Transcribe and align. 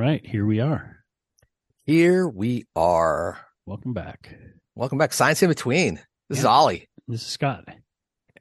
right, 0.00 0.24
here 0.26 0.46
we 0.46 0.60
are. 0.60 0.96
Here 1.84 2.26
we 2.26 2.64
are. 2.74 3.38
Welcome 3.66 3.92
back. 3.92 4.34
Welcome 4.74 4.98
back. 4.98 5.12
Science 5.12 5.42
in 5.42 5.48
between. 5.48 6.00
This 6.28 6.38
is 6.40 6.44
Ollie. 6.44 6.88
This 7.06 7.20
is 7.22 7.26
Scott. 7.26 7.68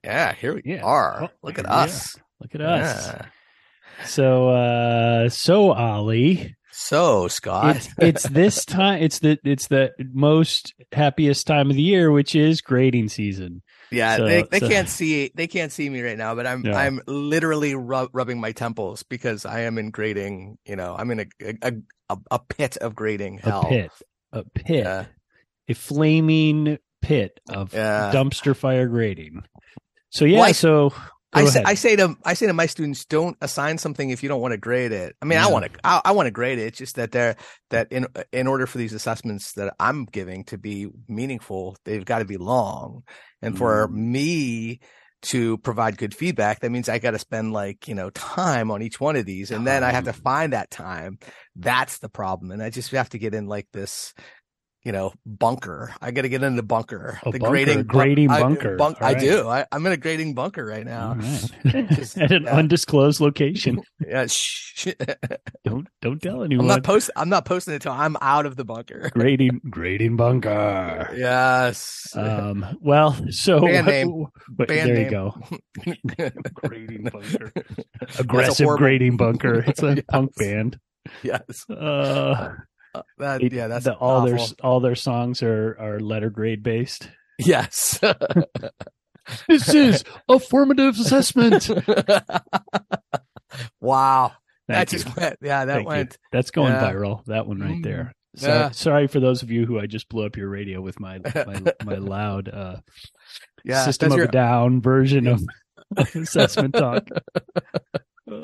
Yeah, 0.03 0.33
here 0.33 0.55
we 0.55 0.61
Yeah. 0.65 0.83
are. 0.83 1.23
Oh, 1.23 1.29
Look 1.43 1.59
at 1.59 1.65
us. 1.65 2.17
Look 2.39 2.55
at 2.55 2.61
us. 2.61 3.07
Yeah. 3.07 3.25
So, 4.05 4.49
uh, 4.49 5.29
so 5.29 5.73
Ollie, 5.73 6.55
So, 6.71 7.27
Scott. 7.27 7.75
it's 7.75 7.89
it's 7.99 8.23
this 8.29 8.63
time. 8.65 9.01
It's 9.03 9.19
the 9.19 9.37
it's 9.43 9.67
the 9.67 9.91
most 10.13 10.73
happiest 10.93 11.45
time 11.47 11.69
of 11.69 11.75
the 11.75 11.81
year, 11.81 12.09
which 12.11 12.35
is 12.35 12.61
grading 12.61 13.09
season. 13.09 13.61
Yeah, 13.91 14.17
so- 14.17 14.25
they, 14.25 14.43
they 14.43 14.59
so- 14.59 14.67
can't 14.69 14.89
see 14.89 15.31
they 15.35 15.47
can't 15.47 15.71
see 15.71 15.89
me 15.89 16.01
right 16.01 16.17
now, 16.17 16.35
but 16.35 16.45
I'm 16.47 16.65
Yeah. 16.65 16.77
I'm 16.77 17.01
literally 17.07 17.75
rub, 17.75 18.09
rubbing 18.13 18.39
my 18.39 18.51
temples 18.51 19.03
because 19.03 19.45
I 19.45 19.61
am 19.61 19.77
in 19.77 19.91
grading. 19.91 20.57
You 20.65 20.75
know, 20.75 20.95
I'm 20.97 21.11
in 21.11 21.19
a 21.21 21.25
a, 21.63 21.73
a, 22.09 22.17
a 22.31 22.39
pit 22.39 22.77
of 22.77 22.95
grading 22.95 23.39
hell. 23.39 23.61
A 23.61 23.69
pit, 23.69 23.91
a 24.33 24.43
pit, 24.43 24.65
Yeah. 24.85 25.05
a 25.67 25.73
flaming 25.73 26.77
pit 27.01 27.39
of 27.49 27.73
Yeah. 27.73 28.11
dumpster 28.13 28.55
fire 28.55 28.87
grading. 28.87 29.43
So 30.11 30.25
yeah, 30.25 30.39
Well, 30.39 30.49
I- 30.49 30.51
so 30.53 30.93
I 31.33 31.45
say. 31.45 31.63
I 31.65 31.73
say 31.75 31.95
to 31.95 32.15
I 32.25 32.33
say 32.33 32.47
to 32.47 32.53
my 32.53 32.65
students, 32.65 33.05
don't 33.05 33.37
assign 33.41 33.77
something 33.77 34.09
if 34.09 34.23
you 34.23 34.29
don't 34.29 34.41
want 34.41 34.53
to 34.53 34.57
grade 34.57 34.91
it. 34.91 35.15
I 35.21 35.25
mean, 35.25 35.37
I 35.39 35.47
want 35.47 35.65
to 35.65 35.79
I, 35.83 36.01
I 36.05 36.11
want 36.11 36.27
to 36.27 36.31
grade 36.31 36.57
it. 36.59 36.63
It's 36.63 36.77
just 36.77 36.95
that 36.95 37.11
they're 37.11 37.35
that 37.69 37.91
in 37.91 38.07
in 38.31 38.47
order 38.47 38.65
for 38.65 38.77
these 38.79 38.93
assessments 38.93 39.53
that 39.53 39.75
I'm 39.79 40.05
giving 40.05 40.43
to 40.45 40.57
be 40.57 40.87
meaningful, 41.07 41.77
they've 41.85 42.05
got 42.05 42.19
to 42.19 42.25
be 42.25 42.37
long. 42.37 43.03
And 43.41 43.57
for 43.57 43.87
Mm. 43.87 43.93
me 43.93 44.79
to 45.21 45.57
provide 45.59 45.97
good 45.97 46.15
feedback, 46.15 46.61
that 46.61 46.69
means 46.71 46.87
I 46.87 46.97
got 46.97 47.11
to 47.11 47.19
spend 47.19 47.51
like 47.53 47.87
you 47.87 47.93
know 47.95 48.09
time 48.11 48.71
on 48.71 48.81
each 48.81 48.99
one 48.99 49.15
of 49.15 49.25
these, 49.25 49.51
and 49.51 49.67
then 49.67 49.83
I 49.83 49.91
have 49.91 50.05
to 50.05 50.13
find 50.13 50.53
that 50.53 50.71
time. 50.71 51.19
That's 51.55 51.99
the 51.99 52.09
problem, 52.09 52.51
and 52.51 52.63
I 52.63 52.69
just 52.69 52.91
have 52.91 53.09
to 53.09 53.19
get 53.19 53.33
in 53.35 53.45
like 53.47 53.67
this. 53.71 54.13
You 54.85 54.93
know, 54.93 55.11
bunker. 55.25 55.93
I 56.01 56.11
got 56.11 56.21
to 56.21 56.29
get 56.29 56.41
in 56.41 56.55
the 56.55 56.63
bunker. 56.63 57.19
A 57.23 57.31
the 57.31 57.39
bunker, 57.39 57.51
grading 57.51 57.83
grading 57.83 58.31
I- 58.31 58.39
bunker. 58.39 58.77
bunk- 58.77 59.01
All 59.01 59.07
I 59.07 59.11
right. 59.13 59.19
do. 59.21 59.47
I, 59.47 59.65
I'm 59.73 59.85
in 59.85 59.91
a 59.91 59.97
grading 59.97 60.35
bunker 60.35 60.65
right 60.65 60.85
now. 60.85 61.09
all 61.09 61.15
right. 61.15 61.89
Just- 61.89 62.17
at 62.21 62.31
an 62.31 62.43
yeah. 62.43 62.55
undisclosed 62.55 63.19
location. 63.19 63.81
Yeah, 64.07 64.25
shh. 64.27 64.87
Don't 65.65 65.87
don't 66.01 66.21
tell 66.21 66.37
I'm 66.39 66.45
anyone. 66.45 66.67
not 66.67 66.83
post. 66.85 67.11
I'm 67.17 67.27
not 67.27 67.43
posting 67.43 67.73
it 67.73 67.75
until 67.85 67.91
I'm 67.91 68.15
out 68.21 68.45
of 68.45 68.55
the 68.55 68.63
bunker. 68.63 69.11
grading 69.13 69.59
grading 69.69 70.15
bunker. 70.15 71.13
Yes. 71.15 72.07
Um, 72.15 72.65
well, 72.81 73.17
so 73.29 73.59
Band 73.59 73.85
name. 73.87 74.25
but 74.49 74.69
Band 74.69 74.89
there 74.89 74.95
name. 74.95 75.05
you 75.05 75.11
go. 75.11 76.31
Grading 76.53 77.03
bunker. 77.11 77.51
Aggressive 78.17 78.63
horrible- 78.65 78.77
grading 78.77 79.17
bunker. 79.17 79.59
It's 79.67 79.83
a 79.83 79.95
Yes. 79.95 80.05
punk 80.09 80.35
band. 80.37 80.79
yes. 81.23 81.65
Uh, 81.69 81.73
Uh, 81.73 82.51
Uh, 82.95 83.01
that, 83.19 83.43
it- 83.43 83.53
yeah, 83.53 83.67
that's 83.67 83.85
the, 83.85 83.93
all 83.95 84.25
their 84.25 84.39
all 84.63 84.79
their 84.79 84.95
songs 84.95 85.43
are 85.43 85.77
are 85.79 85.99
letter 85.99 86.29
grade 86.29 86.63
based. 86.63 87.09
Yes. 87.37 87.99
This 89.47 89.71
is 89.75 90.03
a 90.27 90.39
formative 90.39 90.95
assessment. 90.99 91.69
wow. 93.81 94.31
Thank 94.67 94.89
that 94.89 94.91
you. 94.91 94.99
just 94.99 95.17
went. 95.17 95.37
Yeah, 95.41 95.65
that 95.65 95.73
Thank 95.73 95.83
you. 95.85 95.89
went. 95.89 96.17
That's 96.31 96.51
going 96.51 96.73
Yeah. 96.73 96.91
viral. 96.91 97.25
That 97.25 97.47
one 97.47 97.59
right 97.59 97.81
there. 97.83 98.13
Mm-hmm. 98.37 98.45
So, 98.45 98.47
Yeah. 98.47 98.71
Sorry 98.71 99.07
for 99.07 99.19
those 99.19 99.43
of 99.43 99.51
you 99.51 99.65
who 99.65 99.79
I 99.79 99.85
just 99.85 100.09
blew 100.09 100.25
up 100.25 100.37
your 100.37 100.49
radio 100.49 100.81
with 100.81 100.99
my 100.99 101.19
my, 101.35 101.61
my 101.83 101.95
loud 101.95 102.49
uh, 102.49 102.77
Yeah. 103.63 103.83
System 103.85 104.11
of 104.11 104.17
your, 104.17 104.27
a 104.27 104.31
Down 104.31 104.81
version 104.81 105.27
of 105.27 105.41
assessment 105.97 106.75
talk. 106.75 107.07
Uh, 108.31 108.43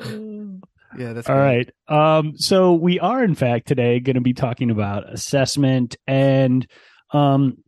yeah. 0.98 1.12
That's 1.12 1.28
All 1.28 1.36
great. 1.36 1.70
right. 1.88 2.18
Um, 2.18 2.36
so 2.36 2.74
we 2.74 2.98
are 3.00 3.22
in 3.22 3.34
fact 3.34 3.66
today 3.68 4.00
going 4.00 4.14
to 4.14 4.20
be 4.20 4.34
talking 4.34 4.70
about 4.70 5.12
assessment 5.12 5.96
and 6.06 6.66
um 7.12 7.58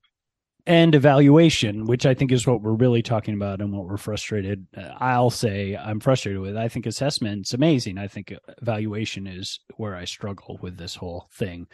and 0.69 0.95
evaluation, 0.95 1.87
which 1.87 2.05
I 2.05 2.13
think 2.13 2.31
is 2.31 2.47
what 2.47 2.61
we're 2.61 2.75
really 2.75 3.01
talking 3.01 3.33
about 3.33 3.63
and 3.63 3.73
what 3.73 3.87
we're 3.87 3.97
frustrated. 3.97 4.67
uh, 4.77 4.91
I'll 4.99 5.31
say 5.31 5.75
I'm 5.75 5.99
frustrated 5.99 6.43
with. 6.43 6.59
I 6.59 6.69
think 6.69 6.85
assessment's 6.85 7.55
amazing. 7.55 7.97
I 7.97 8.07
think 8.07 8.35
evaluation 8.61 9.27
is 9.27 9.61
where 9.79 9.97
I 9.97 10.05
struggle 10.05 10.59
with 10.61 10.77
this 10.77 10.95
whole 10.95 11.31
thing. 11.33 11.69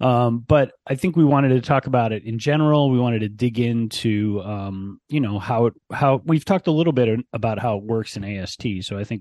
Um, 0.00 0.38
but 0.38 0.72
I 0.86 0.94
think 0.94 1.16
we 1.16 1.24
wanted 1.24 1.50
to 1.50 1.60
talk 1.60 1.86
about 1.86 2.12
it 2.12 2.24
in 2.24 2.38
general. 2.38 2.90
We 2.90 2.98
wanted 2.98 3.18
to 3.18 3.28
dig 3.28 3.58
into, 3.60 4.40
um, 4.42 5.02
you 5.10 5.20
know, 5.20 5.38
how 5.38 5.66
it, 5.66 5.74
how 5.92 6.22
we've 6.24 6.46
talked 6.46 6.66
a 6.66 6.72
little 6.72 6.94
bit 6.94 7.20
about 7.34 7.58
how 7.58 7.76
it 7.76 7.84
works 7.84 8.16
in 8.16 8.24
AST. 8.24 8.64
So 8.80 8.96
I 8.96 9.04
think 9.04 9.20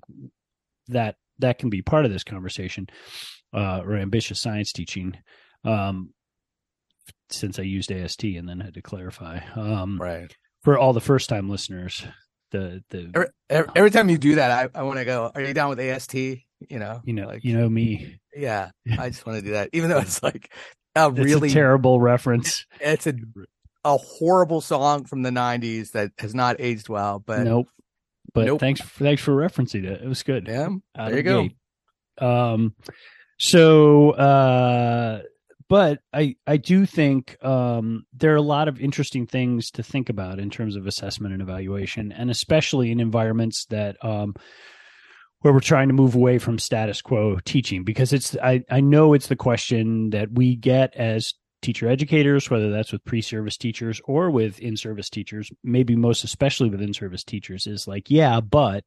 that 0.87 1.15
that 1.39 1.59
can 1.59 1.69
be 1.69 1.81
part 1.81 2.05
of 2.05 2.11
this 2.11 2.23
conversation, 2.23 2.87
uh, 3.53 3.81
or 3.83 3.95
ambitious 3.95 4.39
science 4.41 4.71
teaching. 4.71 5.17
Um, 5.65 6.13
since 7.31 7.59
I 7.59 7.63
used 7.63 7.91
AST 7.91 8.23
and 8.23 8.47
then 8.47 8.59
had 8.59 8.73
to 8.75 8.81
clarify, 8.81 9.39
um, 9.55 9.99
Right. 10.01 10.35
for 10.63 10.77
all 10.77 10.93
the 10.93 11.01
first 11.01 11.29
time 11.29 11.49
listeners, 11.49 12.03
the, 12.51 12.83
the, 12.89 13.11
Every, 13.13 13.27
every, 13.49 13.71
every 13.75 13.91
time 13.91 14.09
you 14.09 14.17
do 14.17 14.35
that, 14.35 14.71
I, 14.75 14.79
I 14.79 14.83
want 14.83 14.97
to 14.99 15.05
go. 15.05 15.31
Are 15.35 15.41
you 15.41 15.53
down 15.53 15.69
with 15.69 15.79
AST? 15.79 16.13
You 16.15 16.79
know. 16.79 17.01
you 17.05 17.13
know, 17.13 17.27
like 17.27 17.43
you 17.45 17.55
know 17.57 17.69
me, 17.69 18.19
Yeah. 18.35 18.71
I 18.97 19.09
just 19.09 19.25
want 19.25 19.37
to 19.39 19.45
do 19.45 19.51
that, 19.51 19.69
even 19.73 19.89
though 19.89 19.99
it's 19.99 20.21
like 20.23 20.51
a 20.95 21.07
it's 21.09 21.19
really 21.19 21.49
a 21.49 21.51
terrible 21.53 22.01
reference. 22.01 22.65
it's 22.81 23.07
a 23.07 23.13
a 23.85 23.95
horrible 23.95 24.59
song 24.59 25.05
from 25.05 25.21
the 25.21 25.29
90s 25.29 25.91
that 25.91 26.11
has 26.19 26.35
not 26.35 26.57
aged 26.59 26.89
well 26.89 27.23
but 27.25 27.45
nope. 27.45 27.69
But 28.33 28.45
Nope. 28.45 28.59
thanks, 28.59 28.81
for, 28.81 29.03
thanks 29.03 29.21
for 29.21 29.35
referencing 29.35 29.85
it. 29.85 30.01
It 30.01 30.07
was 30.07 30.23
good. 30.23 30.47
yeah 30.47 30.69
there 30.95 31.17
you 31.17 31.23
go 31.23 31.41
gate. 31.43 31.55
Um, 32.21 32.75
so, 33.37 34.11
uh, 34.11 35.21
but 35.69 35.99
I 36.11 36.35
I 36.45 36.57
do 36.57 36.85
think 36.85 37.37
um, 37.43 38.05
there 38.13 38.33
are 38.33 38.37
a 38.37 38.41
lot 38.41 38.67
of 38.67 38.79
interesting 38.81 39.27
things 39.27 39.69
to 39.71 39.83
think 39.83 40.09
about 40.09 40.39
in 40.39 40.49
terms 40.49 40.75
of 40.75 40.87
assessment 40.87 41.33
and 41.33 41.41
evaluation, 41.41 42.11
and 42.11 42.29
especially 42.29 42.91
in 42.91 42.99
environments 42.99 43.65
that 43.69 44.03
um, 44.03 44.35
where 45.41 45.53
we're 45.53 45.59
trying 45.61 45.87
to 45.87 45.93
move 45.93 46.15
away 46.15 46.37
from 46.39 46.59
status 46.59 47.01
quo 47.01 47.37
teaching, 47.45 47.83
because 47.83 48.11
it's 48.11 48.35
I 48.43 48.63
I 48.69 48.81
know 48.81 49.13
it's 49.13 49.27
the 49.27 49.35
question 49.35 50.09
that 50.09 50.31
we 50.33 50.55
get 50.55 50.93
as 50.95 51.33
teacher 51.61 51.87
educators, 51.89 52.49
whether 52.49 52.71
that's 52.71 52.91
with 52.91 53.03
pre-service 53.03 53.57
teachers 53.57 54.01
or 54.05 54.29
with 54.31 54.59
in-service 54.59 55.09
teachers, 55.09 55.51
maybe 55.63 55.95
most 55.95 56.23
especially 56.23 56.69
with 56.69 56.81
in-service 56.81 57.23
teachers, 57.23 57.67
is 57.67 57.87
like, 57.87 58.09
yeah, 58.09 58.39
but 58.39 58.83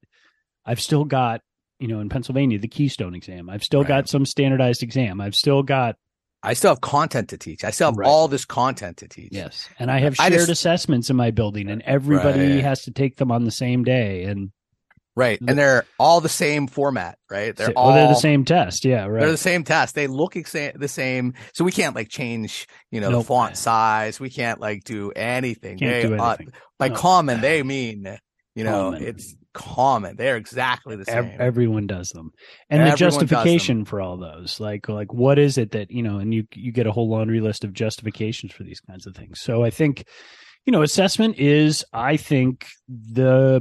I've 0.64 0.80
still 0.80 1.04
got, 1.04 1.40
you 1.78 1.88
know, 1.88 2.00
in 2.00 2.08
Pennsylvania, 2.08 2.58
the 2.58 2.68
Keystone 2.68 3.14
exam. 3.14 3.50
I've 3.50 3.62
still 3.64 3.80
Right. 3.80 3.88
got 3.88 4.08
some 4.08 4.24
standardized 4.24 4.82
exam. 4.82 5.20
I've 5.20 5.34
still 5.34 5.62
got 5.62 5.96
i 6.44 6.54
still 6.54 6.72
have 6.72 6.80
content 6.80 7.28
to 7.28 7.38
teach 7.38 7.62
i 7.62 7.70
still 7.70 7.90
have 7.90 7.96
Right. 7.96 8.08
all 8.08 8.26
this 8.26 8.44
content 8.44 8.96
to 8.96 9.06
teach 9.06 9.28
yes, 9.30 9.68
and 9.78 9.92
I 9.92 10.00
have 10.00 10.16
I 10.18 10.28
shared 10.28 10.40
just- 10.40 10.50
assessments 10.50 11.08
in 11.08 11.14
my 11.14 11.30
building, 11.30 11.68
and 11.70 11.82
everybody 11.82 12.54
Right. 12.54 12.64
has 12.64 12.82
to 12.82 12.90
take 12.90 13.16
them 13.16 13.30
on 13.30 13.44
the 13.44 13.52
same 13.52 13.84
day, 13.84 14.24
and 14.24 14.50
right 15.16 15.38
and 15.46 15.58
they're 15.58 15.84
all 15.98 16.20
the 16.20 16.28
same 16.28 16.66
format 16.66 17.18
right 17.30 17.54
they're 17.56 17.70
all 17.76 17.92
they're 17.92 18.08
the 18.08 18.14
same 18.14 18.44
test. 18.44 18.84
Yeah, 18.84 19.04
right. 19.06 19.20
they're 19.20 19.30
the 19.30 19.36
same 19.36 19.62
test 19.64 19.94
they 19.94 20.06
look 20.06 20.34
exa- 20.34 20.78
the 20.78 20.88
same 20.88 21.34
so 21.54 21.64
we 21.64 21.72
can't 21.72 21.94
like 21.94 22.08
change 22.08 22.66
you 22.90 23.00
know 23.00 23.10
Nope. 23.10 23.22
the 23.22 23.26
font 23.28 23.56
size 23.56 24.18
we 24.18 24.30
can't 24.30 24.58
like 24.60 24.84
do 24.84 25.12
anything 25.14 25.78
Can't 25.78 26.02
they, 26.02 26.08
do 26.08 26.16
uh, 26.18 26.28
anything. 26.28 26.52
by 26.78 26.88
No. 26.88 26.94
common 26.94 27.40
they 27.42 27.62
mean 27.62 28.16
you 28.54 28.64
know 28.64 28.92
Common. 28.92 29.02
it's 29.04 29.34
common 29.54 30.16
they're 30.16 30.38
exactly 30.38 30.96
the 30.96 31.04
same 31.04 31.18
Ev- 31.26 31.40
everyone 31.40 31.86
does 31.86 32.08
them 32.08 32.30
and 32.70 32.80
the 32.80 32.84
Everyone 32.90 32.90
them. 32.90 32.96
justification 33.28 33.84
for 33.84 34.00
all 34.00 34.16
those 34.16 34.58
like 34.60 34.88
like 34.88 35.12
what 35.12 35.38
is 35.38 35.58
it 35.58 35.72
that 35.72 35.90
you 35.90 36.02
know 36.02 36.18
and 36.18 36.32
you 36.32 36.44
you 36.54 36.72
get 36.72 36.86
a 36.86 36.92
whole 36.92 37.10
laundry 37.10 37.40
list 37.40 37.64
of 37.64 37.74
justifications 37.74 38.52
for 38.52 38.62
these 38.64 38.80
kinds 38.80 39.06
of 39.06 39.14
things 39.14 39.40
so 39.42 39.62
i 39.62 39.68
think 39.68 40.06
you 40.64 40.72
know 40.72 40.80
assessment 40.80 41.36
is 41.38 41.84
i 41.92 42.16
think 42.16 42.64
the 42.88 43.60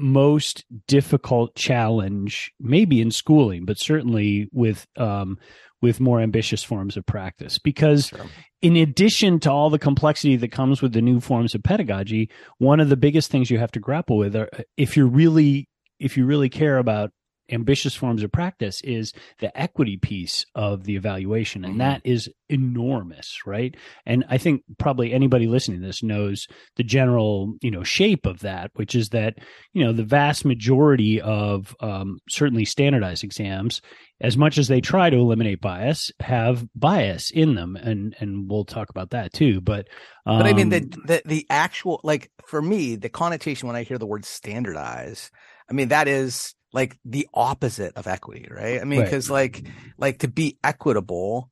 most 0.00 0.64
difficult 0.86 1.54
challenge 1.54 2.52
maybe 2.58 3.00
in 3.00 3.10
schooling 3.10 3.64
but 3.64 3.78
certainly 3.78 4.48
with 4.52 4.86
um 4.96 5.38
with 5.82 6.00
more 6.00 6.20
ambitious 6.20 6.62
forms 6.62 6.96
of 6.96 7.06
practice 7.06 7.58
because 7.58 8.06
Sure. 8.08 8.26
in 8.62 8.76
addition 8.76 9.40
to 9.40 9.50
all 9.50 9.70
the 9.70 9.78
complexity 9.78 10.36
that 10.36 10.52
comes 10.52 10.82
with 10.82 10.92
the 10.92 11.00
new 11.02 11.20
forms 11.20 11.54
of 11.54 11.62
pedagogy 11.62 12.28
one 12.58 12.80
of 12.80 12.88
the 12.88 12.96
biggest 12.96 13.30
things 13.30 13.50
you 13.50 13.58
have 13.58 13.72
to 13.72 13.80
grapple 13.80 14.16
with 14.16 14.34
are 14.36 14.48
if 14.76 14.96
you're 14.96 15.06
really 15.06 15.68
if 15.98 16.16
you 16.16 16.24
really 16.26 16.48
care 16.48 16.78
about 16.78 17.10
ambitious 17.52 17.94
forms 17.94 18.22
of 18.22 18.32
practice 18.32 18.80
is 18.82 19.12
the 19.38 19.56
equity 19.60 19.96
piece 19.96 20.44
of 20.54 20.84
the 20.84 20.96
evaluation. 20.96 21.64
And 21.64 21.74
Mhm. 21.74 21.78
that 21.78 22.00
is 22.04 22.30
enormous 22.48 23.38
right? 23.46 23.74
And 24.06 24.24
i 24.28 24.38
think 24.38 24.62
probably 24.78 25.12
anybody 25.12 25.46
listening 25.46 25.80
to 25.80 25.86
this 25.86 26.02
knows 26.02 26.46
the 26.76 26.82
general 26.82 27.54
you 27.60 27.70
know 27.70 27.82
shape 27.82 28.26
of 28.26 28.40
that 28.40 28.70
which 28.74 28.94
is 28.94 29.10
that 29.10 29.34
you 29.72 29.84
know 29.84 29.92
the 29.92 30.04
vast 30.04 30.44
majority 30.44 31.20
of 31.20 31.74
um, 31.80 32.18
certainly 32.28 32.64
standardized 32.64 33.24
exams 33.24 33.80
as 34.20 34.36
much 34.36 34.58
as 34.58 34.68
they 34.68 34.80
try 34.80 35.08
to 35.10 35.16
eliminate 35.16 35.60
bias 35.60 36.10
have 36.20 36.66
bias 36.74 37.30
in 37.30 37.54
them. 37.54 37.76
And 37.76 38.14
and 38.20 38.50
we'll 38.50 38.64
talk 38.64 38.90
about 38.90 39.10
that 39.10 39.32
too 39.32 39.60
but 39.60 39.88
um, 40.26 40.38
But 40.38 40.46
I 40.46 40.52
mean 40.52 40.68
the, 40.68 40.80
the 41.06 41.22
the 41.24 41.46
actual 41.50 42.00
like 42.04 42.30
for 42.46 42.60
me 42.60 42.96
the 42.96 43.08
connotation 43.08 43.66
when 43.68 43.76
I 43.76 43.82
hear 43.84 43.98
the 43.98 44.06
word 44.06 44.24
standardize, 44.24 45.30
I 45.70 45.72
mean 45.72 45.88
that 45.88 46.08
is 46.08 46.54
like 46.72 46.96
the 47.04 47.28
opposite 47.34 47.96
of 47.96 48.06
equity, 48.06 48.46
right? 48.50 48.80
I 48.80 48.84
mean, 48.84 49.00
Right. 49.00 49.06
because 49.06 49.30
like 49.30 49.66
like 49.98 50.18
to 50.20 50.28
be 50.28 50.58
equitable 50.62 51.50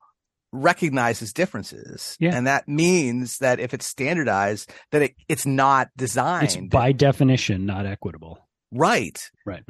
recognizes 0.53 1.33
differences, 1.33 2.17
Yeah. 2.21 2.35
and 2.35 2.47
that 2.47 2.67
means 2.69 3.39
that 3.39 3.61
if 3.61 3.75
it's 3.75 3.87
standardized, 3.87 4.73
that 4.93 5.03
it, 5.03 5.15
it's 5.29 5.45
not 5.47 5.89
designed 5.97 6.45
It's 6.45 6.57
by 6.69 6.93
definition 6.93 7.67
not 7.67 7.85
equitable. 7.87 8.39
right. 8.73 9.19
Right. 9.45 9.63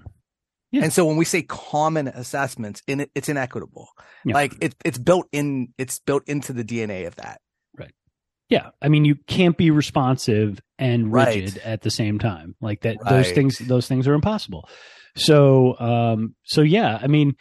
Yeah. 0.71 0.83
And 0.85 0.93
so 0.93 1.07
when 1.07 1.17
we 1.17 1.25
say 1.25 1.43
common 1.43 2.09
assessments, 2.09 2.83
in 2.87 3.01
it, 3.01 3.11
it's 3.15 3.29
inequitable. 3.31 3.89
Yeah. 4.25 4.35
Like 4.35 4.55
it, 4.61 4.75
it's 4.85 4.99
built 4.99 5.27
in, 5.33 5.69
it's 5.79 5.99
built 5.99 6.25
into 6.29 6.53
the 6.53 6.63
DNA 6.63 7.07
of 7.07 7.17
that. 7.17 7.41
Right. 7.77 7.93
Yeah, 8.51 8.71
I 8.83 8.89
mean, 8.89 9.05
you 9.07 9.17
can't 9.27 9.57
be 9.57 9.71
responsive 9.71 10.61
and 10.79 11.11
Right. 11.13 11.43
rigid 11.43 11.59
at 11.65 11.81
the 11.81 11.91
same 11.91 12.19
time. 12.19 12.55
Like 12.61 12.83
that, 12.83 12.99
those 13.09 13.33
things, 13.33 13.57
those 13.59 13.89
things 13.89 14.07
are 14.07 14.13
impossible. 14.15 14.69
So, 15.19 15.79
um, 15.79 16.35
so 16.45 16.63
yeah, 16.63 16.99
I 17.01 17.07
mean, 17.07 17.35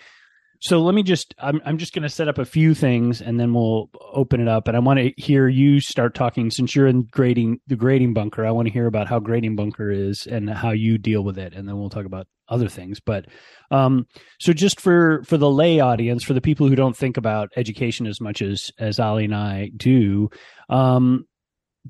so 0.59 0.81
let 0.81 0.95
me 0.95 1.03
just, 1.03 1.35
I'm, 1.37 1.61
I'm 1.65 1.77
just 1.77 1.93
going 1.93 2.03
to 2.03 2.09
set 2.09 2.27
up 2.27 2.39
a 2.39 2.45
few 2.45 2.73
things 2.73 3.21
and 3.21 3.39
then 3.39 3.53
we'll 3.53 3.89
open 4.11 4.41
it 4.41 4.47
up. 4.47 4.67
And 4.67 4.75
I 4.75 4.79
want 4.79 4.99
to 4.99 5.13
hear 5.15 5.47
you 5.47 5.79
start 5.79 6.15
talking 6.15 6.49
since 6.49 6.75
you're 6.75 6.87
in 6.87 7.03
grading 7.11 7.59
the 7.67 7.75
grading 7.75 8.15
bunker. 8.15 8.43
I 8.45 8.51
want 8.51 8.67
to 8.67 8.73
hear 8.73 8.87
about 8.87 9.07
how 9.07 9.19
grading 9.19 9.55
bunker 9.55 9.91
is 9.91 10.25
and 10.25 10.49
how 10.49 10.71
you 10.71 10.97
deal 10.97 11.23
with 11.23 11.37
it, 11.37 11.53
and 11.53 11.67
then 11.67 11.77
we'll 11.77 11.91
talk 11.91 12.05
about 12.05 12.27
other 12.49 12.69
things. 12.69 12.99
But, 12.99 13.25
um, 13.69 14.07
so 14.39 14.51
just 14.51 14.81
for 14.81 15.21
for 15.25 15.37
the 15.37 15.49
lay 15.49 15.79
audience, 15.79 16.23
for 16.23 16.33
the 16.33 16.41
people 16.41 16.67
who 16.67 16.75
don't 16.75 16.97
think 16.97 17.17
about 17.17 17.49
education 17.55 18.07
as 18.07 18.19
much 18.19 18.41
as 18.41 18.71
as 18.79 18.99
Ollie 18.99 19.25
and 19.25 19.35
I 19.35 19.69
do, 19.77 20.29
um, 20.69 21.25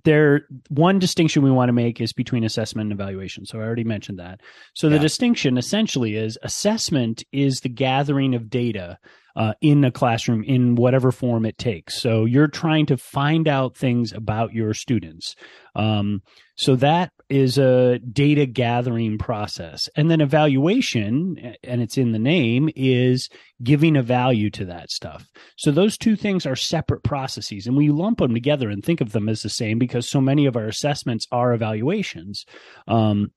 there 0.03 0.47
one 0.69 0.99
distinction 0.99 1.43
we 1.43 1.51
want 1.51 1.69
to 1.69 1.73
make 1.73 2.01
is 2.01 2.13
between 2.13 2.43
assessment 2.43 2.91
and 2.91 2.99
evaluation. 2.99 3.45
So 3.45 3.59
I 3.59 3.63
already 3.63 3.83
mentioned 3.83 4.19
that. 4.19 4.41
So 4.73 4.89
the 4.89 4.99
distinction 4.99 5.57
essentially 5.57 6.15
is 6.15 6.37
assessment 6.43 7.23
is 7.31 7.61
the 7.61 7.69
gathering 7.69 8.35
of 8.35 8.49
data 8.49 8.97
uh, 9.35 9.53
in 9.61 9.83
a 9.83 9.91
classroom 9.91 10.43
in 10.43 10.75
whatever 10.75 11.11
form 11.11 11.45
it 11.45 11.57
takes. 11.57 12.01
So 12.01 12.25
you're 12.25 12.47
trying 12.47 12.87
to 12.87 12.97
find 12.97 13.47
out 13.47 13.77
things 13.77 14.11
about 14.11 14.51
your 14.51 14.73
students. 14.73 15.35
Um, 15.75 16.23
so 16.55 16.75
that 16.77 17.11
is 17.29 17.57
a 17.57 17.99
data 17.99 18.45
gathering 18.45 19.17
process. 19.17 19.89
And 19.95 20.09
then 20.09 20.21
evaluation, 20.21 21.55
and 21.63 21.81
it's 21.81 21.97
in 21.97 22.11
the 22.11 22.19
name, 22.19 22.69
is 22.75 23.29
giving 23.63 23.97
a 23.97 24.03
value 24.03 24.49
to 24.51 24.65
that 24.65 24.91
stuff. 24.91 25.27
So 25.57 25.71
those 25.71 25.97
two 25.97 26.15
things 26.15 26.45
are 26.45 26.55
separate 26.55 27.03
processes, 27.03 27.67
and 27.67 27.75
we 27.75 27.89
lump 27.89 28.19
them 28.19 28.33
together 28.33 28.69
and 28.69 28.83
think 28.83 29.01
of 29.01 29.11
them 29.11 29.27
as 29.27 29.41
the 29.41 29.49
same 29.49 29.77
because 29.79 30.09
so 30.09 30.21
many 30.21 30.45
of 30.45 30.55
our 30.55 30.67
assessments 30.67 31.27
are 31.31 31.53
evaluations. 31.53 32.45
Um, 32.87 33.31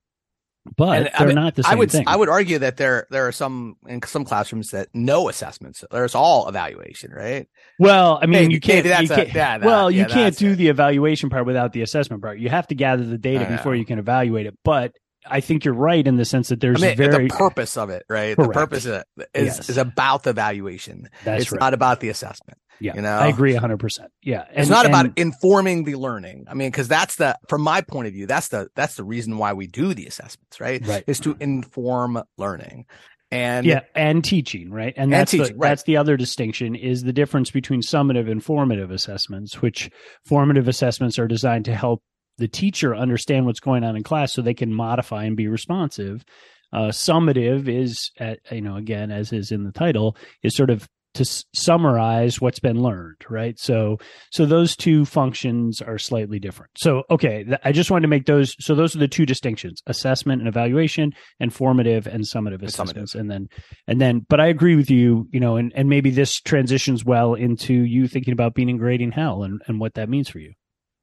but 0.77 0.99
And, 0.99 1.09
I 1.15 1.19
they're 1.19 1.27
mean, 1.29 1.37
not 1.37 1.55
the 1.55 1.63
same 1.63 1.73
I 1.73 1.75
would, 1.77 1.91
thing. 1.91 2.05
I 2.07 2.17
would 2.17 2.29
argue 2.29 2.59
that 2.59 2.77
there, 2.77 3.07
there 3.11 3.27
are 3.27 3.33
some 3.33 3.77
in 3.89 4.03
some 4.03 4.25
classrooms 4.25 4.71
that 4.71 4.89
no 4.93 5.29
assessments. 5.29 5.85
There's 5.91 6.15
all 6.15 6.49
evaluation, 6.49 7.13
right? 7.13 7.49
Well, 7.79 8.19
I 8.23 8.27
mean, 8.27 8.51
you 8.51 8.61
can't. 8.61 8.85
you 8.85 9.09
can't- 9.09 9.35
yeah, 9.35 9.59
that- 9.59 9.65
well, 9.67 9.91
you 9.91 10.01
yeah, 10.01 10.05
can't 10.07 10.15
that's 10.27 10.37
do 10.39 10.53
it. 10.53 10.57
the 10.57 10.69
evaluation 10.69 11.31
part 11.31 11.47
without 11.47 11.73
the 11.73 11.83
assessment 11.83 12.23
part. 12.23 12.39
You 12.39 12.51
have 12.51 12.67
to 12.69 12.75
gather 12.75 13.05
the 13.05 13.19
data 13.19 13.47
before 13.47 13.75
you 13.75 13.85
can 13.87 13.99
evaluate 13.99 14.47
it. 14.47 14.57
But 14.65 14.93
I 15.27 15.41
think 15.41 15.65
you're 15.65 15.75
right 15.75 16.07
in 16.07 16.17
the 16.17 16.25
sense 16.25 16.49
that 16.49 16.61
there's 16.61 16.83
I 16.83 16.89
mean, 16.89 16.97
very 16.97 17.29
the 17.29 17.35
purpose 17.35 17.77
of 17.77 17.91
it, 17.91 18.05
right? 18.09 18.37
The 18.37 18.49
purpose 18.49 18.87
of 18.87 19.03
it 19.19 19.29
is, 19.35 19.57
Yes. 19.57 19.69
is 19.71 19.77
about 19.79 20.23
the 20.23 20.31
evaluation. 20.31 21.09
that's 21.25 21.43
it's 21.43 21.53
right. 21.53 21.61
not 21.61 21.75
about 21.75 22.01
the 22.01 22.09
assessment. 22.11 22.59
Yeah, 22.81 22.95
you 22.95 23.03
know? 23.03 23.17
I 23.17 23.29
agree 23.29 23.53
100. 23.53 23.79
percent 23.79 24.11
Yeah, 24.23 24.45
it's 24.53 24.71
not 24.71 24.87
about 24.87 25.19
informing 25.19 25.85
the 25.85 25.97
learning. 25.97 26.47
I 26.49 26.55
mean, 26.55 26.71
because 26.71 26.89
that's 26.89 27.17
the, 27.17 27.37
from 27.49 27.63
my 27.63 27.81
point 27.81 28.09
of 28.09 28.15
view, 28.15 28.27
that's 28.27 28.49
the 28.49 28.69
that's 28.75 28.97
the 28.97 29.05
reason 29.05 29.39
why 29.39 29.53
we 29.53 29.67
do 29.67 29.95
the 29.95 30.07
assessments, 30.07 30.61
right? 30.61 30.85
Right. 30.87 31.05
Is 31.07 31.21
to 31.21 31.37
inform 31.41 32.23
learning, 32.37 32.87
and 33.31 33.65
yeah, 33.67 33.81
and 33.95 34.25
teaching, 34.25 34.71
right? 34.71 34.95
And 34.97 35.05
And 35.05 35.13
that's 35.13 35.33
the, 35.33 35.41
right. 35.41 35.55
that's 35.59 35.83
the 35.85 35.97
other 35.97 36.17
distinction 36.17 36.75
is 36.75 37.03
the 37.03 37.13
difference 37.13 37.51
between 37.51 37.81
summative 37.81 38.31
and 38.31 38.43
formative 38.43 38.91
assessments. 38.91 39.63
Which 39.63 39.91
formative 40.25 40.69
assessments 40.69 41.19
are 41.19 41.29
designed 41.29 41.67
to 41.67 41.75
help 41.75 42.03
the 42.39 42.49
teacher 42.49 42.95
understand 42.97 43.47
what's 43.47 43.61
going 43.61 43.85
on 43.85 43.97
in 43.97 44.03
class 44.03 44.33
so 44.33 44.43
they 44.43 44.55
can 44.55 44.73
modify 44.73 45.25
and 45.25 45.37
be 45.37 45.47
responsive. 45.47 46.25
Uh, 46.73 46.89
summative 46.89 47.69
is, 47.69 48.13
at, 48.19 48.39
you 48.51 48.61
know, 48.61 48.77
again 48.77 49.11
as 49.11 49.33
is 49.33 49.51
in 49.53 49.65
the 49.65 49.73
title, 49.73 50.17
is 50.43 50.55
sort 50.55 50.71
of 50.71 50.89
to 51.15 51.23
s- 51.23 51.45
summarize 51.55 52.41
what's 52.41 52.61
been 52.61 52.81
learned, 52.81 53.17
right? 53.29 53.59
So, 53.59 53.99
so 54.31 54.47
those 54.47 54.77
two 54.77 55.05
functions 55.05 55.83
are 55.83 55.99
slightly 55.99 56.39
different. 56.39 56.71
So, 56.77 57.03
okay, 57.11 57.45
th- 57.45 57.59
I 57.65 57.73
just 57.73 57.91
wanted 57.91 58.03
to 58.03 58.09
make 58.09 58.27
those. 58.27 58.55
So, 58.61 58.75
those 58.75 58.95
are 58.95 58.99
the 59.01 59.09
two 59.09 59.27
distinctions: 59.27 59.83
assessment 59.87 60.41
and 60.41 60.49
evaluation, 60.49 61.13
and 61.41 61.53
formative 61.53 62.07
and 62.07 62.23
summative 62.25 62.61
And 62.61 62.69
summative. 62.69 62.91
assessments. 63.03 63.15
And 63.15 63.31
then, 63.31 63.49
and 63.87 64.01
then, 64.01 64.25
but 64.29 64.41
I 64.41 64.47
agree 64.47 64.77
with 64.77 64.91
you. 64.91 65.29
You 65.33 65.41
know, 65.41 65.57
and 65.57 65.73
and 65.75 65.89
maybe 65.89 66.11
this 66.11 66.41
transitions 66.41 67.05
well 67.05 67.35
into 67.35 67.75
you 67.75 68.07
thinking 68.09 68.33
about 68.33 68.55
being 68.55 68.69
in 68.69 68.77
grading 68.77 69.13
hell 69.13 69.43
and 69.43 69.61
and 69.67 69.81
what 69.81 69.95
that 69.95 70.09
means 70.09 70.29
for 70.29 70.39
you. 70.39 70.53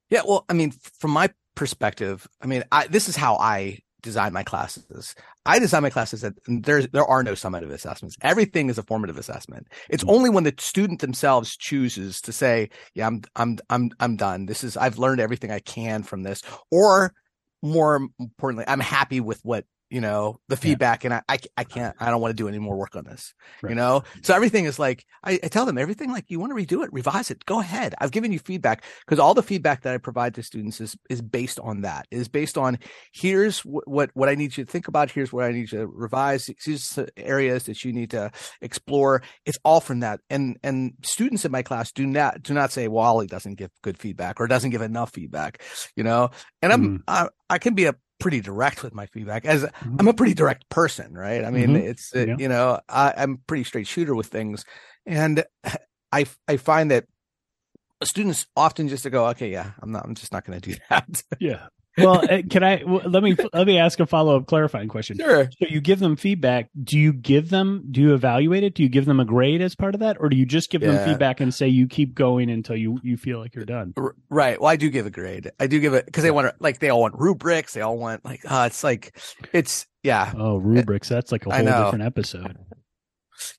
Yeah, 0.09 0.21
well, 0.25 0.45
I 0.47 0.53
mean, 0.53 0.71
from 0.99 1.11
my 1.11 1.29
perspective, 1.55 2.27
I 2.41 2.45
mean, 2.47 2.63
I, 2.71 2.87
this 2.87 3.09
is 3.09 3.15
how 3.17 3.35
I 3.35 3.79
design 4.01 4.33
my 4.33 4.43
classes. 4.43 5.15
I 5.45 5.59
design 5.59 5.81
my 5.83 5.89
classes 5.89 6.21
that 6.21 6.33
there's 6.47 6.87
there 6.89 7.05
are 7.05 7.23
no 7.23 7.33
summative 7.33 7.71
assessments. 7.71 8.15
Everything 8.21 8.69
is 8.69 8.77
a 8.77 8.83
formative 8.83 9.17
assessment. 9.17 9.67
It's 9.89 10.03
Mhm. 10.03 10.09
only 10.09 10.29
when 10.29 10.43
the 10.43 10.53
student 10.59 11.01
themselves 11.01 11.57
chooses 11.57 12.21
to 12.21 12.31
say, 12.31 12.69
"Yeah, 12.93 13.07
I'm 13.07 13.21
I'm 13.35 13.57
I'm 13.69 13.91
I'm 13.99 14.15
done. 14.17 14.45
This 14.45 14.63
is 14.63 14.77
I've 14.77 14.97
learned 14.99 15.19
everything 15.21 15.51
I 15.51 15.59
can 15.59 16.03
from 16.03 16.23
this," 16.23 16.41
or 16.71 17.13
more 17.63 18.07
importantly, 18.19 18.65
I'm 18.67 18.79
happy 18.79 19.19
with 19.19 19.39
what 19.43 19.65
you 19.89 20.01
know 20.01 20.39
the 20.49 20.57
feedback, 20.57 21.05
and 21.05 21.13
I 21.13 21.21
I, 21.29 21.37
I 21.57 21.63
can't 21.63 21.95
I 21.99 22.09
don't 22.09 22.21
want 22.21 22.31
to 22.31 22.35
do 22.43 22.47
any 22.47 22.59
more 22.59 22.75
work 22.75 22.95
on 22.95 23.05
this. 23.05 23.33
Right. 23.61 23.69
You 23.71 23.75
know, 23.75 24.03
so 24.21 24.33
everything 24.35 24.65
is 24.65 24.79
like 24.79 25.05
I, 25.23 25.39
I 25.43 25.47
tell 25.47 25.65
them 25.65 25.77
everything 25.77 26.11
like 26.11 26.25
you 26.29 26.39
want 26.39 26.51
to 26.51 26.55
redo 26.55 26.83
it, 26.83 26.91
revise 26.91 27.31
it, 27.31 27.45
go 27.45 27.59
ahead. 27.59 27.95
I've 27.99 28.11
given 28.11 28.31
you 28.31 28.39
feedback 28.39 28.83
because 29.05 29.19
all 29.19 29.33
the 29.33 29.43
feedback 29.43 29.83
that 29.83 29.93
I 29.93 29.97
provide 29.97 30.35
to 30.35 30.43
students 30.43 30.81
is 30.81 30.97
is 31.09 31.21
based 31.21 31.59
on 31.59 31.81
that. 31.81 32.07
Is 32.11 32.27
based 32.27 32.57
on 32.57 32.79
here's 33.13 33.59
what 33.61 33.87
what, 33.87 34.09
what 34.13 34.29
I 34.29 34.35
need 34.35 34.57
you 34.57 34.65
to 34.65 34.71
think 34.71 34.87
about. 34.87 35.11
Here's 35.11 35.31
what 35.31 35.45
I 35.45 35.51
need 35.51 35.71
you 35.71 35.79
to 35.79 35.87
revise. 35.87 36.49
Here's 36.63 36.99
areas 37.15 37.63
that 37.63 37.83
you 37.83 37.93
need 37.93 38.11
to 38.11 38.31
explore. 38.61 39.21
It's 39.45 39.57
all 39.63 39.79
from 39.81 40.01
that. 40.01 40.19
And 40.29 40.57
and 40.63 40.93
students 41.03 41.45
in 41.45 41.51
my 41.51 41.61
class 41.63 41.91
do 41.91 42.05
not 42.05 42.43
do 42.43 42.53
not 42.53 42.71
say, 42.71 42.87
well, 42.87 43.05
Ollie 43.05 43.27
doesn't 43.27 43.55
give 43.55 43.71
good 43.81 43.97
feedback 43.97 44.39
or 44.39 44.47
doesn't 44.47 44.71
give 44.71 44.81
enough 44.81 45.11
feedback. 45.13 45.61
You 45.95 46.03
know, 46.03 46.29
and 46.61 46.73
I'm 46.73 46.87
Mhm. 46.87 47.03
I, 47.07 47.29
I 47.49 47.57
can 47.57 47.73
be 47.73 47.85
a 47.85 47.95
pretty 48.19 48.41
direct 48.41 48.83
with 48.83 48.93
my 48.93 49.05
feedback 49.07 49.45
as 49.45 49.63
Mhm. 49.63 49.99
I'm 49.99 50.07
a 50.07 50.13
pretty 50.13 50.33
direct 50.33 50.67
person, 50.69 51.13
right? 51.17 51.43
I 51.45 51.51
mean, 51.51 51.69
Mhm. 51.75 51.83
it's 51.87 52.11
uh, 52.15 52.25
Yeah. 52.25 52.35
you 52.37 52.47
know 52.47 52.79
I, 52.89 53.13
I'm 53.17 53.37
pretty 53.47 53.63
straight 53.63 53.87
shooter 53.87 54.15
with 54.15 54.27
things, 54.27 54.65
and 55.05 55.43
I 56.11 56.25
I 56.47 56.57
find 56.57 56.89
that 56.91 57.05
students 58.03 58.45
often 58.55 58.87
just 58.87 59.03
to 59.03 59.09
go, 59.09 59.27
okay, 59.29 59.49
yeah, 59.51 59.71
I'm 59.81 59.91
not, 59.91 60.05
I'm 60.05 60.15
just 60.15 60.31
not 60.31 60.45
going 60.45 60.59
to 60.59 60.71
do 60.71 60.77
that. 60.89 61.21
Yeah. 61.39 61.67
Well, 61.97 62.23
uh, 62.29 62.41
can 62.49 62.63
I 62.63 62.83
let 62.83 63.23
me 63.23 63.35
let 63.53 63.67
me 63.67 63.77
ask 63.79 63.99
a 63.99 64.05
follow 64.05 64.37
up 64.37 64.45
clarifying 64.45 64.87
question. 64.87 65.17
sure. 65.17 65.49
So 65.59 65.67
you 65.69 65.81
give 65.81 65.99
them 65.99 66.15
feedback. 66.15 66.69
Do 66.83 66.99
you 66.99 67.13
give 67.13 67.49
them? 67.49 67.85
Do 67.89 68.01
you 68.01 68.13
evaluate 68.13 68.63
it? 68.63 68.75
Do 68.75 68.83
you 68.83 68.89
give 68.89 69.05
them 69.05 69.19
a 69.19 69.25
grade 69.25 69.61
as 69.61 69.75
part 69.75 69.95
of 69.95 70.01
that, 70.01 70.17
or 70.19 70.29
do 70.29 70.37
you 70.37 70.45
just 70.45 70.69
give 70.69 70.81
them 70.81 71.03
feedback 71.05 71.39
and 71.39 71.53
say 71.53 71.67
you 71.67 71.87
keep 71.87 72.13
going 72.13 72.49
until 72.49 72.75
you 72.75 72.99
you 73.03 73.17
feel 73.17 73.39
like 73.39 73.55
you're 73.55 73.65
done? 73.65 73.93
Right. 74.29 74.61
Well, 74.61 74.69
I 74.69 74.75
do 74.75 74.89
give 74.89 75.05
a 75.05 75.09
grade. 75.09 75.51
I 75.59 75.67
do 75.67 75.79
give 75.79 75.93
it 75.93 76.05
because 76.05 76.23
they 76.23 76.31
want 76.31 76.47
to, 76.47 76.55
like, 76.59 76.79
they 76.79 76.89
all 76.89 77.01
want 77.01 77.15
rubrics. 77.17 77.73
They 77.73 77.81
all 77.81 77.97
want, 77.97 78.23
like, 78.23 78.41
uh, 78.45 78.65
it's 78.67 78.83
like, 78.83 79.17
it's, 79.53 79.87
yeah. 80.03 80.33
Oh, 80.37 80.57
rubrics. 80.57 81.09
That's 81.09 81.31
like 81.31 81.45
a 81.45 81.53
whole 81.53 81.63
different 81.63 82.03
episode. 82.03 82.57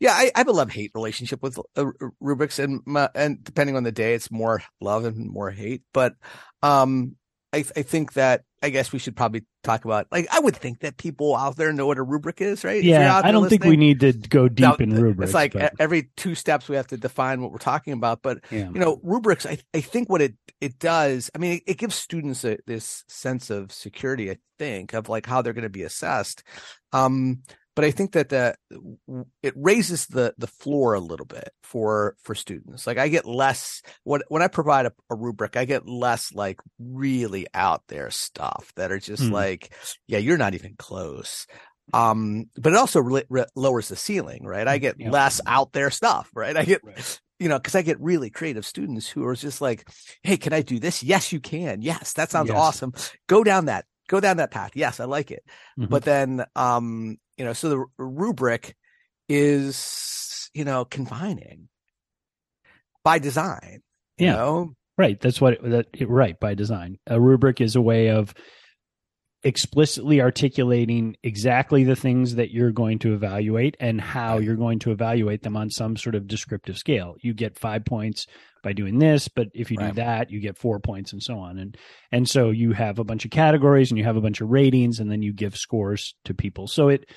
Yeah. 0.00 0.12
I, 0.12 0.30
I 0.34 0.38
have 0.38 0.48
a 0.48 0.52
love 0.52 0.70
hate 0.70 0.92
relationship 0.94 1.42
with 1.42 1.58
uh, 1.76 1.86
rubrics 2.20 2.58
and, 2.58 2.80
my, 2.86 3.08
and 3.14 3.42
depending 3.42 3.76
on 3.76 3.82
the 3.82 3.92
day, 3.92 4.14
it's 4.14 4.30
more 4.30 4.62
love 4.80 5.04
and 5.04 5.30
more 5.30 5.50
hate. 5.50 5.82
But, 5.92 6.14
um, 6.62 7.16
I, 7.58 7.80
I 7.80 7.82
think 7.82 8.14
that 8.14 8.44
I 8.62 8.70
guess 8.70 8.92
we 8.92 8.98
should 8.98 9.16
probably 9.16 9.44
talk 9.62 9.84
about 9.84 10.06
like 10.10 10.26
I 10.32 10.40
would 10.40 10.56
think 10.56 10.80
that 10.80 10.96
people 10.96 11.36
out 11.36 11.56
there 11.56 11.72
know 11.72 11.86
what 11.86 11.98
a 11.98 12.02
rubric 12.02 12.40
is, 12.40 12.64
right? 12.64 12.82
Yeah, 12.82 13.20
I 13.22 13.30
don't 13.30 13.48
think 13.48 13.64
we 13.64 13.76
need 13.76 14.00
to 14.00 14.12
go 14.12 14.48
deep 14.48 14.60
now, 14.60 14.74
in 14.74 14.94
rubrics. 14.94 15.30
It's 15.30 15.34
like 15.34 15.52
but, 15.52 15.74
every 15.78 16.10
two 16.16 16.34
steps 16.34 16.68
we 16.68 16.76
have 16.76 16.88
to 16.88 16.96
define 16.96 17.40
what 17.40 17.52
we're 17.52 17.58
talking 17.58 17.92
about. 17.92 18.22
But 18.22 18.40
yeah. 18.50 18.70
you 18.70 18.80
know, 18.80 19.00
rubrics. 19.02 19.46
I 19.46 19.58
I 19.74 19.80
think 19.80 20.08
what 20.08 20.22
it 20.22 20.34
it 20.60 20.78
does. 20.78 21.30
I 21.34 21.38
mean, 21.38 21.52
it, 21.58 21.62
it 21.66 21.78
gives 21.78 21.94
students 21.94 22.44
a, 22.44 22.58
this 22.66 23.04
sense 23.08 23.50
of 23.50 23.72
security. 23.72 24.30
I 24.30 24.38
think 24.58 24.92
of 24.92 25.08
like 25.08 25.26
how 25.26 25.42
they're 25.42 25.52
going 25.52 25.62
to 25.62 25.68
be 25.68 25.84
assessed. 25.84 26.42
Um, 26.92 27.42
but 27.78 27.84
I 27.84 27.92
think 27.92 28.10
that 28.12 28.28
the 28.28 28.56
it 29.40 29.54
raises 29.56 30.06
the 30.08 30.34
the 30.36 30.48
floor 30.48 30.94
a 30.94 31.00
little 31.00 31.26
bit 31.26 31.50
for 31.62 32.16
for 32.24 32.34
students. 32.34 32.88
Like 32.88 32.98
I 32.98 33.06
get 33.06 33.24
less 33.24 33.82
when 34.02 34.22
when 34.28 34.42
I 34.42 34.48
provide 34.48 34.86
a, 34.86 34.92
a 35.10 35.14
rubric, 35.14 35.56
I 35.56 35.64
get 35.64 35.86
less 35.88 36.32
like 36.34 36.58
really 36.80 37.46
out 37.54 37.82
there 37.86 38.10
stuff 38.10 38.72
that 38.74 38.90
are 38.90 38.98
just 38.98 39.22
Hmm. 39.28 39.32
like, 39.32 39.72
yeah, 40.08 40.18
you're 40.18 40.38
not 40.38 40.54
even 40.54 40.74
close. 40.76 41.46
Um, 41.94 42.46
but 42.56 42.72
it 42.72 42.76
also 42.76 42.98
re- 43.00 43.22
re- 43.28 43.46
lowers 43.54 43.86
the 43.88 43.96
ceiling, 43.96 44.44
right? 44.44 44.66
I 44.66 44.78
get 44.78 44.96
Yeah. 44.98 45.10
less 45.10 45.40
out 45.46 45.72
there 45.72 45.90
stuff, 45.90 46.30
right? 46.34 46.56
I 46.56 46.64
get 46.64 46.80
Right. 46.82 47.20
you 47.38 47.48
know, 47.48 47.58
because 47.60 47.76
I 47.76 47.82
get 47.82 48.00
really 48.00 48.28
creative 48.30 48.66
students 48.66 49.06
who 49.08 49.24
are 49.24 49.36
just 49.36 49.60
like, 49.60 49.88
"Hey, 50.24 50.36
can 50.36 50.52
I 50.52 50.62
do 50.62 50.80
this? 50.80 51.04
Yes, 51.04 51.32
you 51.32 51.38
can. 51.38 51.80
Yes, 51.80 52.14
that 52.14 52.30
sounds 52.32 52.48
Yes. 52.48 52.58
awesome. 52.58 52.92
Go 53.28 53.44
down 53.44 53.66
that. 53.66 53.84
Go 54.08 54.18
down 54.20 54.38
that 54.38 54.50
path. 54.50 54.72
Yes, 54.74 54.98
I 55.00 55.04
like 55.04 55.30
it. 55.30 55.44
Mhm. 55.78 55.88
But 55.88 56.02
then, 56.04 56.44
um, 56.56 57.16
you 57.36 57.44
know, 57.44 57.52
so 57.52 57.68
the 57.68 57.84
rubric 57.98 58.74
is, 59.28 60.50
you 60.54 60.64
know, 60.64 60.84
confining 60.84 61.68
by 63.04 63.18
design. 63.18 63.80
You 64.16 64.26
Yeah. 64.26 64.32
know? 64.32 64.74
Right. 64.96 65.20
That's 65.20 65.40
what 65.40 65.52
it, 65.54 65.62
that 65.70 65.86
it, 65.92 66.08
right 66.08 66.38
by 66.40 66.54
design. 66.54 66.98
A 67.06 67.20
rubric 67.20 67.60
is 67.60 67.76
a 67.76 67.80
way 67.80 68.08
of 68.10 68.34
explicitly 69.44 70.20
articulating 70.20 71.16
exactly 71.22 71.84
the 71.84 71.94
things 71.94 72.34
that 72.34 72.50
you're 72.50 72.72
going 72.72 72.98
to 72.98 73.14
evaluate 73.14 73.76
and 73.78 74.00
how 74.00 74.38
you're 74.38 74.56
going 74.56 74.80
to 74.80 74.90
evaluate 74.90 75.42
them 75.42 75.56
on 75.56 75.70
some 75.70 75.96
sort 75.96 76.16
of 76.16 76.26
descriptive 76.26 76.76
scale. 76.76 77.14
You 77.20 77.34
get 77.34 77.56
5 77.56 77.84
points 77.84 78.26
by 78.68 78.74
doing 78.74 78.98
this, 78.98 79.28
but 79.28 79.48
if 79.54 79.70
you 79.70 79.78
do 79.78 79.92
that, 79.92 80.30
you 80.30 80.40
get 80.40 80.58
4 80.58 80.78
points 80.78 81.14
and 81.14 81.22
so 81.22 81.38
on. 81.38 81.56
And 81.58 81.74
and 82.12 82.28
so 82.28 82.50
you 82.50 82.72
have 82.72 82.98
a 82.98 83.04
bunch 83.04 83.24
of 83.24 83.30
categories 83.30 83.90
and 83.90 83.96
you 83.96 84.04
have 84.04 84.16
a 84.18 84.20
bunch 84.20 84.42
of 84.42 84.50
ratings 84.50 85.00
and 85.00 85.10
then 85.10 85.22
you 85.22 85.32
give 85.32 85.56
scores 85.56 86.14
to 86.26 86.34
people. 86.34 86.68
So 86.68 86.88
it 86.88 87.08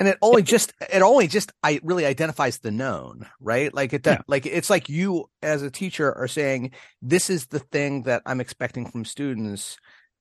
and 0.00 0.08
it 0.08 0.18
only 0.20 0.42
just 0.42 0.72
it 0.92 1.02
only 1.02 1.28
just 1.28 1.52
I 1.62 1.78
really 1.84 2.04
identifies 2.04 2.58
the 2.58 2.72
known, 2.72 3.28
right? 3.40 3.72
Like 3.72 3.92
it 3.92 4.04
Yeah. 4.04 4.22
like 4.26 4.44
it's 4.44 4.68
like 4.68 4.88
you 4.88 5.30
as 5.40 5.62
a 5.62 5.70
teacher 5.70 6.12
are 6.12 6.26
saying 6.26 6.72
this 7.00 7.30
is 7.30 7.46
the 7.46 7.60
thing 7.60 8.02
that 8.02 8.22
I'm 8.26 8.40
expecting 8.40 8.90
from 8.90 9.04
students 9.04 9.76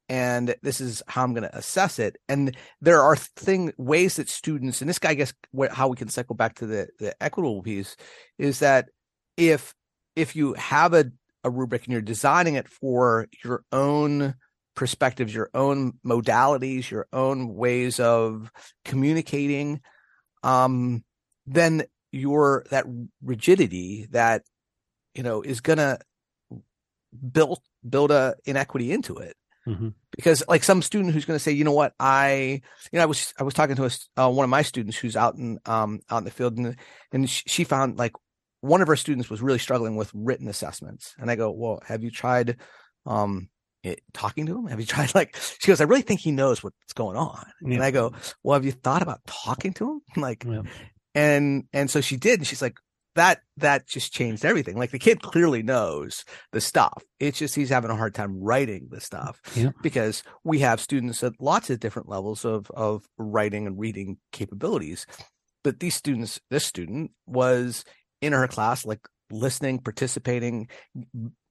and 0.08 0.54
this 0.62 0.80
is 0.80 1.02
how 1.08 1.24
I'm 1.24 1.34
going 1.34 1.50
to 1.50 1.58
assess 1.58 1.98
it. 1.98 2.18
And 2.30 2.56
there 2.82 3.02
are 3.02 3.16
thing 3.16 3.74
ways 3.80 4.18
that 4.18 4.30
students 4.30 4.82
and 4.82 4.88
this 4.90 5.00
guy 5.00 5.10
I 5.10 5.16
guess 5.16 5.34
how 5.72 5.88
we 5.88 5.98
can 5.98 6.10
cycle 6.10 6.36
back 6.36 6.54
to 6.58 6.68
the 6.68 6.88
the 7.00 7.16
equitable 7.20 7.64
piece 7.64 7.96
is 8.38 8.60
that 8.60 8.90
if 9.38 9.74
if 10.16 10.36
you 10.36 10.54
have 10.54 10.94
a 10.94 11.12
a 11.44 11.50
rubric 11.50 11.84
and 11.84 11.92
you're 11.92 12.02
designing 12.02 12.56
it 12.56 12.68
for 12.68 13.28
your 13.44 13.64
own 13.72 14.34
perspectives, 14.76 15.34
your 15.34 15.50
own 15.54 15.94
modalities, 16.06 16.90
your 16.90 17.08
own 17.14 17.54
ways 17.54 18.00
of 18.00 18.52
communicating, 18.84 19.80
um, 20.44 21.04
then 21.46 21.84
your 22.12 22.66
that 22.72 22.86
rigidity 23.24 24.08
that 24.12 24.44
you 25.14 25.24
know 25.24 25.42
is 25.42 25.62
gonna 25.62 26.00
build 27.32 27.60
build 27.88 28.12
a 28.12 28.36
inequity 28.46 28.92
into 28.92 29.18
it. 29.18 29.36
Mhm. 29.68 29.94
Because 30.16 30.44
like 30.48 30.64
some 30.64 30.82
student 30.82 31.14
who's 31.14 31.26
going 31.26 31.36
to 31.36 31.44
say, 31.44 31.52
you 31.52 31.64
know 31.64 31.72
what, 31.72 31.94
I, 32.00 32.62
you 32.92 32.98
know, 32.98 33.02
I 33.02 33.06
was 33.06 33.34
I 33.40 33.44
was 33.44 33.54
talking 33.54 33.76
to 33.78 33.86
a, 33.86 34.22
uh, 34.22 34.30
one 34.30 34.44
of 34.44 34.50
my 34.50 34.62
students 34.62 34.98
who's 34.98 35.16
out 35.16 35.36
in 35.36 35.60
um 35.66 36.02
out 36.10 36.20
in 36.20 36.24
the 36.26 36.32
field 36.32 36.58
and 36.58 36.76
and 37.12 37.30
she, 37.30 37.44
she 37.48 37.64
found 37.64 37.98
like 37.98 38.14
one 38.66 38.82
of 38.82 38.90
our 38.90 38.96
students 38.96 39.30
was 39.30 39.42
really 39.42 39.60
struggling 39.60 39.96
with 39.96 40.12
written 40.14 40.48
assessments, 40.48 41.14
and 41.20 41.30
I 41.32 41.36
go, 41.36 41.52
well, 41.52 41.82
have 41.88 42.04
you 42.04 42.12
tried 42.12 42.58
um 43.06 43.50
it, 43.84 44.02
talking 44.14 44.46
to 44.48 44.58
him? 44.58 44.68
Have 44.68 44.80
you 44.80 44.86
tried 44.96 45.14
like 45.16 45.38
she 45.60 45.68
goes, 45.68 45.82
I 45.82 45.86
really 45.86 46.02
think 46.02 46.20
he 46.20 46.32
knows 46.32 46.64
what's 46.64 46.94
going 46.94 47.18
on, 47.18 47.46
Yeah. 47.62 47.76
and 47.76 47.84
I 47.84 47.92
go, 47.92 48.14
well, 48.44 48.56
have 48.56 48.66
you 48.66 48.72
thought 48.72 49.02
about 49.02 49.22
talking 49.28 49.74
to 49.76 49.92
him? 49.92 50.02
Like, 50.22 50.44
Yeah. 50.44 50.64
and 51.14 51.66
and 51.74 51.90
so 51.90 52.02
she 52.02 52.18
did, 52.18 52.40
and 52.40 52.48
she's 52.48 52.62
like, 52.62 52.78
that 53.16 53.40
that 53.58 53.88
just 53.88 54.12
changed 54.12 54.44
everything. 54.44 54.78
Like 54.78 54.92
the 54.92 55.00
kid 55.00 55.22
clearly 55.22 55.64
knows 55.64 56.26
the 56.52 56.60
stuff. 56.60 57.02
It's 57.20 57.40
just 57.40 57.56
he's 57.56 57.70
having 57.70 57.90
a 57.92 57.96
hard 57.96 58.14
time 58.14 58.42
writing 58.44 58.88
the 58.92 59.00
stuff 59.00 59.40
Yeah. 59.56 59.72
because 59.82 60.22
we 60.44 60.60
have 60.60 60.82
students 60.82 61.24
at 61.24 61.34
lots 61.40 61.70
of 61.70 61.80
different 61.80 62.10
levels 62.10 62.44
of 62.44 62.70
of 62.72 63.06
writing 63.18 63.68
and 63.68 63.80
reading 63.80 64.18
capabilities. 64.34 65.06
But 65.64 65.80
these 65.80 65.96
students, 65.96 66.42
this 66.50 66.66
student 66.66 67.12
was 67.26 67.86
in 68.26 68.34
her 68.34 68.48
class, 68.48 68.86
like 68.86 69.00
listening, 69.32 69.80
participating, 69.80 70.68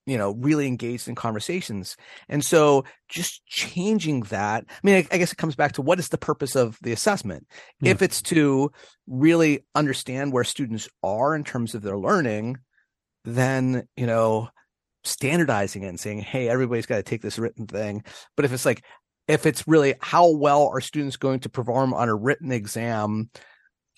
you 0.06 0.18
know, 0.18 0.32
really 0.32 0.66
engaged 0.66 1.08
in 1.08 1.14
conversations. 1.14 1.96
And 2.28 2.44
so 2.44 2.84
just 3.08 3.44
changing 3.46 4.20
that, 4.24 4.64
I 4.68 4.74
mean, 4.82 4.96
I, 4.96 5.06
I 5.14 5.18
guess 5.18 5.32
it 5.32 5.38
comes 5.38 5.56
back 5.56 5.72
to 5.72 5.82
what 5.82 5.98
is 5.98 6.08
the 6.08 6.18
purpose 6.18 6.56
of 6.56 6.78
the 6.82 6.92
assessment? 6.92 7.46
If 7.82 7.96
mm-hmm. 7.96 8.04
it's 8.04 8.22
to 8.22 8.70
really 9.06 9.64
understand 9.74 10.32
where 10.32 10.44
students 10.44 10.88
are 11.02 11.34
in 11.34 11.44
terms 11.44 11.74
of 11.74 11.82
their 11.82 11.96
learning, 11.96 12.58
then, 13.24 13.88
you 13.96 14.06
know, 14.06 14.50
standardizing 15.04 15.82
it 15.82 15.88
and 15.88 16.00
saying, 16.00 16.20
hey, 16.20 16.48
everybody's 16.48 16.86
got 16.86 16.96
to 16.96 17.02
take 17.02 17.22
this 17.22 17.38
written 17.38 17.66
thing. 17.66 18.04
But 18.36 18.44
if 18.44 18.52
it's 18.52 18.66
like, 18.66 18.84
if 19.26 19.46
it's 19.46 19.66
really 19.66 19.94
how 20.00 20.30
well 20.30 20.68
are 20.68 20.82
students 20.82 21.16
going 21.16 21.40
to 21.40 21.48
perform 21.48 21.94
on 21.94 22.10
a 22.10 22.14
written 22.14 22.52
exam, 22.52 23.30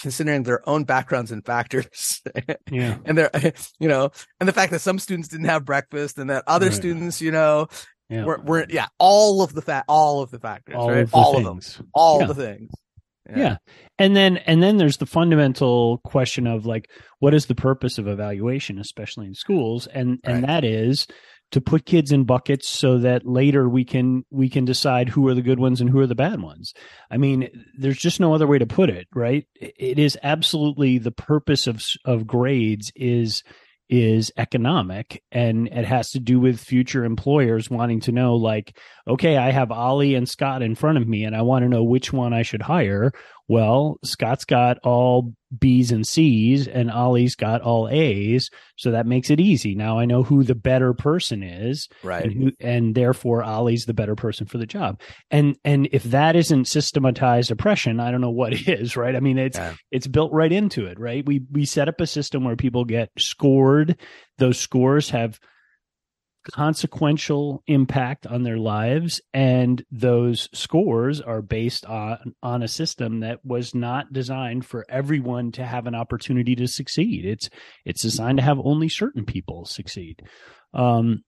considering 0.01 0.43
their 0.43 0.67
own 0.69 0.85
backgrounds 0.85 1.33
and 1.33 1.45
factors 1.45 2.23
Yeah. 2.71 2.99
and 3.05 3.17
they're 3.17 3.31
you 3.81 3.89
know 3.89 4.11
and 4.41 4.49
the 4.49 4.53
fact 4.53 4.73
that 4.73 4.81
some 4.81 4.99
students 4.99 5.29
didn't 5.29 5.47
have 5.47 5.65
breakfast 5.65 6.19
and 6.19 6.31
that 6.31 6.45
other 6.47 6.67
Right. 6.67 6.75
students 6.75 7.21
you 7.23 7.31
know 7.31 7.69
Yeah. 8.11 8.25
were, 8.25 8.41
were 8.45 8.67
yeah 8.69 8.87
all 8.99 9.43
of 9.43 9.53
the 9.55 9.63
fa- 9.63 9.85
all 9.89 10.23
of 10.23 10.31
the 10.31 10.39
factors 10.39 10.77
all 10.77 10.91
right 10.91 10.99
of 11.01 11.11
the 11.11 11.17
all 11.17 11.37
of 11.37 11.45
them 11.45 11.61
all 11.95 12.21
Yeah. 12.21 12.27
the 12.27 12.35
things 12.35 12.71
yeah. 13.35 13.57
and 13.99 14.15
then 14.15 14.37
and 14.37 14.63
then 14.63 14.77
there's 14.77 14.99
the 14.99 15.07
fundamental 15.07 15.99
question 16.05 16.47
of 16.47 16.65
like 16.67 16.89
what 17.19 17.35
is 17.35 17.47
the 17.47 17.55
purpose 17.57 17.99
of 17.99 18.07
evaluation 18.07 18.79
especially 18.79 19.27
in 19.27 19.35
schools 19.35 19.87
and 19.89 20.19
and 20.23 20.43
Right. 20.43 20.47
that 20.47 20.65
is 20.65 21.07
to 21.53 21.61
put 21.61 21.87
kids 21.87 22.13
in 22.13 22.25
buckets 22.25 22.69
so 22.69 22.99
that 22.99 23.27
later 23.27 23.69
we 23.69 23.85
can 23.85 24.25
we 24.31 24.49
can 24.49 24.65
decide 24.65 25.09
who 25.09 25.29
are 25.29 25.35
the 25.35 25.43
good 25.43 25.61
ones 25.61 25.81
and 25.81 25.91
who 25.91 26.01
are 26.01 26.07
the 26.07 26.15
bad 26.15 26.41
ones. 26.41 26.75
I 27.11 27.17
mean 27.17 27.49
there's 27.79 27.99
just 27.99 28.21
no 28.21 28.35
other 28.35 28.47
way 28.47 28.59
to 28.59 28.67
put 28.67 28.91
it 28.91 29.07
right? 29.15 29.47
It 29.61 29.99
is 29.99 30.19
absolutely 30.23 30.99
the 30.99 31.13
purpose 31.13 31.67
of 31.67 31.83
of 32.05 32.27
grades 32.27 32.93
is 32.97 33.43
is 33.89 34.33
economic 34.37 35.23
and 35.31 35.69
it 35.69 35.85
has 35.85 36.11
to 36.11 36.19
do 36.19 36.41
with 36.41 36.59
future 36.59 37.05
employers 37.05 37.71
wanting 37.71 38.01
to 38.01 38.11
know 38.11 38.35
like 38.35 38.77
okay 39.07 39.37
i 39.37 39.53
have 39.53 39.71
ollie 39.71 40.17
and 40.17 40.29
scott 40.29 40.61
in 40.61 40.75
front 40.75 40.99
of 40.99 41.07
me 41.07 41.23
and 41.23 41.37
i 41.37 41.43
want 41.43 41.63
to 41.63 41.69
know 41.69 41.85
which 41.85 42.13
one 42.13 42.33
i 42.33 42.43
should 42.43 42.63
hire 42.63 43.13
well 43.49 43.99
scott's 44.05 44.45
got 44.45 44.79
all 44.83 45.33
b's 45.57 45.93
and 45.93 46.07
c's 46.07 46.67
and 46.67 46.91
ollie's 46.91 47.37
got 47.37 47.63
all 47.63 47.89
a's 47.89 48.51
so 48.77 48.91
that 48.91 49.07
makes 49.07 49.31
it 49.31 49.41
easy. 49.41 49.75
Now 49.75 49.99
i 49.99 50.05
know 50.05 50.23
who 50.23 50.43
the 50.43 50.55
better 50.55 50.93
person 50.93 51.43
is 51.43 51.89
right. 52.03 52.25
and, 52.25 52.33
who, 52.33 52.53
and 52.61 52.95
therefore 52.95 53.43
ollie's 53.45 53.85
the 53.85 53.95
better 53.95 54.17
person 54.17 54.47
for 54.47 54.59
the 54.59 54.67
job. 54.67 55.01
And 55.31 55.57
and 55.65 55.89
if 55.93 56.03
that 56.05 56.35
isn't 56.37 56.67
systematized 56.67 57.51
oppression 57.51 58.01
i 58.01 58.11
don't 58.11 58.21
know 58.21 58.31
what 58.31 58.53
is 58.69 58.97
right? 58.97 59.15
I 59.15 59.21
mean 59.21 59.39
it's 59.39 59.57
Yeah. 59.57 59.75
it's 59.93 60.07
built 60.09 60.33
right 60.33 60.53
into 60.53 60.87
it 60.87 60.99
right? 60.99 61.25
We 61.25 61.43
we 61.53 61.65
set 61.65 61.89
up 61.89 62.01
a 62.01 62.07
system 62.07 62.45
where 62.45 62.57
people 62.57 62.85
get 62.85 63.11
scored. 63.19 63.99
Those 64.39 64.59
scores 64.59 65.11
have 65.11 65.39
consequential 66.53 67.63
impact 67.67 68.27
on 68.27 68.43
their 68.43 68.59
lives 68.59 69.21
and 69.35 69.85
those 69.91 70.49
scores 70.53 71.21
are 71.21 71.43
based 71.43 71.85
on 71.87 72.35
on 72.43 72.63
a 72.63 72.69
system 72.69 73.21
that 73.21 73.45
was 73.45 73.75
not 73.75 74.13
designed 74.13 74.65
for 74.65 74.85
everyone 74.89 75.53
to 75.53 75.65
have 75.65 75.87
an 75.87 75.95
opportunity 75.95 76.55
to 76.57 76.67
succeed. 76.67 77.25
It's 77.25 77.49
it's 77.85 78.03
designed 78.03 78.39
to 78.39 78.45
have 78.45 78.59
only 78.59 78.89
certain 78.89 79.25
people 79.25 79.65
succeed. 79.65 80.23
Um 80.75 81.23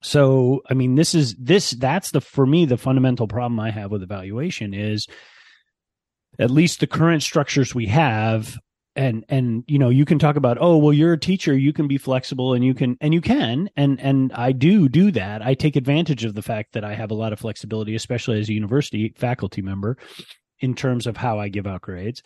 so 0.00 0.60
i 0.70 0.74
mean 0.74 0.94
this 0.94 1.12
is 1.12 1.34
this 1.34 1.70
that's 1.72 2.12
the 2.12 2.20
for 2.20 2.46
me 2.46 2.64
the 2.64 2.76
fundamental 2.76 3.26
problem 3.26 3.58
i 3.58 3.68
have 3.68 3.90
with 3.90 4.00
evaluation 4.00 4.72
is 4.72 5.08
at 6.38 6.52
least 6.52 6.78
the 6.78 6.86
current 6.86 7.22
structures 7.22 7.74
we 7.74 7.86
have 7.86 8.56
and 8.98 9.24
and 9.28 9.62
you 9.68 9.78
know 9.78 9.90
you 9.90 10.04
can 10.04 10.18
talk 10.18 10.34
about 10.34 10.58
oh 10.60 10.76
well 10.76 10.92
you're 10.92 11.12
a 11.12 11.18
teacher 11.18 11.56
you 11.56 11.72
can 11.72 11.86
be 11.86 11.96
flexible 11.96 12.52
and 12.52 12.64
you 12.64 12.74
can 12.74 12.98
and 13.00 13.14
you 13.14 13.20
can 13.20 13.70
and 13.76 14.00
and 14.00 14.32
I 14.32 14.50
do 14.50 14.88
do 14.88 15.12
that. 15.12 15.40
I 15.40 15.54
take 15.54 15.76
advantage 15.76 16.24
of 16.24 16.34
the 16.34 16.42
fact 16.42 16.72
that 16.72 16.84
I 16.84 16.94
have 16.94 17.12
a 17.12 17.14
lot 17.14 17.32
of 17.32 17.38
flexibility 17.38 17.94
especially 17.94 18.40
as 18.40 18.48
a 18.48 18.52
university 18.52 19.14
faculty 19.16 19.62
member 19.62 19.96
in 20.58 20.74
terms 20.74 21.06
of 21.06 21.16
how 21.16 21.38
I 21.38 21.48
give 21.48 21.66
out 21.66 21.80
grades. 21.80 22.22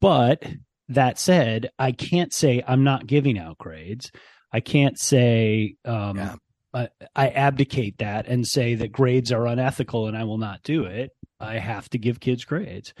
But 0.00 0.44
that 0.90 1.18
said 1.18 1.70
I 1.78 1.92
can't 1.92 2.32
say 2.32 2.62
I'm 2.68 2.84
not 2.84 3.06
giving 3.06 3.38
out 3.38 3.56
grades. 3.56 4.12
I 4.52 4.60
can't 4.60 4.98
say 4.98 5.76
um 5.86 6.18
Yeah. 6.18 6.34
I, 6.74 6.88
I 7.14 7.28
abdicate 7.28 7.98
that 7.98 8.26
and 8.26 8.46
say 8.46 8.74
that 8.76 8.92
grades 8.92 9.30
are 9.30 9.46
unethical 9.46 10.06
and 10.08 10.16
I 10.16 10.24
will 10.24 10.38
not 10.38 10.62
do 10.62 10.84
it. 10.84 11.10
I 11.38 11.58
have 11.58 11.88
to 11.90 11.98
give 11.98 12.20
kids 12.20 12.44
grades 12.44 12.94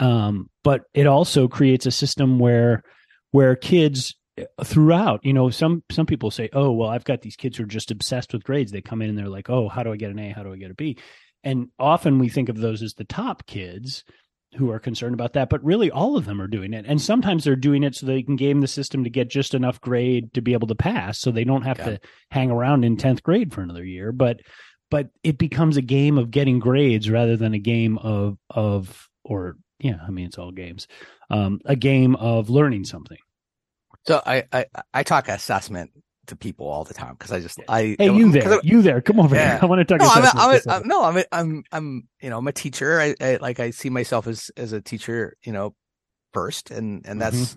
um, 0.00 0.50
but 0.64 0.82
it 0.94 1.06
also 1.06 1.46
creates 1.46 1.86
a 1.86 1.90
system 1.92 2.38
where 2.40 2.82
where 3.30 3.54
kids 3.54 4.16
throughout 4.64 5.20
you 5.22 5.32
know 5.32 5.50
some 5.50 5.82
some 5.92 6.06
people 6.06 6.30
say 6.30 6.48
oh 6.54 6.72
well 6.72 6.88
i've 6.88 7.04
got 7.04 7.20
these 7.20 7.36
kids 7.36 7.58
who 7.58 7.64
are 7.64 7.66
just 7.66 7.90
obsessed 7.90 8.32
with 8.32 8.42
grades. 8.42 8.72
They 8.72 8.80
come 8.80 9.02
in 9.02 9.10
and 9.10 9.18
they're 9.18 9.28
like 9.28 9.50
oh 9.50 9.68
how 9.68 9.82
do 9.82 9.92
i 9.92 9.96
get 9.96 10.10
an 10.10 10.18
a? 10.18 10.30
How 10.30 10.42
do 10.42 10.52
i 10.52 10.56
get 10.56 10.70
a 10.70 10.74
b? 10.74 10.96
And 11.44 11.68
often 11.78 12.18
we 12.18 12.28
think 12.28 12.48
of 12.48 12.56
those 12.58 12.82
as 12.82 12.94
the 12.94 13.04
top 13.04 13.46
kids 13.46 14.02
who 14.56 14.70
are 14.70 14.80
concerned 14.80 15.14
about 15.14 15.34
that 15.34 15.48
but 15.50 15.62
really 15.62 15.90
all 15.90 16.16
of 16.16 16.24
them 16.24 16.40
are 16.40 16.48
doing 16.48 16.72
it. 16.72 16.84
And 16.88 17.00
sometimes 17.00 17.44
they're 17.44 17.54
doing 17.54 17.82
it 17.82 17.94
so 17.94 18.06
they 18.06 18.22
can 18.22 18.36
game 18.36 18.60
the 18.62 18.66
system 18.66 19.04
to 19.04 19.10
get 19.10 19.30
just 19.30 19.54
enough 19.54 19.80
grade 19.80 20.32
to 20.34 20.40
be 20.40 20.54
able 20.54 20.68
to 20.68 20.74
pass 20.74 21.20
so 21.20 21.30
they 21.30 21.44
don't 21.44 21.62
have 21.62 21.78
Yeah. 21.78 21.84
to 21.84 22.00
hang 22.30 22.50
around 22.50 22.84
in 22.84 22.96
10th 22.96 23.22
grade 23.22 23.52
for 23.52 23.60
another 23.62 23.84
year. 23.84 24.10
But 24.10 24.40
but 24.90 25.10
it 25.22 25.38
becomes 25.38 25.76
a 25.76 25.82
game 25.82 26.18
of 26.18 26.30
getting 26.32 26.58
grades 26.58 27.08
rather 27.10 27.36
than 27.36 27.54
a 27.54 27.58
game 27.60 27.96
of 27.98 28.38
of 28.48 29.08
or 29.24 29.56
yeah 29.80 29.98
i 30.06 30.10
mean 30.10 30.26
it's 30.26 30.38
all 30.38 30.52
games 30.52 30.86
um 31.30 31.60
a 31.64 31.76
game 31.76 32.16
of 32.16 32.50
learning 32.50 32.84
something 32.84 33.18
so 34.06 34.20
I, 34.24 34.44
I 34.52 34.66
i 34.94 35.02
talk 35.02 35.28
assessment 35.28 35.90
to 36.26 36.36
people 36.36 36.68
all 36.68 36.84
the 36.84 36.94
time 36.94 37.14
because 37.14 37.32
I 37.32 37.40
just 37.40 37.58
I 37.68 37.96
Hey, 37.98 38.06
you 38.14 38.30
there? 38.30 38.54
I- 38.54 38.60
You 38.62 38.82
there? 38.82 39.00
Come 39.00 39.18
over 39.20 39.34
Yeah. 39.34 39.52
here. 39.54 39.58
I 39.62 39.66
want 39.66 39.80
to 39.80 39.84
talk. 39.84 40.00
no, 40.00 40.08
I'm, 40.10 40.24
a, 40.24 40.32
I'm, 40.36 40.56
a. 40.56 40.60
I'm 40.68 40.88
no, 40.88 41.04
I'm, 41.04 41.16
a, 41.18 41.24
I'm, 41.32 41.64
I'm, 41.72 42.08
you 42.22 42.30
know, 42.30 42.38
I'm 42.38 42.46
a 42.46 42.52
teacher. 42.52 43.00
I, 43.00 43.14
I 43.20 43.36
like, 43.40 43.58
I 43.58 43.70
see 43.70 43.90
myself 43.90 44.26
as, 44.28 44.50
as 44.56 44.72
a 44.72 44.80
teacher, 44.80 45.36
you 45.44 45.52
know, 45.52 45.74
first, 46.32 46.70
and, 46.70 47.04
and 47.06 47.20
that's, 47.20 47.56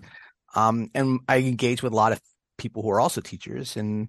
um, 0.56 0.90
and 0.94 1.20
I 1.28 1.38
engage 1.38 1.82
with 1.82 1.92
a 1.92 1.96
lot 1.96 2.12
of 2.12 2.20
people 2.58 2.82
who 2.82 2.90
are 2.90 3.00
also 3.00 3.20
teachers, 3.20 3.76
and, 3.76 4.08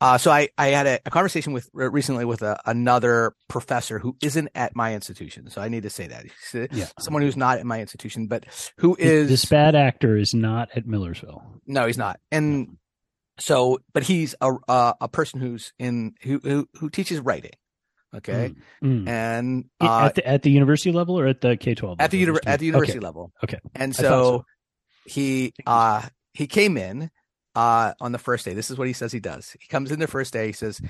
uh, 0.00 0.16
so 0.18 0.30
I, 0.30 0.48
I 0.56 0.68
had 0.68 0.86
a, 0.86 1.00
a 1.06 1.10
conversation 1.10 1.52
with 1.52 1.68
recently 1.72 2.24
with 2.24 2.42
a, 2.42 2.60
another 2.66 3.34
professor 3.48 3.98
who 3.98 4.16
isn't 4.22 4.48
at 4.54 4.76
my 4.76 4.94
institution. 4.94 5.50
So 5.50 5.60
I 5.60 5.68
need 5.68 5.82
to 5.82 5.90
say 5.90 6.06
that 6.06 6.26
uh, 6.54 6.66
Yeah. 6.72 6.86
someone 7.00 7.22
who's 7.22 7.36
not 7.36 7.58
at 7.58 7.66
my 7.66 7.80
institution, 7.80 8.26
but 8.28 8.44
who 8.78 8.96
is 8.98 9.28
This- 9.28 9.44
bad 9.44 9.74
actor 9.74 10.16
is 10.16 10.34
not 10.34 10.68
at 10.74 10.86
Millersville. 10.86 11.42
no, 11.66 11.86
he's 11.86 11.98
not. 11.98 12.20
And 12.30 12.76
so, 13.40 13.78
but 13.92 14.02
he's 14.02 14.34
a 14.40 14.50
uh, 14.68 14.92
a 15.00 15.08
person 15.08 15.40
who's 15.40 15.72
in 15.78 16.14
who 16.22 16.40
who, 16.42 16.68
who 16.74 16.90
teaches 16.90 17.20
writing. 17.20 17.52
Okay, 18.16 18.54
Mm. 18.82 19.04
Mm. 19.04 19.08
and 19.08 19.64
uh, 19.82 20.06
at 20.06 20.14
the 20.14 20.26
at 20.26 20.42
the 20.42 20.50
university 20.50 20.92
level 20.92 21.18
or 21.20 21.26
at 21.26 21.40
the 21.42 21.56
K 21.56 21.74
twelve 21.74 22.00
at 22.00 22.10
the 22.10 22.20
univer- 22.24 22.40
at 22.46 22.58
the 22.58 22.66
university 22.66 23.00
level. 23.00 23.32
Okay. 23.44 23.58
And 23.74 23.94
so, 23.94 24.02
so. 24.02 24.44
he 25.06 25.52
uh 25.66 26.02
he 26.32 26.46
came 26.46 26.76
in 26.78 27.10
uh 27.58 27.92
on 28.00 28.12
the 28.12 28.18
first 28.18 28.44
day. 28.44 28.54
This 28.54 28.70
is 28.70 28.78
what 28.78 28.86
he 28.86 28.92
says 28.92 29.10
he 29.10 29.18
does. 29.18 29.56
He 29.60 29.66
comes 29.66 29.90
in 29.90 29.98
the 29.98 30.06
first 30.06 30.32
day. 30.32 30.46
He 30.46 30.52
says 30.52 30.80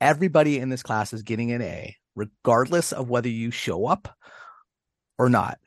everybody 0.00 0.58
in 0.58 0.70
this 0.70 0.82
class 0.82 1.12
is 1.12 1.22
getting 1.22 1.52
an 1.52 1.62
A, 1.62 1.94
regardless 2.16 2.92
of 2.92 3.08
whether 3.08 3.28
you 3.28 3.52
show 3.52 3.86
up 3.86 4.08
or 5.20 5.28
not. 5.28 5.58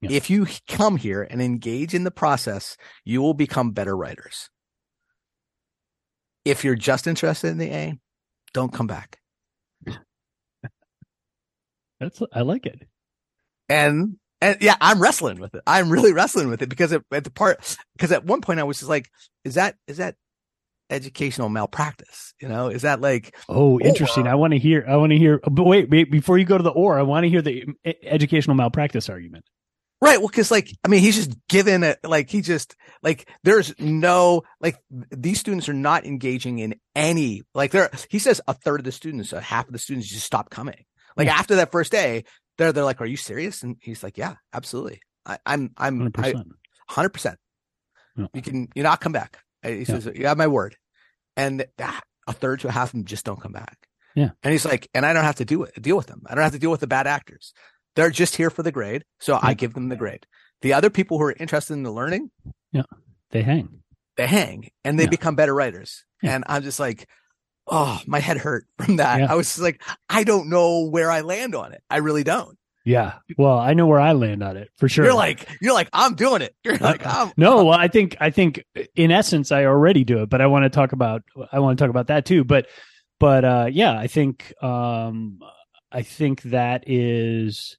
Yeah. 0.00 0.10
If 0.10 0.28
you 0.28 0.48
come 0.66 0.96
here 0.96 1.22
and 1.22 1.40
engage 1.40 1.94
in 1.94 2.02
the 2.02 2.10
process, 2.10 2.76
you 3.04 3.22
will 3.22 3.34
become 3.34 3.70
better 3.70 3.96
writers. 3.96 4.50
If 6.44 6.64
you're 6.64 6.74
just 6.74 7.06
interested 7.06 7.48
in 7.48 7.58
the 7.58 7.70
A, 7.70 7.94
don't 8.52 8.72
come 8.72 8.88
back. 8.88 9.18
That's 12.00 12.20
I 12.32 12.40
like 12.40 12.66
it. 12.66 12.88
and 13.68 14.16
and 14.40 14.56
yeah, 14.60 14.76
I'm 14.80 15.00
wrestling 15.00 15.38
with 15.40 15.54
it. 15.54 15.62
I'm 15.66 15.90
really 15.90 16.12
wrestling 16.12 16.48
with 16.48 16.62
it 16.62 16.68
because 16.68 16.92
at, 16.92 17.02
at 17.12 17.24
the 17.24 17.30
part 17.30 17.76
because 17.96 18.12
at 18.12 18.24
one 18.24 18.40
point 18.40 18.60
I 18.60 18.64
was 18.64 18.78
just 18.78 18.88
like, 18.88 19.08
is 19.44 19.54
that 19.54 19.76
is 19.86 19.96
that 19.98 20.16
educational 20.90 21.48
malpractice? 21.48 22.34
You 22.40 22.48
know, 22.48 22.68
is 22.68 22.82
that 22.82 23.00
like 23.00 23.34
Oh, 23.48 23.78
interesting. 23.80 24.26
Or- 24.26 24.30
I 24.30 24.34
want 24.34 24.52
to 24.52 24.58
hear. 24.58 24.84
I 24.88 24.96
want 24.96 25.10
to 25.10 25.18
hear. 25.18 25.40
But 25.50 25.64
wait, 25.64 25.90
wait, 25.90 26.10
before 26.10 26.38
you 26.38 26.44
go 26.44 26.56
to 26.56 26.62
the 26.64 26.70
or, 26.70 26.98
I 26.98 27.02
want 27.02 27.24
to 27.24 27.28
hear 27.30 27.42
the 27.42 27.64
educational 28.02 28.56
malpractice 28.56 29.08
argument. 29.08 29.44
right? 30.00 30.18
Well, 30.18 30.28
because 30.28 30.50
like 30.50 30.70
I 30.84 30.88
mean, 30.88 31.00
he's 31.00 31.16
just 31.16 31.36
given 31.48 31.82
it 31.82 31.98
like 32.04 32.30
he 32.30 32.40
just 32.40 32.76
like 33.02 33.28
there's 33.44 33.74
no 33.78 34.42
like 34.60 34.78
these 35.10 35.40
students 35.40 35.68
are 35.68 35.74
not 35.74 36.06
engaging 36.06 36.58
in 36.60 36.76
any 36.94 37.42
like 37.54 37.72
there. 37.72 37.90
He 38.08 38.18
says 38.18 38.40
a 38.46 38.54
third 38.54 38.80
of 38.80 38.84
the 38.84 38.92
students, 38.92 39.32
a 39.32 39.40
half 39.40 39.66
of 39.66 39.72
the 39.72 39.78
students 39.78 40.08
just 40.08 40.24
stop 40.26 40.48
coming. 40.50 40.84
Like 41.16 41.26
Yeah. 41.26 41.34
after 41.34 41.56
that 41.56 41.72
first 41.72 41.90
day, 41.92 42.24
they're 42.58 42.72
they're 42.72 42.84
like, 42.84 43.00
"Are 43.00 43.06
you 43.06 43.16
serious?" 43.16 43.62
And 43.62 43.76
he's 43.80 44.02
like, 44.02 44.18
"Yeah, 44.18 44.34
absolutely. 44.52 45.00
I, 45.24 45.38
I'm 45.46 45.70
I'm 45.76 45.98
Hundred 46.00 46.18
I, 46.18 46.22
percent. 46.32 46.48
hundred 46.88 47.08
percent. 47.10 47.38
Yeah. 48.16 48.26
You 48.34 48.42
can 48.42 48.68
you 48.74 48.82
not 48.82 49.00
come 49.00 49.12
back. 49.12 49.38
He 49.62 49.84
says, 49.84 50.08
"You 50.14 50.26
have 50.26 50.38
my 50.38 50.46
word," 50.48 50.76
and 51.36 51.64
ah, 51.80 52.00
a 52.26 52.32
third 52.32 52.60
to 52.60 52.68
a 52.68 52.70
half 52.72 52.88
of 52.88 52.92
them 52.92 53.04
just 53.04 53.24
don't 53.24 53.40
come 53.40 53.52
back. 53.52 53.76
Yeah. 54.14 54.30
and 54.42 54.50
he's 54.52 54.64
like, 54.64 54.88
and 54.94 55.06
I 55.06 55.12
don't 55.12 55.22
have 55.22 55.36
to 55.36 55.44
do 55.44 55.62
it, 55.62 55.80
deal 55.80 55.96
with 55.96 56.06
them. 56.06 56.22
I 56.26 56.34
don't 56.34 56.42
have 56.42 56.52
to 56.52 56.58
deal 56.58 56.72
with 56.72 56.80
the 56.80 56.88
bad 56.88 57.06
actors. 57.06 57.52
They're 57.94 58.10
just 58.10 58.34
here 58.34 58.50
for 58.50 58.64
the 58.64 58.72
grade, 58.72 59.04
so 59.20 59.38
I 59.40 59.54
give 59.54 59.74
them 59.74 59.90
the 59.90 59.96
grade. 59.96 60.26
The 60.62 60.72
other 60.72 60.90
people 60.90 61.18
who 61.18 61.24
are 61.24 61.36
interested 61.38 61.74
in 61.74 61.84
the 61.84 61.92
learning, 61.92 62.30
yeah, 62.72 62.82
They 63.30 63.42
hang. 63.42 63.82
they 64.16 64.26
hang 64.26 64.70
and 64.82 64.98
they 64.98 65.04
Yeah. 65.04 65.10
become 65.10 65.36
better 65.36 65.54
writers. 65.54 66.04
Yeah. 66.22 66.34
And 66.34 66.44
I'm 66.48 66.62
just 66.64 66.80
like, 66.80 67.08
oh, 67.70 68.00
my 68.06 68.20
head 68.20 68.38
hurt 68.38 68.66
from 68.78 68.96
that. 68.96 69.20
Yeah. 69.20 69.32
I 69.32 69.34
was 69.34 69.58
like, 69.58 69.82
I 70.08 70.24
don't 70.24 70.48
know 70.48 70.88
where 70.88 71.10
I 71.10 71.20
land 71.22 71.54
on 71.54 71.72
it. 71.72 71.82
I 71.90 71.98
really 71.98 72.24
don't. 72.24 72.56
Yeah. 72.84 73.14
Well, 73.36 73.58
I 73.58 73.74
know 73.74 73.86
where 73.86 74.00
I 74.00 74.12
land 74.12 74.42
on 74.42 74.56
it 74.56 74.70
for 74.78 74.88
sure. 74.88 75.04
You're 75.04 75.14
like, 75.14 75.46
you're 75.60 75.74
like, 75.74 75.90
I'm 75.92 76.14
doing 76.14 76.40
it. 76.40 76.54
You're 76.64 76.78
like, 76.78 77.04
Uh, 77.04 77.26
I'm 77.26 77.32
no, 77.36 77.64
well, 77.66 77.78
I 77.78 77.88
think 77.88 78.16
I 78.18 78.30
think 78.30 78.64
in 78.96 79.10
essence 79.10 79.52
I 79.52 79.66
already 79.66 80.04
do 80.04 80.22
it, 80.22 80.30
but 80.30 80.40
I 80.40 80.46
want 80.46 80.64
to 80.64 80.70
talk 80.70 80.92
about 80.92 81.22
I 81.52 81.58
want 81.58 81.78
to 81.78 81.82
talk 81.84 81.90
about 81.90 82.06
that 82.06 82.24
too. 82.24 82.44
But 82.44 82.66
but 83.20 83.44
uh 83.44 83.66
yeah, 83.70 83.98
I 83.98 84.06
think 84.06 84.54
um 84.62 85.40
I 85.92 86.00
think 86.00 86.42
that 86.44 86.84
is 86.86 87.76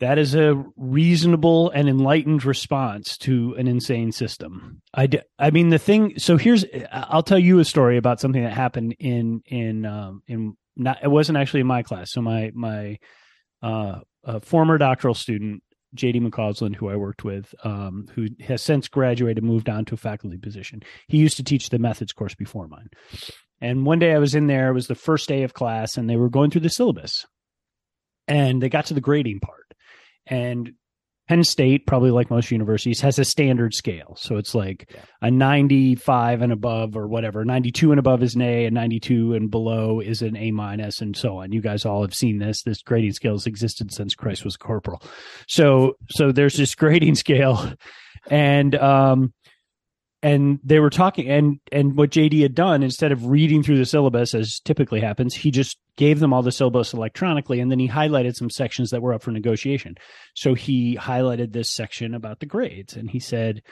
that 0.00 0.18
is 0.18 0.34
a 0.34 0.62
reasonable 0.76 1.70
and 1.70 1.88
enlightened 1.88 2.44
response 2.44 3.16
to 3.18 3.54
an 3.58 3.66
insane 3.66 4.12
system. 4.12 4.82
I, 4.92 5.06
d- 5.06 5.20
I 5.38 5.50
mean 5.50 5.70
the 5.70 5.78
thing. 5.78 6.18
So 6.18 6.36
here's 6.36 6.64
I'll 6.92 7.22
tell 7.22 7.38
you 7.38 7.58
a 7.58 7.64
story 7.64 7.96
about 7.96 8.20
something 8.20 8.42
that 8.42 8.52
happened 8.52 8.94
in 8.98 9.40
in 9.46 9.86
um, 9.86 10.22
in 10.26 10.56
not 10.76 10.98
it 11.02 11.10
wasn't 11.10 11.38
actually 11.38 11.60
in 11.60 11.66
my 11.66 11.82
class. 11.82 12.12
So 12.12 12.20
my 12.20 12.50
my 12.54 12.98
uh, 13.62 14.00
former 14.42 14.78
doctoral 14.78 15.14
student 15.14 15.62
JD 15.96 16.28
McCausland, 16.28 16.76
who 16.76 16.88
I 16.88 16.96
worked 16.96 17.24
with, 17.24 17.54
um, 17.64 18.06
who 18.14 18.26
has 18.44 18.62
since 18.62 18.88
graduated, 18.88 19.42
moved 19.42 19.68
on 19.68 19.84
to 19.86 19.94
a 19.94 19.98
faculty 19.98 20.36
position. 20.36 20.82
He 21.08 21.18
used 21.18 21.36
to 21.38 21.44
teach 21.44 21.70
the 21.70 21.78
methods 21.78 22.12
course 22.12 22.34
before 22.34 22.68
mine. 22.68 22.88
And 23.60 23.86
one 23.86 23.98
day 23.98 24.12
I 24.12 24.18
was 24.18 24.34
in 24.34 24.46
there, 24.46 24.68
it 24.68 24.74
was 24.74 24.88
the 24.88 24.94
first 24.94 25.28
day 25.28 25.42
of 25.42 25.54
class, 25.54 25.96
and 25.96 26.08
they 26.08 26.16
were 26.16 26.28
going 26.28 26.50
through 26.50 26.60
the 26.60 26.68
syllabus. 26.68 27.24
And 28.28 28.62
they 28.62 28.68
got 28.68 28.86
to 28.86 28.94
the 28.94 29.00
grading 29.00 29.40
part. 29.40 29.65
And 30.26 30.72
Penn 31.28 31.42
State, 31.42 31.86
probably 31.88 32.12
like 32.12 32.30
most 32.30 32.52
universities, 32.52 33.00
has 33.00 33.18
a 33.18 33.24
standard 33.24 33.74
scale. 33.74 34.14
So 34.16 34.36
it's 34.36 34.54
like 34.54 34.90
Yeah. 34.94 35.00
a 35.22 35.30
95 35.30 36.40
and 36.40 36.52
above 36.52 36.96
or 36.96 37.08
whatever. 37.08 37.44
92 37.44 37.90
and 37.90 37.98
above 37.98 38.22
is 38.22 38.36
an 38.36 38.42
A, 38.42 38.64
and 38.66 38.74
92 38.74 39.34
and 39.34 39.50
below 39.50 39.98
is 39.98 40.22
an 40.22 40.36
A 40.36 40.52
minus, 40.52 41.00
and 41.00 41.16
so 41.16 41.38
on. 41.38 41.50
You 41.50 41.60
guys 41.60 41.84
all 41.84 42.02
have 42.02 42.14
seen 42.14 42.38
this. 42.38 42.62
This 42.62 42.80
grading 42.82 43.12
scale 43.12 43.32
has 43.34 43.46
existed 43.46 43.92
since 43.92 44.14
Christ 44.14 44.44
was 44.44 44.54
a 44.54 44.58
corporal. 44.58 45.02
So 45.48 45.94
so 46.10 46.30
there's 46.30 46.56
this 46.56 46.74
grading 46.76 47.16
scale, 47.16 47.72
and 48.30 48.76
um 48.76 49.32
and 50.26 50.58
they 50.64 50.80
were 50.80 50.90
talking 50.90 51.30
and 51.30 51.60
and 51.70 51.96
what 51.96 52.10
JD 52.10 52.42
had 52.42 52.54
done 52.54 52.82
instead 52.82 53.12
of 53.12 53.26
reading 53.26 53.62
through 53.62 53.78
the 53.78 53.86
syllabus 53.86 54.34
as 54.34 54.58
typically 54.58 55.00
happens, 55.00 55.34
he 55.34 55.52
just 55.52 55.78
gave 55.96 56.18
them 56.18 56.32
all 56.32 56.42
the 56.42 56.50
syllabus 56.50 56.92
electronically 56.92 57.60
and 57.60 57.70
then 57.70 57.78
he 57.78 57.88
highlighted 57.88 58.34
some 58.34 58.50
sections 58.50 58.90
that 58.90 59.02
were 59.02 59.14
up 59.14 59.22
for 59.22 59.30
negotiation. 59.30 59.94
So 60.34 60.54
he 60.54 60.96
highlighted 60.96 61.52
this 61.52 61.70
section 61.70 62.12
about 62.12 62.40
the 62.40 62.46
grades 62.46 62.96
and 62.96 63.08
he 63.08 63.20
said, 63.20 63.62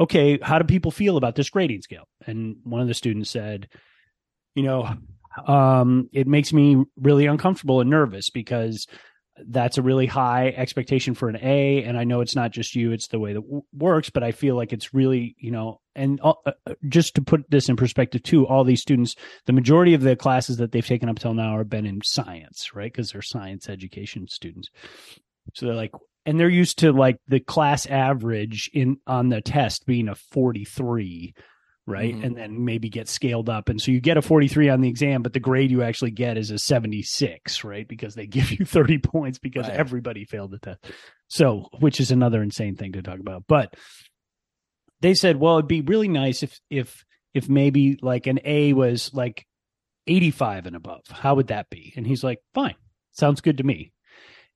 "Okay, 0.00 0.40
how 0.42 0.58
do 0.58 0.64
people 0.64 0.90
feel 0.90 1.16
about 1.16 1.36
this 1.36 1.48
grading 1.48 1.82
scale?" 1.82 2.08
And 2.26 2.56
one 2.64 2.80
of 2.80 2.88
the 2.88 2.94
students 2.94 3.30
said, 3.30 3.68
"You 4.56 4.64
know, 4.64 4.92
um 5.46 6.08
it 6.12 6.26
makes 6.26 6.52
me 6.52 6.82
really 6.96 7.26
uncomfortable 7.26 7.80
and 7.80 7.88
nervous 7.88 8.30
because 8.30 8.88
that's 9.48 9.78
a 9.78 9.82
really 9.82 10.06
high 10.06 10.48
expectation 10.48 11.14
for 11.14 11.28
an 11.28 11.38
A. 11.42 11.84
And 11.84 11.98
I 11.98 12.04
know 12.04 12.20
it's 12.20 12.36
not 12.36 12.50
just 12.50 12.74
you, 12.74 12.92
it's 12.92 13.08
the 13.08 13.18
way 13.18 13.32
that 13.32 13.40
w- 13.40 13.62
works, 13.72 14.10
but 14.10 14.22
I 14.22 14.32
feel 14.32 14.56
like 14.56 14.72
it's 14.72 14.94
really, 14.94 15.36
you 15.38 15.50
know, 15.50 15.80
and 15.94 16.20
uh, 16.22 16.34
uh, 16.46 16.52
just 16.88 17.14
to 17.16 17.22
put 17.22 17.50
this 17.50 17.68
in 17.68 17.76
perspective 17.76 18.22
too, 18.22 18.46
all 18.46 18.64
these 18.64 18.82
students, 18.82 19.16
the 19.46 19.52
majority 19.52 19.94
of 19.94 20.02
the 20.02 20.16
classes 20.16 20.58
that 20.58 20.72
they've 20.72 20.86
taken 20.86 21.08
up 21.08 21.18
till 21.18 21.34
now 21.34 21.58
have 21.58 21.68
been 21.68 21.86
in 21.86 22.00
science, 22.04 22.74
right? 22.74 22.92
Because 22.92 23.10
they're 23.10 23.22
science 23.22 23.68
education 23.68 24.26
students. 24.28 24.68
So 25.54 25.66
they're 25.66 25.74
like, 25.74 25.92
and 26.26 26.38
they're 26.38 26.48
used 26.48 26.78
to 26.80 26.92
like 26.92 27.16
the 27.28 27.40
class 27.40 27.86
average 27.86 28.70
in 28.72 28.98
on 29.06 29.30
the 29.30 29.40
test 29.40 29.86
being 29.86 30.08
a 30.08 30.14
43 30.14 31.34
right? 31.90 32.14
Mhm. 32.14 32.24
and 32.24 32.36
then 32.36 32.64
maybe 32.64 32.88
get 32.88 33.08
scaled 33.08 33.48
up. 33.50 33.68
And 33.68 33.80
so 33.80 33.90
you 33.90 34.00
get 34.00 34.16
a 34.16 34.22
43 34.22 34.68
on 34.68 34.80
the 34.80 34.88
exam 34.88 35.22
but 35.22 35.32
the 35.32 35.40
grade 35.40 35.70
you 35.70 35.82
actually 35.82 36.12
get 36.12 36.38
is 36.38 36.50
a 36.50 36.58
76 36.58 37.64
right? 37.64 37.86
Because 37.86 38.14
they 38.14 38.26
give 38.38 38.50
you 38.52 38.64
30 38.64 38.98
points 38.98 39.38
because 39.38 39.66
Right. 39.66 39.76
everybody 39.76 40.24
failed 40.24 40.52
the 40.52 40.58
test. 40.58 40.78
So 41.28 41.68
which 41.80 42.00
is 42.00 42.10
another 42.10 42.42
insane 42.42 42.76
thing 42.76 42.92
to 42.92 43.02
talk 43.02 43.18
about. 43.20 43.44
But 43.48 43.74
they 45.00 45.14
said 45.14 45.36
well 45.36 45.58
it'd 45.58 45.68
be 45.68 45.80
really 45.82 46.08
nice 46.08 46.42
if 46.42 46.58
if 46.70 47.04
if 47.34 47.48
maybe 47.48 47.98
like 48.02 48.26
an 48.26 48.40
a 48.44 48.72
was 48.72 49.10
like 49.14 49.46
85 50.06 50.66
and 50.66 50.76
above. 50.76 51.02
How 51.10 51.34
would 51.34 51.48
that 51.48 51.70
be? 51.70 51.92
And 51.96 52.06
he's 52.06 52.24
like 52.24 52.38
fine. 52.54 52.74
Sounds 53.12 53.40
good 53.40 53.58
to 53.58 53.64
me 53.64 53.92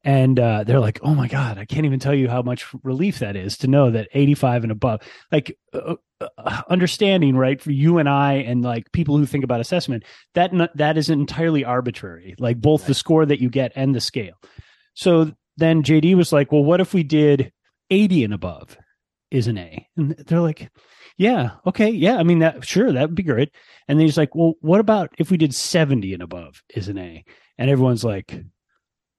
and 0.05 0.39
uh, 0.39 0.65
they're 0.65 0.81
like, 0.81 1.01
"Oh 1.03 1.15
my 1.15 1.29
god, 1.29 1.59
I 1.59 1.65
can't 1.65 1.87
even 1.87 1.99
tell 1.99 2.15
you 2.15 2.29
how 2.29 2.43
much 2.43 2.67
relief 2.83 3.21
that 3.21 3.37
is 3.37 3.57
to 3.59 3.67
know 3.67 3.91
that 3.91 4.09
85 4.13 4.65
and 4.65 4.73
above." 4.73 5.01
Like 5.33 5.59
uh, 5.73 5.97
uh, 6.21 6.63
understanding, 6.69 7.37
right, 7.37 7.61
for 7.61 7.73
you 7.73 7.99
and 7.99 8.09
I, 8.09 8.35
and 8.35 8.63
like 8.63 8.93
people 8.93 9.17
who 9.17 9.27
think 9.27 9.45
about 9.45 9.61
assessment, 9.61 10.05
that 10.35 10.53
that 10.75 10.99
is 10.99 11.09
entirely 11.09 11.65
arbitrary. 11.65 12.35
Like 12.39 12.61
both 12.61 12.87
the 12.87 12.95
score 12.95 13.25
that 13.25 13.41
you 13.41 13.49
get 13.49 13.73
and 13.75 13.95
the 13.95 14.01
scale. 14.01 14.35
So 14.93 15.33
then 15.57 15.83
JD 15.83 16.15
was 16.17 16.33
like, 16.33 16.53
"Well, 16.53 16.65
what 16.65 16.81
if 16.81 16.93
we 16.93 17.03
did 17.03 17.53
80 17.91 18.25
and 18.25 18.35
above 18.35 18.77
is 19.31 19.47
an 19.47 19.57
A?" 19.59 19.89
And 19.97 20.11
they're 20.13 20.41
like, 20.41 20.71
"Yeah, 21.17 21.53
okay, 21.67 21.89
yeah. 21.89 22.17
I 22.17 22.25
mean, 22.25 22.41
that 22.41 22.65
sure 22.67 22.93
that 22.93 23.09
would 23.09 23.15
be 23.15 23.23
great." 23.23 23.51
And 23.89 23.99
then 23.99 24.07
he's 24.07 24.19
like, 24.19 24.35
"Well, 24.35 24.55
what 24.61 24.81
about 24.81 25.15
if 25.19 25.31
we 25.31 25.39
did 25.39 25.55
70 25.55 26.13
and 26.13 26.23
above 26.23 26.63
is 26.75 26.89
an 26.89 26.99
A?" 26.99 27.25
And 27.57 27.71
everyone's 27.71 28.05
like. 28.05 28.39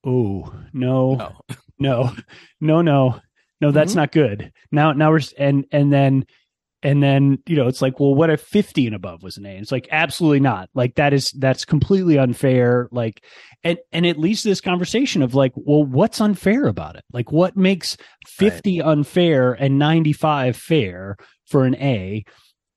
Oh 0.05 0.53
no, 0.73 1.15
no. 1.15 1.35
no, 1.79 2.11
no, 2.61 2.81
no, 2.81 3.21
no, 3.61 3.71
that's 3.71 3.93
Mhm. 3.93 3.97
not 3.97 4.11
good. 4.11 4.51
Now, 4.71 4.91
now 4.93 5.11
we're 5.11 5.21
and 5.37 5.65
and 5.71 5.91
then 5.91 6.25
and 6.83 7.01
then 7.01 7.39
you 7.47 7.55
know 7.55 7.67
it's 7.67 7.81
like 7.81 7.99
well 7.99 8.13
what 8.13 8.29
if 8.29 8.41
50 8.41 8.85
and 8.85 8.95
above 8.95 9.23
was 9.23 9.37
an 9.37 9.45
a 9.45 9.49
and 9.49 9.61
it's 9.61 9.71
like 9.71 9.87
absolutely 9.91 10.41
not 10.41 10.69
like 10.75 10.95
that 10.95 11.13
is 11.13 11.31
that's 11.31 11.65
completely 11.65 12.19
unfair 12.19 12.87
like 12.91 13.23
and 13.63 13.79
and 13.91 14.05
it 14.05 14.19
leads 14.19 14.43
to 14.43 14.49
this 14.49 14.61
conversation 14.61 15.23
of 15.23 15.33
like 15.33 15.53
well 15.55 15.83
what's 15.83 16.21
unfair 16.21 16.67
about 16.67 16.95
it 16.95 17.03
like 17.11 17.31
what 17.31 17.57
makes 17.57 17.97
50 18.27 18.81
right. 18.81 18.87
unfair 18.87 19.53
and 19.53 19.79
95 19.79 20.55
fair 20.57 21.15
for 21.47 21.65
an 21.65 21.75
a 21.75 22.23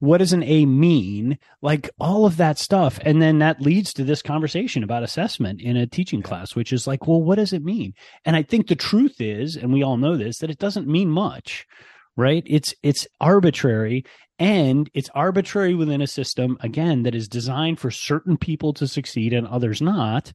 what 0.00 0.18
does 0.18 0.32
an 0.32 0.42
a 0.44 0.64
mean 0.64 1.38
like 1.60 1.90
all 1.98 2.24
of 2.24 2.36
that 2.36 2.58
stuff 2.58 2.98
and 3.04 3.20
then 3.20 3.38
that 3.38 3.60
leads 3.60 3.92
to 3.92 4.04
this 4.04 4.22
conversation 4.22 4.82
about 4.82 5.02
assessment 5.02 5.60
in 5.60 5.76
a 5.76 5.86
teaching 5.86 6.22
class 6.22 6.54
which 6.54 6.72
is 6.72 6.86
like 6.86 7.06
well 7.06 7.22
what 7.22 7.36
does 7.36 7.52
it 7.52 7.64
mean 7.64 7.92
and 8.24 8.36
i 8.36 8.42
think 8.42 8.68
the 8.68 8.76
truth 8.76 9.20
is 9.20 9.56
and 9.56 9.72
we 9.72 9.82
all 9.82 9.96
know 9.96 10.16
this 10.16 10.38
that 10.38 10.50
it 10.50 10.58
doesn't 10.58 10.86
mean 10.86 11.08
much 11.08 11.66
right? 12.18 12.42
It's 12.46 12.74
it's 12.82 13.06
arbitrary 13.20 14.04
and 14.38 14.90
it's 14.92 15.08
arbitrary 15.14 15.74
within 15.74 16.02
a 16.02 16.06
system 16.06 16.58
again 16.60 17.04
that 17.04 17.14
is 17.14 17.28
designed 17.28 17.78
for 17.78 17.90
certain 17.90 18.36
people 18.36 18.74
to 18.74 18.88
succeed 18.88 19.32
and 19.32 19.46
others 19.46 19.80
not. 19.80 20.32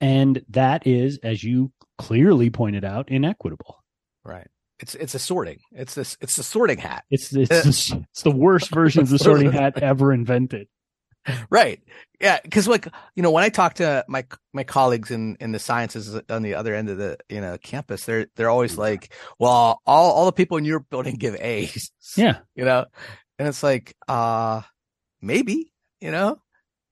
And 0.00 0.42
that 0.50 0.86
is, 0.86 1.18
as 1.22 1.42
you 1.42 1.72
clearly 1.96 2.50
pointed 2.50 2.84
out, 2.84 3.10
inequitable. 3.10 3.82
Right. 4.24 4.48
It's 4.82 4.96
it's 4.96 5.14
a 5.14 5.18
sorting. 5.18 5.60
It's 5.70 5.94
this 5.94 6.16
it's 6.20 6.36
a 6.38 6.42
sorting 6.42 6.78
hat. 6.78 7.04
It's 7.10 7.32
it's, 7.32 7.92
it's 7.92 8.22
the 8.22 8.32
worst 8.32 8.70
version 8.70 9.00
of 9.00 9.08
the 9.08 9.18
sorting 9.20 9.52
hat 9.52 9.80
ever 9.80 10.12
invented. 10.12 10.66
Right. 11.50 11.80
Yeah 12.20 12.40
because 12.42 12.66
like 12.66 12.88
you 13.14 13.22
know 13.22 13.30
when 13.30 13.44
i 13.44 13.48
talk 13.48 13.74
to 13.74 14.04
my 14.08 14.24
my 14.52 14.64
colleagues 14.64 15.10
in 15.10 15.36
in 15.40 15.52
the 15.52 15.58
sciences 15.58 16.20
on 16.28 16.42
the 16.42 16.54
other 16.54 16.74
end 16.74 16.88
of 16.88 16.98
the 16.98 17.16
you 17.28 17.40
know 17.40 17.58
campus 17.58 18.04
they're 18.04 18.26
they're 18.36 18.50
always 18.50 18.76
like 18.76 19.12
well 19.38 19.80
all 19.86 20.12
all 20.12 20.26
the 20.26 20.32
people 20.32 20.56
in 20.56 20.64
your 20.64 20.80
building 20.80 21.14
give 21.14 21.36
a's. 21.36 21.90
Yeah. 22.16 22.38
You 22.56 22.64
know? 22.64 22.86
And 23.38 23.48
it's 23.48 23.62
like 23.62 23.94
uh 24.08 24.62
maybe 25.20 25.72
you 26.00 26.10
know? 26.10 26.40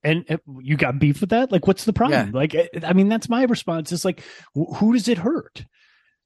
And 0.03 0.25
you 0.61 0.77
got 0.77 0.99
beef 0.99 1.21
with 1.21 1.31
that? 1.31 1.53
Like 1.53 1.67
what's 1.67 1.85
the 1.85 1.93
problem? 1.93 2.31
Yeah. 2.33 2.39
like 2.39 2.57
i 2.85 2.93
mean 2.93 3.09
that's 3.09 3.29
my 3.29 3.43
response. 3.43 3.91
It's 3.91 4.05
like 4.05 4.23
who 4.55 4.93
does 4.93 5.09
it 5.09 5.19
hurt 5.19 5.65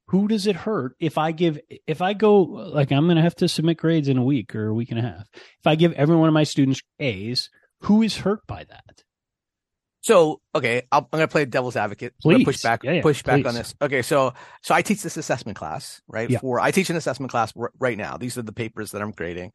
who 0.09 0.29
does 0.29 0.47
it 0.47 0.57
hurt 0.57 0.95
if 1.01 1.17
i 1.19 1.33
give 1.33 1.59
if 1.87 2.03
i 2.03 2.13
go 2.13 2.43
like 2.43 2.93
i'm 2.93 3.09
gonna 3.09 3.23
have 3.23 3.35
to 3.35 3.49
submit 3.49 3.79
grades 3.79 4.09
in 4.09 4.19
a 4.19 4.25
week 4.25 4.55
or 4.55 4.69
a 4.69 4.75
week 4.75 4.91
and 4.91 4.99
a 4.99 5.03
half 5.03 5.27
if 5.35 5.67
i 5.67 5.75
give 5.75 5.93
every 5.93 6.17
one 6.17 6.29
of 6.29 6.35
my 6.35 6.45
students 6.45 6.81
a's 6.99 7.49
who 7.85 8.03
is 8.03 8.17
hurt 8.17 8.47
by 8.47 8.65
that? 8.65 9.03
So 10.01 10.41
okay, 10.55 10.83
i 10.93 10.99
am 10.99 11.07
going 11.11 11.23
to 11.23 11.29
play 11.29 11.45
devil's 11.47 11.77
advocate. 11.77 12.15
Please 12.21 12.45
push 12.45 12.63
back, 12.63 12.85
yeah, 12.85 12.93
yeah, 12.93 13.03
push 13.03 13.23
back 13.23 13.47
on 13.47 13.55
this. 13.55 13.75
Okay, 13.81 14.03
so 14.03 14.35
so 14.63 14.75
I 14.75 14.83
teach 14.83 15.03
this 15.03 15.17
assessment 15.17 15.57
class, 15.57 16.03
right? 16.07 16.29
Yeah. 16.29 16.41
For 16.41 16.61
I 16.61 16.73
teach 16.73 16.91
an 16.91 16.97
assessment 16.97 17.31
class 17.31 17.55
r- 17.57 17.73
right 17.79 17.97
now. 17.97 18.19
These 18.19 18.37
are 18.37 18.43
the 18.43 18.53
papers 18.53 18.91
that 18.91 19.01
I'm 19.01 19.13
grading, 19.13 19.53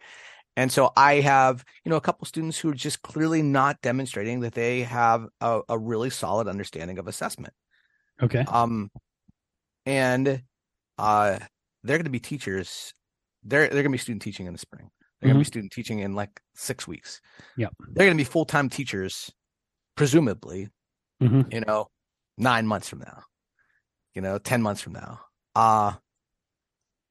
and 0.57 0.71
so 0.71 0.91
I 0.97 1.15
have 1.15 1.63
you 1.85 1.91
know 1.91 1.97
a 1.97 2.01
couple 2.01 2.25
students 2.25 2.57
who 2.57 2.69
are 2.71 2.75
just 2.75 3.03
clearly 3.03 3.43
not 3.43 3.79
demonstrating 3.81 4.39
that 4.39 4.53
they 4.53 4.81
have 4.81 5.27
a, 5.39 5.61
a 5.69 5.77
really 5.77 6.09
solid 6.09 6.47
understanding 6.47 6.97
of 6.97 7.07
assessment. 7.07 7.53
Okay. 8.21 8.43
Um, 8.47 8.89
and 9.89 10.43
uh, 10.99 11.39
they're 11.83 11.97
going 11.97 12.05
to 12.05 12.11
be 12.11 12.19
teachers. 12.19 12.93
They're 13.43 13.63
they're 13.63 13.81
going 13.81 13.85
to 13.85 13.89
be 13.89 13.97
student 13.97 14.21
teaching 14.21 14.45
in 14.45 14.53
the 14.53 14.59
spring. 14.59 14.91
They're 15.19 15.29
mm-hmm. 15.29 15.37
going 15.37 15.43
to 15.43 15.49
be 15.49 15.51
student 15.51 15.71
teaching 15.71 15.99
in 15.99 16.13
like 16.13 16.39
six 16.53 16.87
weeks. 16.87 17.21
Yeah. 17.57 17.69
They're 17.93 18.05
going 18.05 18.17
to 18.17 18.21
be 18.21 18.29
full 18.29 18.45
time 18.45 18.69
teachers, 18.69 19.31
presumably, 19.95 20.69
mm-hmm. 21.21 21.51
you 21.51 21.61
know, 21.61 21.87
nine 22.37 22.67
months 22.67 22.87
from 22.87 22.99
now, 22.99 23.23
you 24.13 24.21
know, 24.21 24.37
10 24.37 24.61
months 24.61 24.81
from 24.81 24.93
now. 24.93 25.21
Uh, 25.55 25.93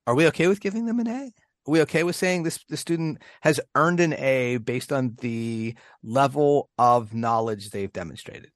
are 0.07 0.15
we 0.15 0.29
okay 0.29 0.47
with 0.47 0.61
giving 0.61 0.87
them 0.87 1.01
an 1.01 1.09
A? 1.09 1.25
Are 1.67 1.71
we 1.71 1.83
okay 1.83 2.05
with 2.05 2.17
saying 2.17 2.45
this 2.45 2.65
the 2.69 2.77
student 2.77 3.19
has 3.43 3.61
earned 3.75 4.01
an 4.01 4.15
A 4.15 4.59
based 4.59 4.93
on 4.93 5.17
the 5.21 5.75
level 6.03 6.71
of 6.79 7.13
knowledge 7.13 7.71
they've 7.71 7.93
demonstrated? 7.93 8.51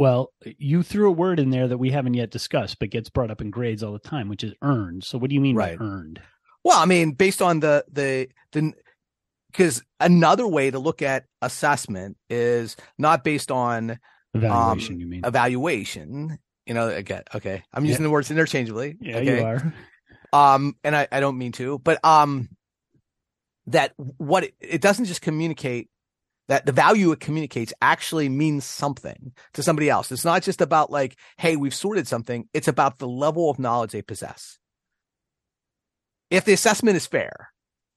Well, 0.00 0.32
you 0.56 0.82
threw 0.82 1.08
a 1.08 1.12
word 1.12 1.38
in 1.38 1.50
there 1.50 1.68
that 1.68 1.76
we 1.76 1.90
haven't 1.90 2.14
yet 2.14 2.30
discussed, 2.30 2.78
but 2.78 2.88
gets 2.88 3.10
brought 3.10 3.30
up 3.30 3.42
in 3.42 3.50
grades 3.50 3.82
all 3.82 3.92
the 3.92 3.98
time, 3.98 4.30
which 4.30 4.42
is 4.42 4.54
earned. 4.62 5.04
So, 5.04 5.18
what 5.18 5.28
do 5.28 5.34
you 5.34 5.42
mean 5.42 5.54
right. 5.54 5.78
by 5.78 5.84
earned? 5.84 6.22
Well, 6.64 6.78
I 6.78 6.86
mean, 6.86 7.12
based 7.12 7.42
on 7.42 7.60
the 7.60 7.84
the 7.92 8.28
the 8.52 8.72
because 9.52 9.82
another 10.00 10.46
way 10.46 10.70
to 10.70 10.78
look 10.78 11.02
at 11.02 11.26
assessment 11.42 12.16
is 12.30 12.78
not 12.96 13.24
based 13.24 13.50
on 13.50 13.98
evaluation. 14.32 14.94
Um, 14.94 15.00
you 15.02 15.06
mean 15.06 15.22
evaluation? 15.26 16.38
You 16.64 16.72
know, 16.72 16.88
again, 16.88 17.24
okay, 17.34 17.62
I'm 17.70 17.84
using 17.84 18.00
yeah. 18.00 18.06
the 18.06 18.12
words 18.12 18.30
interchangeably. 18.30 18.96
Yeah, 19.02 19.18
okay? 19.18 19.38
you 19.38 19.44
are. 19.44 19.74
Um, 20.32 20.76
and 20.82 20.96
I, 20.96 21.08
I 21.12 21.20
don't 21.20 21.36
mean 21.36 21.52
to, 21.52 21.78
but 21.78 22.02
um, 22.04 22.48
that 23.66 23.92
what 24.16 24.44
it, 24.44 24.54
it 24.60 24.80
doesn't 24.80 25.04
just 25.04 25.20
communicate 25.20 25.90
that 26.50 26.66
the 26.66 26.72
value 26.72 27.12
it 27.12 27.20
communicates 27.20 27.72
actually 27.80 28.28
means 28.28 28.64
something 28.64 29.32
to 29.54 29.62
somebody 29.62 29.88
else. 29.88 30.10
It's 30.10 30.24
not 30.24 30.42
just 30.42 30.60
about 30.60 30.90
like, 30.90 31.16
hey, 31.38 31.54
we've 31.54 31.74
sorted 31.74 32.08
something. 32.08 32.48
It's 32.52 32.66
about 32.66 32.98
the 32.98 33.06
level 33.06 33.48
of 33.48 33.60
knowledge 33.60 33.92
they 33.92 34.02
possess 34.02 34.58
if 36.28 36.44
the 36.44 36.52
assessment 36.52 36.96
is 36.96 37.06
fair. 37.06 37.52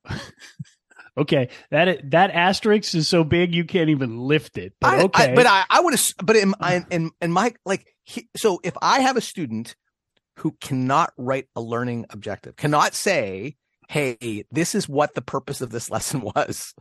okay, 1.18 1.50
that 1.72 2.12
that 2.12 2.30
asterisk 2.30 2.94
is 2.94 3.08
so 3.08 3.24
big 3.24 3.56
you 3.56 3.66
can't 3.66 3.90
even 3.90 4.20
lift 4.20 4.60
it. 4.60 4.74
But 4.80 4.94
I, 4.94 5.04
okay, 5.04 5.32
I, 5.32 5.36
but 5.36 5.48
I, 5.48 5.64
I 5.72 5.82
would 5.82 5.96
have. 5.96 6.14
But 6.24 6.36
in, 6.36 6.54
in 6.92 7.10
in 7.22 7.32
my 7.32 7.56
like, 7.66 7.88
he, 8.04 8.30
so 8.38 8.60
if 8.64 8.76
I 8.84 9.00
have 9.00 9.18
a 9.18 9.22
student 9.22 9.76
who 10.38 10.56
cannot 10.62 11.12
write 11.18 11.48
a 11.56 11.62
learning 11.62 12.06
objective, 12.12 12.56
cannot 12.56 12.94
say, 12.94 13.56
"Hey, 13.90 14.46
this 14.52 14.76
is 14.76 14.88
what 14.88 15.16
the 15.16 15.24
purpose 15.24 15.62
of 15.62 15.72
this 15.72 15.90
lesson 15.90 16.22
was," 16.22 16.76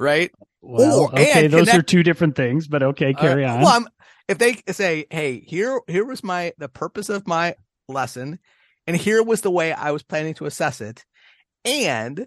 right? 0.00 0.32
Well, 0.62 1.00
or, 1.00 1.12
okay, 1.12 1.46
those 1.46 1.66
that, 1.66 1.78
are 1.78 1.82
two 1.82 2.02
different 2.02 2.34
things, 2.34 2.66
but 2.66 2.82
okay, 2.82 3.14
carry 3.14 3.44
uh, 3.44 3.54
on. 3.54 3.60
Well, 3.60 3.68
I'm, 3.68 3.88
if 4.28 4.38
they 4.38 4.60
say, 4.72 5.06
"Hey, 5.10 5.40
here 5.46 5.80
here 5.86 6.04
was 6.04 6.24
my 6.24 6.52
the 6.58 6.68
purpose 6.68 7.08
of 7.08 7.26
my 7.26 7.54
lesson," 7.88 8.40
and 8.86 8.96
here 8.96 9.22
was 9.22 9.42
the 9.42 9.50
way 9.50 9.72
I 9.72 9.92
was 9.92 10.02
planning 10.02 10.34
to 10.34 10.46
assess 10.46 10.80
it. 10.80 11.04
And 11.64 12.26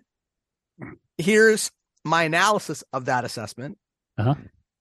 here's 1.18 1.72
my 2.04 2.24
analysis 2.24 2.84
of 2.94 3.06
that 3.06 3.26
assessment. 3.26 3.78
Uh-huh. 4.18 4.36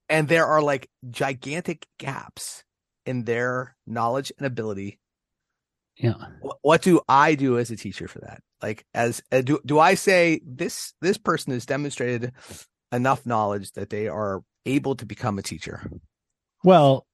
And 0.08 0.28
there 0.28 0.46
are 0.46 0.60
like 0.62 0.88
gigantic 1.10 1.86
gaps 1.98 2.64
in 3.06 3.24
their 3.24 3.76
knowledge 3.86 4.32
and 4.36 4.46
ability. 4.46 4.98
Yeah. 5.96 6.14
What 6.62 6.82
do 6.82 7.00
I 7.08 7.34
do 7.34 7.58
as 7.58 7.70
a 7.70 7.76
teacher 7.76 8.08
for 8.08 8.20
that? 8.20 8.42
Like, 8.62 8.84
as 8.94 9.22
uh, 9.30 9.42
do 9.42 9.60
do 9.64 9.78
I 9.78 9.94
say 9.94 10.40
this 10.44 10.94
this 11.00 11.18
person 11.18 11.52
has 11.52 11.66
demonstrated 11.66 12.32
enough 12.92 13.26
knowledge 13.26 13.72
that 13.72 13.90
they 13.90 14.08
are 14.08 14.42
able 14.66 14.94
to 14.96 15.06
become 15.06 15.38
a 15.38 15.42
teacher? 15.42 15.90
Well, 16.62 17.06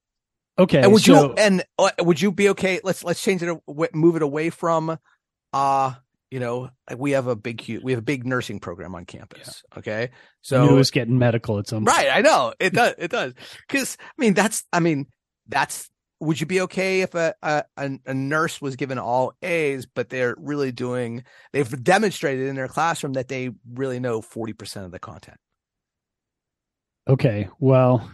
Okay. 0.59 0.81
And 0.83 0.93
would 0.93 1.03
so, 1.03 1.29
you 1.29 1.35
and 1.35 1.64
uh, 1.79 1.91
would 2.01 2.21
you 2.21 2.33
be 2.33 2.49
okay? 2.51 2.81
Let's 2.83 3.05
let's 3.05 3.23
change 3.23 3.43
it, 3.43 3.57
move 3.95 4.17
it 4.17 4.23
away 4.23 4.51
from, 4.51 4.99
uh, 5.53 5.95
you 6.31 6.41
know, 6.41 6.71
we 6.97 7.12
have 7.12 7.29
a 7.29 7.37
big 7.37 7.81
we 7.83 7.93
have 7.93 8.01
a 8.01 8.03
big 8.03 8.27
nursing 8.27 8.59
program 8.59 8.95
on 8.95 9.05
campus. 9.05 9.62
Yeah. 9.73 9.79
Okay, 9.79 10.11
so 10.43 10.69
it 10.69 10.73
was 10.73 10.91
getting 10.91 11.19
medical 11.19 11.59
at 11.59 11.69
some 11.69 11.85
right. 11.85 12.09
I 12.12 12.23
know 12.23 12.53
it 12.59 12.73
does. 12.73 12.95
It 12.99 13.11
does 13.11 13.35
because 13.69 13.97
I 14.01 14.21
mean 14.21 14.35
that's 14.35 14.64
I 14.73 14.81
mean 14.81 15.07
that's 15.47 15.88
would 16.21 16.41
you 16.41 16.47
be 16.47 16.62
okay 16.62 17.03
if 17.03 17.14
a, 17.14 17.35
a 17.43 17.64
a 17.79 18.14
nurse 18.14 18.61
was 18.61 18.75
given 18.75 18.99
all 18.99 19.35
A's, 19.43 19.87
but 19.87 20.09
they're 20.09 20.35
really 20.38 20.73
doing 20.73 21.23
they've 21.53 21.85
demonstrated 21.85 22.49
in 22.49 22.57
their 22.57 22.67
classroom 22.67 23.12
that 23.12 23.29
they 23.29 23.51
really 23.73 24.01
know 24.01 24.21
forty 24.21 24.53
percent 24.53 24.87
of 24.87 24.91
the 24.91 24.99
content. 24.99 25.38
Okay, 27.09 27.49
well, 27.59 28.11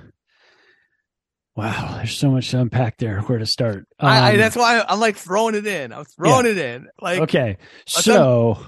Wow, 1.56 1.94
there's 1.98 2.18
so 2.18 2.32
much 2.32 2.50
to 2.50 2.60
unpack 2.60 2.96
there. 2.98 3.20
Where 3.20 3.38
to 3.38 3.46
start? 3.46 3.86
Um, 4.00 4.08
I, 4.08 4.18
I, 4.18 4.32
um, 4.32 4.38
that's 4.38 4.56
why 4.56 4.84
I'm 4.88 4.98
like 4.98 5.16
throwing 5.16 5.54
it 5.54 5.66
in. 5.66 5.92
I'm 5.92 6.04
throwing 6.04 6.46
yeah. 6.46 6.52
it 6.52 6.58
in. 6.58 6.88
Like 7.00 7.20
okay, 7.20 7.58
so 7.86 8.58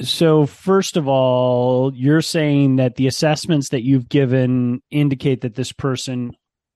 so 0.00 0.46
first 0.46 0.96
of 0.96 1.06
all, 1.06 1.92
you're 1.94 2.20
saying 2.20 2.76
that 2.76 2.96
the 2.96 3.06
assessments 3.06 3.68
that 3.68 3.84
you've 3.84 4.08
given 4.08 4.82
indicate 4.90 5.42
that 5.42 5.54
this 5.54 5.70
person 5.70 6.32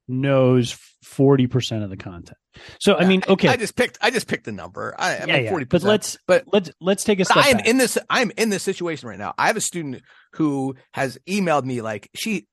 knows 0.09 0.77
40% 1.05 1.83
of 1.83 1.91
the 1.91 1.97
content. 1.97 2.39
So 2.81 2.97
I 2.97 3.05
mean, 3.05 3.23
okay. 3.29 3.49
I, 3.49 3.57
just 3.57 3.77
picked 3.77 3.99
I 4.01 4.11
just 4.11 4.29
picked 4.29 4.45
the 4.45 4.53
number. 4.53 4.95
I, 4.99 5.17
I 5.17 5.25
yeah, 5.27 5.27
mean, 5.27 5.45
yeah. 5.45 5.53
40%. 5.53 5.69
But 5.69 5.83
let's 5.83 6.19
but 6.27 6.45
let's 6.53 6.71
let's 6.81 7.05
take 7.05 7.21
a 7.21 7.25
step 7.25 7.45
I 7.45 7.49
am 7.51 7.57
back. 7.59 7.67
in 7.67 7.77
this 7.79 7.99
I'm 8.09 8.33
in 8.37 8.51
this 8.51 8.63
situation 8.63 9.09
right 9.09 9.19
now. 9.19 9.35
I 9.37 9.49
have 9.49 9.57
a 9.57 9.61
student 9.61 10.03
who 10.33 10.75
has 10.93 11.19
emailed 11.29 11.65
me 11.65 11.83
like 11.83 12.09
she 12.15 12.47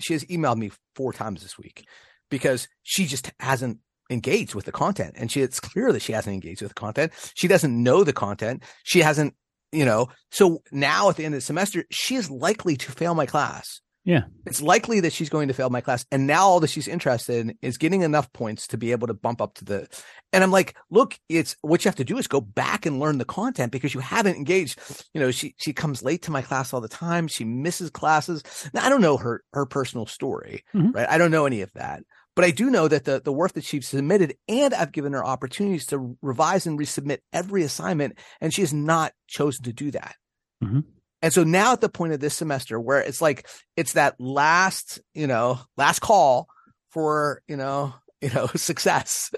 she 0.00 0.12
has 0.12 0.24
emailed 0.26 0.56
me 0.56 0.70
four 0.94 1.12
times 1.12 1.42
this 1.42 1.58
week 1.58 1.84
because 2.30 2.68
she 2.82 3.06
just 3.06 3.32
hasn't 3.40 3.78
engaged 4.10 4.54
with 4.54 4.64
the 4.64 4.72
content 4.72 5.14
and 5.16 5.30
she 5.30 5.40
it's 5.40 5.60
clear 5.60 5.92
that 5.92 6.02
she 6.02 6.12
hasn't 6.12 6.34
engaged 6.34 6.60
with 6.60 6.70
the 6.70 6.74
content 6.74 7.12
she 7.34 7.48
doesn't 7.48 7.82
know 7.82 8.04
the 8.04 8.12
content 8.12 8.62
she 8.82 9.00
hasn't 9.00 9.34
you 9.70 9.86
know 9.86 10.08
so 10.30 10.62
now 10.70 11.08
at 11.08 11.16
the 11.16 11.24
end 11.24 11.34
of 11.34 11.38
the 11.38 11.44
semester 11.44 11.84
she 11.90 12.14
is 12.16 12.30
likely 12.30 12.76
to 12.76 12.92
fail 12.92 13.14
my 13.14 13.24
class 13.24 13.80
Yeah. 14.04 14.22
It's 14.46 14.60
likely 14.60 14.98
that 15.00 15.12
she's 15.12 15.28
going 15.28 15.46
to 15.48 15.54
fail 15.54 15.70
my 15.70 15.80
class. 15.80 16.04
And 16.10 16.26
now 16.26 16.42
all 16.42 16.58
that 16.60 16.70
she's 16.70 16.88
interested 16.88 17.36
in 17.36 17.54
is 17.62 17.78
getting 17.78 18.02
enough 18.02 18.32
points 18.32 18.66
to 18.68 18.76
be 18.76 18.90
able 18.90 19.06
to 19.06 19.14
bump 19.14 19.40
up 19.40 19.54
to 19.54 19.64
the, 19.64 19.88
and 20.32 20.42
I'm 20.42 20.50
like, 20.50 20.76
look, 20.90 21.18
it's 21.28 21.56
what 21.62 21.84
you 21.84 21.88
have 21.88 21.96
to 21.96 22.04
do 22.04 22.18
is 22.18 22.26
go 22.26 22.40
back 22.40 22.84
and 22.84 22.98
learn 22.98 23.18
the 23.18 23.24
content 23.24 23.70
because 23.70 23.94
you 23.94 24.00
haven't 24.00 24.36
engaged. 24.36 24.80
You 25.14 25.20
know, 25.20 25.30
she, 25.30 25.54
she 25.58 25.72
comes 25.72 26.02
late 26.02 26.22
to 26.22 26.32
my 26.32 26.42
class 26.42 26.72
all 26.72 26.80
the 26.80 26.88
time. 26.88 27.28
She 27.28 27.44
misses 27.44 27.90
classes. 27.90 28.42
Now 28.74 28.84
I 28.84 28.88
don't 28.88 29.02
know 29.02 29.16
her, 29.18 29.44
her 29.52 29.66
personal 29.66 30.06
story, 30.06 30.64
Mhm. 30.74 30.94
right? 30.94 31.08
I 31.08 31.16
don't 31.16 31.30
know 31.30 31.46
any 31.46 31.60
of 31.60 31.70
that, 31.74 32.02
but 32.34 32.44
I 32.44 32.50
do 32.50 32.70
know 32.70 32.88
that 32.88 33.04
the, 33.04 33.20
the 33.24 33.32
work 33.32 33.52
that 33.52 33.62
she's 33.64 33.86
submitted 33.86 34.34
and 34.48 34.74
I've 34.74 34.90
given 34.90 35.12
her 35.12 35.24
opportunities 35.24 35.86
to 35.86 36.16
revise 36.22 36.66
and 36.66 36.76
resubmit 36.76 37.18
every 37.32 37.62
assignment. 37.62 38.18
And 38.40 38.52
she 38.52 38.62
has 38.62 38.72
not 38.74 39.12
chosen 39.28 39.62
to 39.64 39.72
do 39.72 39.92
that. 39.92 40.16
Mhm. 40.64 40.82
And 41.22 41.32
so 41.32 41.44
now 41.44 41.72
at 41.72 41.80
the 41.80 41.88
point 41.88 42.12
of 42.12 42.20
this 42.20 42.34
semester 42.34 42.78
where 42.78 43.00
it's 43.00 43.22
like, 43.22 43.46
it's 43.76 43.92
that 43.92 44.20
last, 44.20 45.00
you 45.14 45.28
know, 45.28 45.60
last 45.76 46.00
call 46.00 46.48
for, 46.90 47.42
you 47.46 47.56
know, 47.56 47.94
you 48.20 48.30
know, 48.30 48.46
success. 48.48 49.30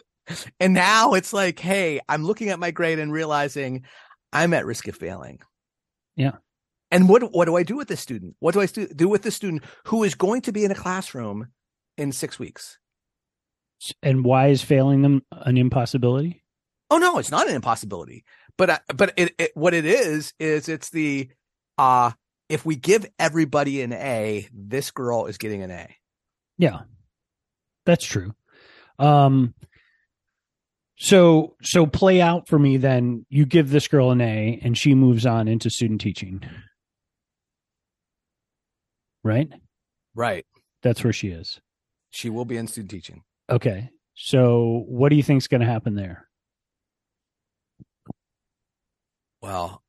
And 0.59 0.73
now 0.73 1.13
it's 1.13 1.33
like, 1.33 1.59
hey, 1.59 2.01
I'm 2.09 2.25
looking 2.25 2.49
at 2.49 2.59
my 2.59 2.71
grade 2.71 2.99
and 2.99 3.13
realizing 3.13 3.85
I'm 4.33 4.55
at 4.55 4.67
risk 4.67 4.89
of 4.89 4.97
failing. 4.97 5.41
Yeah. 6.17 6.37
And 6.91 7.09
what 7.09 7.33
what 7.33 7.47
do 7.47 7.57
I 7.57 7.63
do 7.63 7.77
with 7.77 7.89
this 7.89 8.01
student? 8.01 8.37
What 8.39 8.55
do 8.55 8.61
I 8.61 8.67
do, 8.67 8.87
do 8.87 9.09
with 9.09 9.23
this 9.23 9.35
student 9.35 9.65
who 9.87 10.05
is 10.05 10.15
going 10.15 10.43
to 10.43 10.53
be 10.53 10.65
in 10.65 10.71
a 10.71 10.77
classroom 10.77 11.49
in 11.99 12.13
six 12.13 12.39
weeks? 12.39 12.79
And 14.03 14.25
why 14.25 14.49
is 14.49 14.63
failing 14.63 15.03
them 15.03 15.23
an 15.33 15.57
impossibility? 15.57 16.43
Oh 16.91 16.99
no, 16.99 17.19
it's 17.19 17.31
not 17.31 17.49
an 17.49 17.55
impossibility. 17.55 18.25
But 18.57 18.71
I, 18.71 18.79
but 18.95 19.13
it, 19.17 19.35
it 19.39 19.51
what 19.55 19.75
it 19.75 19.85
is 19.85 20.33
is 20.39 20.69
it's 20.69 20.91
the 20.91 21.29
uh 21.79 22.13
if 22.49 22.65
we 22.65 22.77
give 22.77 23.07
everybody 23.19 23.81
an 23.83 23.93
A, 23.93 24.49
this 24.53 24.91
girl 24.91 25.27
is 25.27 25.39
getting 25.39 25.63
an 25.63 25.71
A. 25.71 25.89
Yeah. 26.59 26.81
That's 27.87 28.05
true. 28.05 28.35
Um 28.99 29.55
so 30.97 31.57
so 31.63 31.87
play 31.87 32.21
out 32.21 32.47
for 32.49 32.59
me 32.59 32.77
then 32.77 33.27
you 33.29 33.47
give 33.47 33.71
this 33.71 33.89
girl 33.89 34.11
an 34.11 34.21
A 34.21 34.61
and 34.63 34.77
she 34.79 34.95
moves 34.95 35.27
on 35.27 35.49
into 35.49 35.71
student 35.71 36.01
teaching. 36.01 36.43
Right? 39.23 39.51
Right. 40.15 40.47
That's 40.83 41.03
where 41.03 41.13
she 41.13 41.29
is. 41.29 41.61
She 42.11 42.31
will 42.31 42.45
be 42.45 42.57
in 42.57 42.69
student 42.69 42.91
teaching. 42.91 43.23
Okay. 43.51 43.91
So 44.15 44.85
what 44.87 45.09
do 45.09 45.17
you 45.17 45.23
think's 45.23 45.49
going 45.49 45.63
to 45.63 45.67
happen 45.67 45.97
there? 45.97 46.29
Well, 49.43 49.83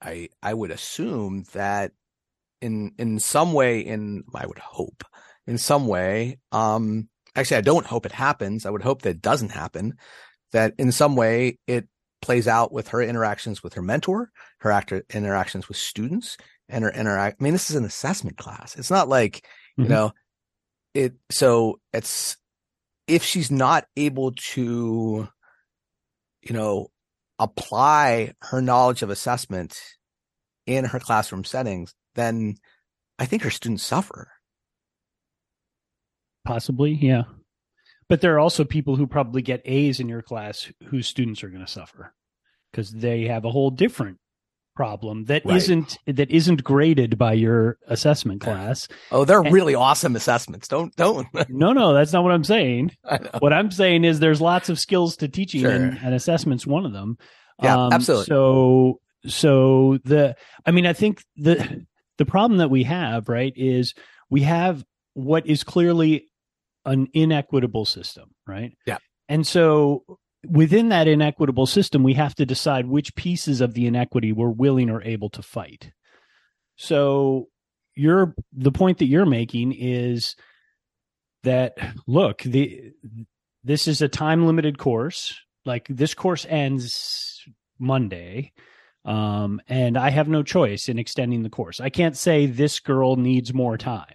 I 0.00 0.28
I 0.42 0.54
would 0.54 0.70
assume 0.70 1.44
that 1.52 1.92
in 2.60 2.92
in 2.98 3.18
some 3.20 3.52
way 3.52 3.80
in 3.80 4.24
I 4.34 4.46
would 4.46 4.58
hope 4.58 5.04
in 5.46 5.58
some 5.58 5.86
way 5.86 6.38
um 6.52 7.08
actually 7.36 7.58
I 7.58 7.62
don't 7.62 7.86
hope 7.86 8.06
it 8.06 8.12
happens. 8.12 8.66
I 8.66 8.70
would 8.70 8.82
hope 8.82 9.02
that 9.02 9.10
it 9.10 9.22
doesn't 9.22 9.50
happen 9.52 9.94
that 10.52 10.74
in 10.78 10.92
some 10.92 11.14
way 11.16 11.58
it 11.66 11.88
plays 12.20 12.48
out 12.48 12.72
with 12.72 12.88
her 12.88 13.00
interactions 13.02 13.62
with 13.62 13.74
her 13.74 13.82
mentor, 13.82 14.30
her 14.60 14.72
actor 14.72 15.04
interactions 15.14 15.68
with 15.68 15.76
students 15.76 16.36
and 16.68 16.84
her 16.84 16.90
interact 16.90 17.36
I 17.40 17.44
mean 17.44 17.52
this 17.52 17.70
is 17.70 17.76
an 17.76 17.84
assessment 17.84 18.36
class. 18.36 18.76
It's 18.76 18.90
not 18.90 19.08
like, 19.08 19.44
you 19.76 19.84
Mhm. 19.84 19.88
know, 19.88 20.12
it 20.94 21.14
so 21.30 21.80
it's 21.92 22.36
if 23.06 23.22
she's 23.22 23.50
not 23.50 23.86
able 23.96 24.32
to 24.32 25.28
you 26.42 26.52
know 26.52 26.88
apply 27.38 28.32
her 28.42 28.60
knowledge 28.60 29.02
of 29.02 29.10
assessment 29.10 29.78
in 30.66 30.84
her 30.84 30.98
classroom 30.98 31.44
settings, 31.44 31.94
then 32.14 32.56
I 33.18 33.26
think 33.26 33.42
her 33.42 33.50
students 33.50 33.82
suffer. 33.82 34.32
Possibly, 36.44 36.92
yeah. 36.92 37.22
But 38.08 38.20
there 38.20 38.34
are 38.34 38.40
also 38.40 38.64
people 38.64 38.96
who 38.96 39.06
probably 39.06 39.42
get 39.42 39.62
A's 39.64 40.00
in 40.00 40.08
your 40.08 40.22
class 40.22 40.70
whose 40.86 41.06
students 41.06 41.44
are 41.44 41.50
going 41.50 41.64
to 41.64 41.70
suffer 41.70 42.14
because 42.70 42.90
they 42.90 43.24
have 43.24 43.44
a 43.44 43.50
whole 43.50 43.70
different 43.70 44.18
problem 44.78 45.24
that 45.24 45.42
Right. 45.44 45.54
not 45.54 45.98
that 46.06 46.30
isn't 46.30 46.62
graded 46.62 47.18
by 47.18 47.32
your 47.32 47.78
assessment 47.88 48.40
class. 48.40 48.86
Oh, 49.10 49.24
they're 49.24 49.40
And- 49.40 49.52
really 49.52 49.74
awesome 49.74 50.14
assessments. 50.14 50.68
Don't 50.68 50.94
don't. 50.94 51.26
no, 51.48 51.72
no, 51.72 51.92
that's 51.94 52.12
not 52.12 52.22
what 52.22 52.30
I'm 52.30 52.44
saying. 52.44 52.92
What 53.40 53.52
I'm 53.52 53.72
saying 53.72 54.04
is 54.04 54.20
there's 54.20 54.40
lots 54.40 54.68
of 54.68 54.78
skills 54.78 55.16
to 55.16 55.26
teaching 55.28 55.62
Sure. 55.62 55.72
and, 55.72 55.98
and 56.00 56.14
assessment's 56.14 56.64
one 56.64 56.86
of 56.86 56.92
them. 56.92 57.16
Yeah, 57.60 57.76
um, 57.86 57.92
absolutely. 57.92 58.26
So 58.26 59.00
so 59.26 59.98
the 60.04 60.36
I 60.64 60.70
mean 60.70 60.86
I 60.86 60.92
think 60.92 61.24
the 61.36 61.84
the 62.18 62.24
problem 62.24 62.58
that 62.58 62.70
we 62.70 62.84
have, 62.84 63.28
right, 63.28 63.52
is 63.56 63.94
we 64.30 64.42
have 64.42 64.84
what 65.14 65.44
is 65.48 65.64
clearly 65.64 66.26
an 66.84 67.08
inequitable 67.14 67.84
system, 67.84 68.30
right? 68.46 68.72
Yeah. 68.86 68.98
And 69.28 69.44
so 69.44 70.04
within 70.46 70.90
that 70.90 71.08
inequitable 71.08 71.66
system, 71.66 72.02
we 72.02 72.14
have 72.14 72.34
to 72.36 72.46
decide 72.46 72.86
which 72.86 73.14
pieces 73.14 73.60
of 73.60 73.74
the 73.74 73.86
inequity 73.86 74.32
we're 74.32 74.48
willing 74.50 74.90
or 74.90 75.02
able 75.02 75.30
to 75.30 75.42
fight. 75.42 75.92
So 76.76 77.48
your 77.94 78.34
the 78.52 78.72
point 78.72 78.98
that 78.98 79.06
you're 79.06 79.26
making 79.26 79.72
is 79.72 80.36
that 81.42 81.76
look, 82.06 82.42
the 82.42 82.92
this 83.64 83.88
is 83.88 84.00
a 84.00 84.08
time 84.08 84.46
limited 84.46 84.78
course. 84.78 85.34
Like 85.64 85.86
this 85.88 86.14
course 86.14 86.46
ends 86.48 87.44
Monday. 87.78 88.52
Um, 89.04 89.60
and 89.68 89.96
I 89.96 90.10
have 90.10 90.28
no 90.28 90.42
choice 90.42 90.88
in 90.88 90.98
extending 90.98 91.42
the 91.42 91.50
course. 91.50 91.80
I 91.80 91.88
can't 91.88 92.16
say 92.16 92.46
this 92.46 92.80
girl 92.80 93.16
needs 93.16 93.54
more 93.54 93.78
time. 93.78 94.14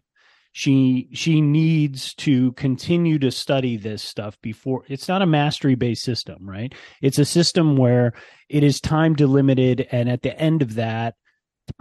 She 0.56 1.10
she 1.14 1.42
needs 1.42 2.14
to 2.16 2.52
continue 2.54 3.18
to 3.20 3.32
study 3.32 3.76
this 3.76 4.04
stuff 4.04 4.40
before 4.40 4.84
it's 4.88 5.08
not 5.08 5.24
a 5.24 5.28
mastery 5.28 5.74
based 5.74 6.04
system, 6.04 6.48
right? 6.48 6.74
It's 7.02 7.18
a 7.18 7.26
system 7.26 7.76
where 7.76 8.14
it 8.50 8.64
is 8.64 8.80
time 8.80 9.16
delimited 9.16 9.88
and 9.92 10.08
at 10.10 10.22
the 10.22 10.40
end 10.40 10.62
of 10.62 10.76
that 10.76 11.16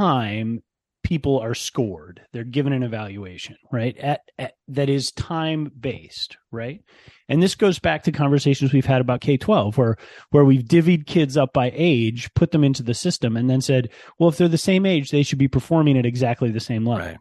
time 0.00 0.62
people 1.04 1.38
are 1.38 1.54
scored. 1.54 2.22
They're 2.32 2.44
given 2.44 2.72
an 2.72 2.82
evaluation, 2.82 3.56
right? 3.70 3.94
At, 3.98 4.22
at 4.38 4.54
that 4.68 4.88
is 4.88 5.12
time 5.12 5.70
based, 5.78 6.38
right? 6.50 6.80
And 7.28 7.42
this 7.42 7.54
goes 7.54 7.78
back 7.78 8.04
to 8.04 8.12
conversations 8.12 8.72
we've 8.72 8.86
had 8.86 9.02
about 9.02 9.20
K-12 9.20 9.76
where 9.76 9.96
where 10.30 10.46
we've 10.46 10.64
divvied 10.64 11.06
kids 11.06 11.36
up 11.36 11.52
by 11.52 11.70
age, 11.74 12.32
put 12.32 12.52
them 12.52 12.64
into 12.64 12.82
the 12.82 12.94
system 12.94 13.36
and 13.36 13.50
then 13.50 13.60
said, 13.60 13.90
well 14.18 14.30
if 14.30 14.38
they're 14.38 14.48
the 14.48 14.56
same 14.56 14.86
age, 14.86 15.10
they 15.10 15.22
should 15.22 15.38
be 15.38 15.48
performing 15.48 15.98
at 15.98 16.06
exactly 16.06 16.50
the 16.50 16.58
same 16.58 16.86
level. 16.86 17.06
Right. 17.06 17.18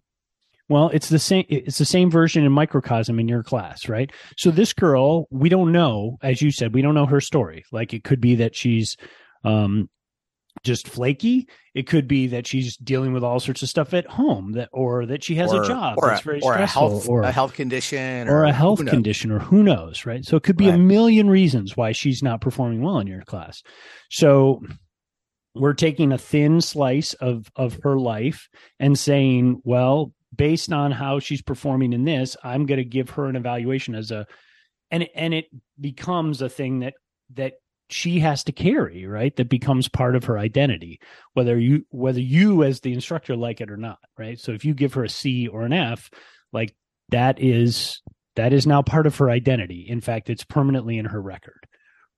Well, 0.71 0.89
it's 0.93 1.09
the 1.09 1.19
same. 1.19 1.43
It's 1.49 1.79
the 1.79 1.85
same 1.85 2.09
version 2.09 2.45
in 2.45 2.51
microcosm 2.53 3.19
in 3.19 3.27
your 3.27 3.43
class, 3.43 3.89
right? 3.89 4.09
So 4.37 4.51
this 4.51 4.71
girl, 4.71 5.27
we 5.29 5.49
don't 5.49 5.73
know, 5.73 6.17
as 6.23 6.41
you 6.41 6.49
said, 6.49 6.73
we 6.73 6.81
don't 6.81 6.95
know 6.95 7.05
her 7.05 7.19
story. 7.19 7.65
Like 7.73 7.93
it 7.93 8.05
could 8.05 8.21
be 8.21 8.35
that 8.35 8.55
she's 8.55 8.95
um, 9.43 9.89
just 10.63 10.87
flaky. 10.87 11.49
It 11.75 11.87
could 11.87 12.07
be 12.07 12.27
that 12.27 12.47
she's 12.47 12.77
dealing 12.77 13.11
with 13.11 13.21
all 13.21 13.41
sorts 13.41 13.61
of 13.61 13.67
stuff 13.67 13.93
at 13.93 14.07
home, 14.07 14.53
that 14.53 14.69
or 14.71 15.05
that 15.07 15.25
she 15.25 15.35
has 15.35 15.51
or, 15.51 15.61
a 15.61 15.67
job 15.67 15.95
or, 15.97 16.07
that's 16.07 16.21
a, 16.21 16.23
very 16.23 16.39
or 16.39 16.53
a 16.53 16.55
stressful, 16.55 16.89
health 16.89 17.09
or 17.09 17.23
a 17.23 17.33
health 17.33 17.53
condition, 17.53 18.29
or 18.29 18.45
a 18.45 18.53
health 18.53 18.85
condition, 18.85 19.29
or 19.29 19.39
who 19.39 19.63
knows, 19.63 20.05
right? 20.05 20.23
So 20.23 20.37
it 20.37 20.43
could 20.43 20.55
be 20.55 20.69
a 20.69 20.77
million 20.77 21.29
reasons 21.29 21.75
why 21.75 21.91
she's 21.91 22.23
not 22.23 22.39
performing 22.39 22.81
well 22.81 22.99
in 22.99 23.07
your 23.07 23.23
class. 23.23 23.61
So 24.09 24.61
we're 25.53 25.73
taking 25.73 26.13
a 26.13 26.17
thin 26.17 26.61
slice 26.61 27.13
of 27.15 27.51
of 27.57 27.77
her 27.83 27.99
life 27.99 28.47
and 28.79 28.97
saying, 28.97 29.59
well, 29.65 30.13
based 30.35 30.71
on 30.71 30.91
how 30.91 31.19
she's 31.19 31.41
performing 31.41 31.93
in 31.93 32.05
this, 32.05 32.37
I'm 32.43 32.65
going 32.65 32.79
to 32.79 32.85
give 32.85 33.11
her 33.11 33.25
an 33.25 33.35
evaluation 33.35 33.95
as 33.95 34.11
a, 34.11 34.25
and 34.89 35.07
and 35.15 35.33
it 35.33 35.45
becomes 35.79 36.41
a 36.41 36.49
thing 36.49 36.79
that 36.79 36.93
that 37.33 37.53
she 37.89 38.19
has 38.19 38.43
to 38.45 38.51
carry, 38.51 39.05
right? 39.05 39.35
That 39.35 39.49
becomes 39.49 39.89
part 39.89 40.15
of 40.15 40.25
her 40.25 40.37
identity, 40.37 40.99
whether 41.33 41.59
you 41.59 41.85
whether 41.89 42.19
you 42.19 42.63
as 42.63 42.79
the 42.79 42.93
instructor 42.93 43.35
like 43.35 43.61
it 43.61 43.71
or 43.71 43.77
not, 43.77 43.99
right? 44.17 44.39
So 44.39 44.53
if 44.53 44.65
you 44.65 44.73
give 44.73 44.93
her 44.93 45.03
a 45.03 45.09
C 45.09 45.47
or 45.47 45.63
an 45.63 45.73
F, 45.73 46.09
like 46.53 46.73
that 47.09 47.41
is 47.41 48.01
that 48.35 48.53
is 48.53 48.65
now 48.65 48.81
part 48.81 49.07
of 49.07 49.17
her 49.17 49.29
identity. 49.29 49.85
In 49.87 50.01
fact, 50.01 50.29
it's 50.29 50.43
permanently 50.43 50.97
in 50.97 51.05
her 51.05 51.21
record, 51.21 51.67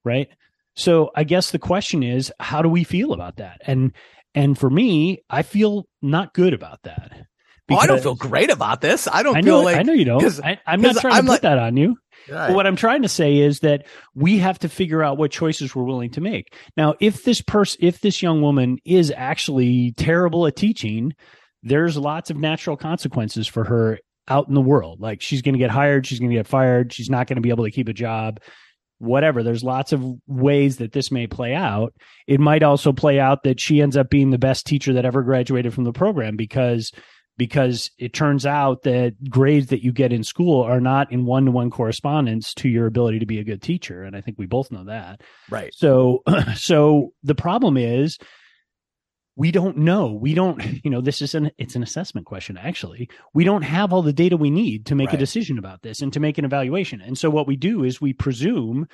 right? 0.04 0.28
So 0.76 1.10
I 1.14 1.24
guess 1.24 1.50
the 1.50 1.58
question 1.58 2.02
is, 2.02 2.32
how 2.40 2.62
do 2.62 2.68
we 2.68 2.84
feel 2.84 3.12
about 3.12 3.36
that? 3.36 3.60
And 3.66 3.92
and 4.34 4.58
for 4.58 4.70
me, 4.70 5.22
I 5.30 5.42
feel 5.42 5.86
not 6.02 6.34
good 6.34 6.54
about 6.54 6.82
that. 6.84 7.26
Oh, 7.70 7.76
I 7.76 7.86
don't 7.86 8.02
feel 8.02 8.14
great 8.14 8.50
about 8.50 8.80
this. 8.80 9.08
I 9.10 9.22
don't 9.22 9.36
I 9.36 9.42
feel 9.42 9.58
know, 9.58 9.64
like 9.64 9.76
I 9.76 9.82
know 9.82 9.94
you 9.94 10.04
don't. 10.04 10.44
I, 10.44 10.60
I'm 10.66 10.82
not 10.82 10.96
trying 10.96 11.14
I'm 11.14 11.24
to 11.24 11.32
put 11.32 11.42
that 11.42 11.58
on 11.58 11.76
you. 11.76 11.96
Right. 12.28 12.48
But 12.48 12.54
what 12.54 12.66
I'm 12.66 12.76
trying 12.76 13.02
to 13.02 13.08
say 13.08 13.38
is 13.38 13.60
that 13.60 13.86
we 14.14 14.38
have 14.38 14.58
to 14.60 14.68
figure 14.68 15.02
out 15.02 15.18
what 15.18 15.30
choices 15.30 15.74
we're 15.74 15.84
willing 15.84 16.10
to 16.12 16.20
make. 16.20 16.54
Now, 16.76 16.94
if 17.00 17.24
this 17.24 17.40
person, 17.40 17.80
if 17.82 18.00
this 18.00 18.22
young 18.22 18.42
woman 18.42 18.78
is 18.84 19.12
actually 19.14 19.92
terrible 19.92 20.46
at 20.46 20.56
teaching, 20.56 21.12
there's 21.62 21.96
lots 21.96 22.30
of 22.30 22.36
natural 22.36 22.76
consequences 22.76 23.46
for 23.46 23.64
her 23.64 23.98
out 24.28 24.48
in 24.48 24.54
the 24.54 24.60
world. 24.60 25.00
Like 25.00 25.22
she's 25.22 25.42
going 25.42 25.54
to 25.54 25.58
get 25.58 25.70
hired, 25.70 26.06
she's 26.06 26.18
going 26.18 26.30
to 26.30 26.36
get 26.36 26.46
fired, 26.46 26.92
she's 26.92 27.10
not 27.10 27.26
going 27.26 27.36
to 27.36 27.42
be 27.42 27.50
able 27.50 27.64
to 27.64 27.70
keep 27.70 27.88
a 27.88 27.94
job, 27.94 28.40
whatever. 28.98 29.42
There's 29.42 29.64
lots 29.64 29.92
of 29.92 30.04
ways 30.26 30.78
that 30.78 30.92
this 30.92 31.10
may 31.10 31.26
play 31.26 31.54
out. 31.54 31.92
It 32.26 32.40
might 32.40 32.62
also 32.62 32.92
play 32.92 33.20
out 33.20 33.42
that 33.44 33.60
she 33.60 33.80
ends 33.82 33.96
up 33.96 34.10
being 34.10 34.30
the 34.30 34.38
best 34.38 34.66
teacher 34.66 34.94
that 34.94 35.04
ever 35.04 35.22
graduated 35.22 35.74
from 35.74 35.84
the 35.84 35.92
program 35.92 36.36
because 36.36 36.92
because 37.36 37.90
it 37.98 38.12
turns 38.12 38.46
out 38.46 38.82
that 38.82 39.14
grades 39.28 39.68
that 39.68 39.82
you 39.82 39.92
get 39.92 40.12
in 40.12 40.22
school 40.22 40.62
are 40.62 40.80
not 40.80 41.10
in 41.10 41.24
one 41.26 41.46
to 41.46 41.50
one 41.50 41.70
correspondence 41.70 42.54
to 42.54 42.68
your 42.68 42.86
ability 42.86 43.18
to 43.18 43.26
be 43.26 43.38
a 43.40 43.44
good 43.44 43.60
teacher. 43.62 44.02
And 44.02 44.14
I 44.16 44.20
think 44.20 44.38
we 44.38 44.46
both 44.46 44.70
know 44.70 44.84
that. 44.84 45.20
Right. 45.50 45.72
So, 45.74 46.22
so 46.54 47.12
the 47.22 47.34
problem 47.34 47.76
is 47.76 48.18
we 49.36 49.50
don't 49.50 49.78
know. 49.78 50.12
We 50.12 50.34
don't, 50.34 50.62
you 50.84 50.90
know, 50.90 51.00
this 51.00 51.20
is 51.20 51.34
an, 51.34 51.50
it's 51.58 51.74
an 51.74 51.82
assessment 51.82 52.26
question. 52.26 52.56
Actually, 52.56 53.08
we 53.32 53.42
don't 53.42 53.62
have 53.62 53.92
all 53.92 54.02
the 54.02 54.12
data 54.12 54.36
we 54.36 54.50
need 54.50 54.86
to 54.86 54.94
make 54.94 55.08
Right. 55.08 55.16
a 55.16 55.18
decision 55.18 55.58
about 55.58 55.82
this 55.82 56.02
and 56.02 56.12
to 56.12 56.20
make 56.20 56.38
an 56.38 56.44
evaluation. 56.44 57.00
And 57.00 57.18
so 57.18 57.30
what 57.30 57.48
we 57.48 57.56
do 57.56 57.82
is 57.82 58.00
we 58.00 58.12
presume, 58.12 58.86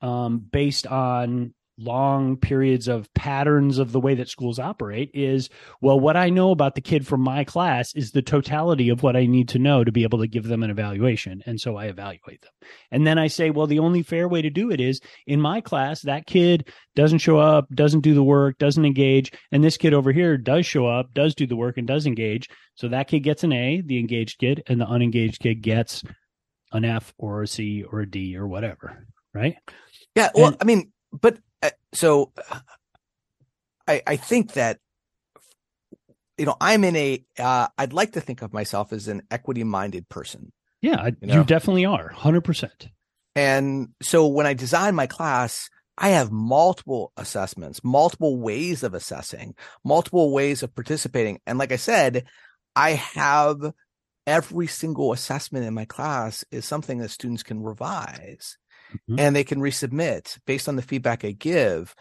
um, 0.00 0.38
based 0.38 0.86
on 0.86 1.52
long 1.78 2.36
periods 2.36 2.88
of 2.88 3.12
patterns 3.14 3.78
of 3.78 3.92
the 3.92 4.00
way 4.00 4.14
that 4.14 4.28
schools 4.28 4.58
operate 4.58 5.10
is 5.14 5.48
well 5.80 5.98
what 5.98 6.16
i 6.16 6.28
know 6.28 6.50
about 6.50 6.74
the 6.74 6.80
kid 6.80 7.06
from 7.06 7.20
my 7.20 7.44
class 7.44 7.94
is 7.94 8.10
the 8.10 8.22
totality 8.22 8.88
of 8.88 9.02
what 9.02 9.16
i 9.16 9.24
need 9.26 9.48
to 9.48 9.58
know 9.58 9.84
to 9.84 9.92
be 9.92 10.02
able 10.02 10.18
to 10.18 10.26
give 10.26 10.44
them 10.44 10.62
an 10.62 10.70
evaluation. 10.70 11.42
And 11.46 11.60
so 11.60 11.76
i 11.76 11.86
evaluate 11.86 12.42
them. 12.42 12.50
And 12.90 13.06
then 13.06 13.18
i 13.18 13.26
say 13.28 13.50
well 13.50 13.66
the 13.66 13.78
only 13.78 14.02
fair 14.02 14.28
way 14.28 14.42
to 14.42 14.50
do 14.50 14.70
it 14.70 14.80
is 14.80 15.00
in 15.26 15.40
my 15.40 15.60
class 15.60 16.02
that 16.02 16.26
kid 16.26 16.68
doesn't 16.96 17.18
show 17.18 17.38
up 17.38 17.68
doesn't 17.72 18.00
do 18.00 18.14
the 18.14 18.22
work 18.24 18.58
doesn't 18.58 18.84
engage. 18.84 19.32
And 19.52 19.62
this 19.62 19.76
kid 19.76 19.94
over 19.94 20.10
here 20.12 20.36
does 20.36 20.66
show 20.66 20.86
up 20.86 21.14
does 21.14 21.34
do 21.34 21.46
the 21.46 21.56
work 21.56 21.78
and 21.78 21.86
does 21.86 22.06
engage. 22.06 22.48
So 22.74 22.88
that 22.88 23.08
kid 23.08 23.20
gets 23.20 23.44
an 23.44 23.52
a 23.52 23.80
the 23.80 23.98
engaged 23.98 24.38
kid 24.38 24.62
and 24.66 24.80
the 24.80 24.86
unengaged 24.86 25.40
kid 25.40 25.62
gets 25.62 26.02
an 26.72 26.84
f 26.84 27.14
or 27.18 27.42
a 27.42 27.46
c 27.46 27.84
or 27.84 28.00
a 28.00 28.10
d 28.10 28.36
or 28.36 28.46
whatever 28.48 29.06
right? 29.34 29.56
Yeah. 30.16 30.30
Well, 30.34 30.48
And- 30.48 30.56
I 30.60 30.64
mean, 30.64 30.92
but 31.12 31.38
so 31.94 32.32
uh, 32.50 32.60
I 33.86 34.02
I 34.06 34.16
think 34.16 34.52
that 34.52 34.78
you 36.36 36.46
know 36.46 36.56
I'm 36.60 36.84
in 36.84 36.96
a 36.96 37.24
uh, 37.38 37.68
I'd 37.76 37.92
like 37.92 38.12
to 38.12 38.20
think 38.20 38.42
of 38.42 38.52
myself 38.52 38.92
as 38.92 39.08
an 39.08 39.22
equity 39.30 39.64
minded 39.64 40.08
person. 40.08 40.52
yeah 40.80 40.96
I- 41.00 41.16
You 41.20 41.34
you 41.34 41.44
definitely 41.44 41.84
are 41.86 42.10
100% 42.12 42.88
And 43.36 43.88
so 44.02 44.26
when 44.26 44.46
I 44.46 44.54
design 44.54 44.94
my 44.94 45.06
class, 45.06 45.68
I 45.96 46.10
have 46.10 46.30
multiple 46.32 47.12
assessments, 47.16 47.82
multiple 47.84 48.38
ways 48.38 48.82
of 48.82 48.94
assessing, 48.94 49.54
multiple 49.84 50.32
ways 50.32 50.62
of 50.62 50.74
participating. 50.74 51.40
And 51.46 51.58
like 51.58 51.72
I 51.72 51.76
said, 51.76 52.24
I 52.76 52.90
have 52.92 53.72
every 54.26 54.66
single 54.66 55.12
assessment 55.12 55.64
in 55.66 55.74
my 55.74 55.84
class 55.86 56.44
is 56.50 56.64
something 56.64 56.98
that 56.98 57.10
students 57.10 57.42
can 57.42 57.62
revise 57.62 58.58
Mhm. 59.08 59.20
and 59.20 59.36
they 59.36 59.44
can 59.44 59.60
resubmit 59.60 60.38
based 60.46 60.68
on 60.68 60.76
the 60.76 60.82
feedback 60.82 61.24
I 61.24 61.32
give. 61.32 61.94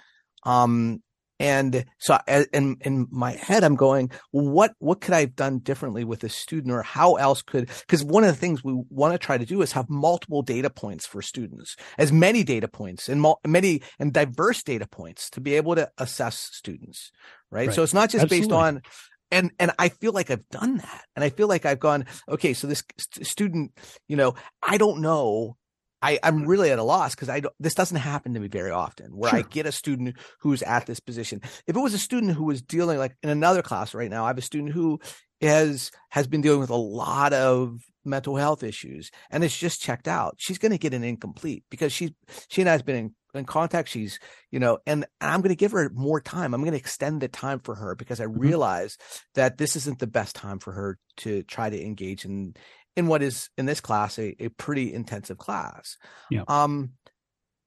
Um, 0.44 1.02
and 1.40 1.86
so 2.00 2.18
in 2.52 2.78
in 2.82 3.08
my 3.12 3.34
head, 3.34 3.64
I'm 3.64 3.76
going, 3.76 4.10
what 4.32 4.74
what 4.80 5.02
could 5.02 5.14
I 5.14 5.20
have 5.20 5.36
done 5.36 5.60
differently 5.60 6.04
with 6.04 6.24
a 6.24 6.30
student, 6.30 6.74
or 6.74 6.82
how 6.82 7.16
else 7.16 7.44
could? 7.44 7.70
Because 7.82 8.04
one 8.04 8.24
of 8.24 8.30
the 8.30 8.36
things 8.40 8.64
we 8.64 8.74
want 8.90 9.14
to 9.14 9.20
try 9.20 9.38
to 9.38 9.46
do 9.46 9.62
is 9.62 9.74
have 9.74 9.88
multiple 9.88 10.42
data 10.42 10.72
points 10.72 11.06
for 11.06 11.22
students, 11.22 11.76
as 12.00 12.12
many 12.12 12.44
data 12.44 12.68
points 12.68 13.08
and 13.08 13.22
mul- 13.22 13.40
many 13.46 13.82
and 14.00 14.12
diverse 14.14 14.64
data 14.64 14.88
points 14.88 15.30
to 15.32 15.40
be 15.42 15.54
able 15.54 15.76
to 15.76 15.92
assess 16.00 16.40
students, 16.40 17.12
right? 17.52 17.68
Right. 17.68 17.76
So 17.76 17.84
it's 17.84 17.94
not 17.94 18.10
just 18.10 18.24
based 18.30 18.52
on. 18.52 18.82
And 19.30 19.52
and 19.60 19.72
I 19.78 19.90
feel 19.90 20.14
like 20.14 20.32
I've 20.32 20.48
done 20.50 20.78
that, 20.78 21.04
and 21.14 21.24
I 21.24 21.30
feel 21.30 21.50
like 21.50 21.66
I've 21.66 21.82
gone 21.82 22.06
okay. 22.30 22.54
So 22.54 22.66
this 22.66 22.82
st- 22.98 23.28
student, 23.28 23.74
you 24.08 24.16
know, 24.16 24.36
I 24.64 24.78
don't 24.78 25.02
know 25.02 25.58
I, 26.02 26.20
I'm 26.22 26.46
really 26.46 26.72
at 26.72 26.80
a 26.80 26.84
loss 26.84 27.16
because 27.16 27.30
I 27.30 27.40
don't, 27.40 27.54
this 27.60 27.74
doesn't 27.74 27.98
happen 27.98 28.34
to 28.34 28.40
me 28.40 28.48
very 28.48 28.72
often 28.72 29.18
where 29.18 29.34
I 29.34 29.42
get 29.42 29.66
a 29.66 29.72
student 29.72 30.16
who's 30.42 30.62
at 30.62 30.86
this 30.86 31.00
position. 31.00 31.42
If 31.66 31.76
it 31.76 31.80
was 31.80 31.94
a 31.94 32.00
student 32.00 32.34
who 32.34 32.44
was 32.44 32.62
dealing 32.62 33.00
like 33.00 33.16
in 33.24 33.30
another 33.30 33.62
class 33.62 33.94
right 33.94 34.10
now, 34.10 34.26
I 34.26 34.28
have 34.28 34.38
a 34.38 34.44
student 34.44 34.74
who 34.74 35.00
has 35.42 35.92
has 36.10 36.28
been 36.28 36.42
dealing 36.42 36.60
with 36.60 36.70
a 36.70 36.76
lot 36.76 37.34
of 37.34 37.82
mental 38.06 38.36
health 38.38 38.64
issues 38.64 39.12
and 39.30 39.44
it's 39.44 39.58
just 39.58 39.82
checked 39.82 40.08
out. 40.08 40.36
She's 40.38 40.58
going 40.58 40.72
to 40.72 40.78
get 40.78 40.94
an 40.94 41.04
incomplete 41.04 41.64
because 41.70 41.92
she 41.92 42.16
she 42.48 42.62
and 42.62 42.70
I 42.70 42.74
has 42.74 42.84
been 42.84 42.96
in, 42.96 43.16
in 43.34 43.46
contact. 43.46 43.90
She's 43.90 44.20
you 44.52 44.60
know, 44.60 44.78
and, 44.86 45.06
and 45.20 45.32
I'm 45.32 45.42
going 45.42 45.50
to 45.50 45.56
give 45.56 45.72
her 45.72 45.90
more 45.94 46.22
time. 46.22 46.54
I'm 46.54 46.62
going 46.62 46.74
to 46.74 46.78
extend 46.78 47.22
the 47.22 47.28
time 47.28 47.60
for 47.60 47.76
her 47.76 47.96
because 47.96 48.22
I 48.22 48.26
mm-hmm. 48.26 48.40
realize 48.40 48.98
that 49.34 49.58
this 49.58 49.76
isn't 49.76 50.00
the 50.00 50.08
best 50.08 50.36
time 50.36 50.60
for 50.60 50.74
her 50.74 51.00
to 51.18 51.42
try 51.44 51.70
to 51.70 51.84
engage 51.84 52.24
in 52.24 52.56
in 52.98 53.08
what 53.08 53.24
is 53.24 53.50
in 53.58 53.66
this 53.66 53.80
class 53.80 54.20
a, 54.20 54.36
a 54.44 54.50
pretty 54.50 54.94
intensive 54.94 55.38
class. 55.38 55.98
Yeah. 56.30 56.44
Um, 56.48 56.92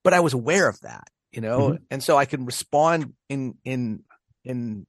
but 0.05 0.12
I 0.12 0.21
was 0.21 0.35
aware 0.35 0.69
of 0.69 0.81
that, 0.81 1.09
you 1.33 1.40
know, 1.40 1.79
and 1.90 2.03
so 2.03 2.19
I 2.19 2.27
can 2.27 2.45
respond 2.45 3.14
in 3.29 3.55
in 3.64 4.03
in 4.45 4.87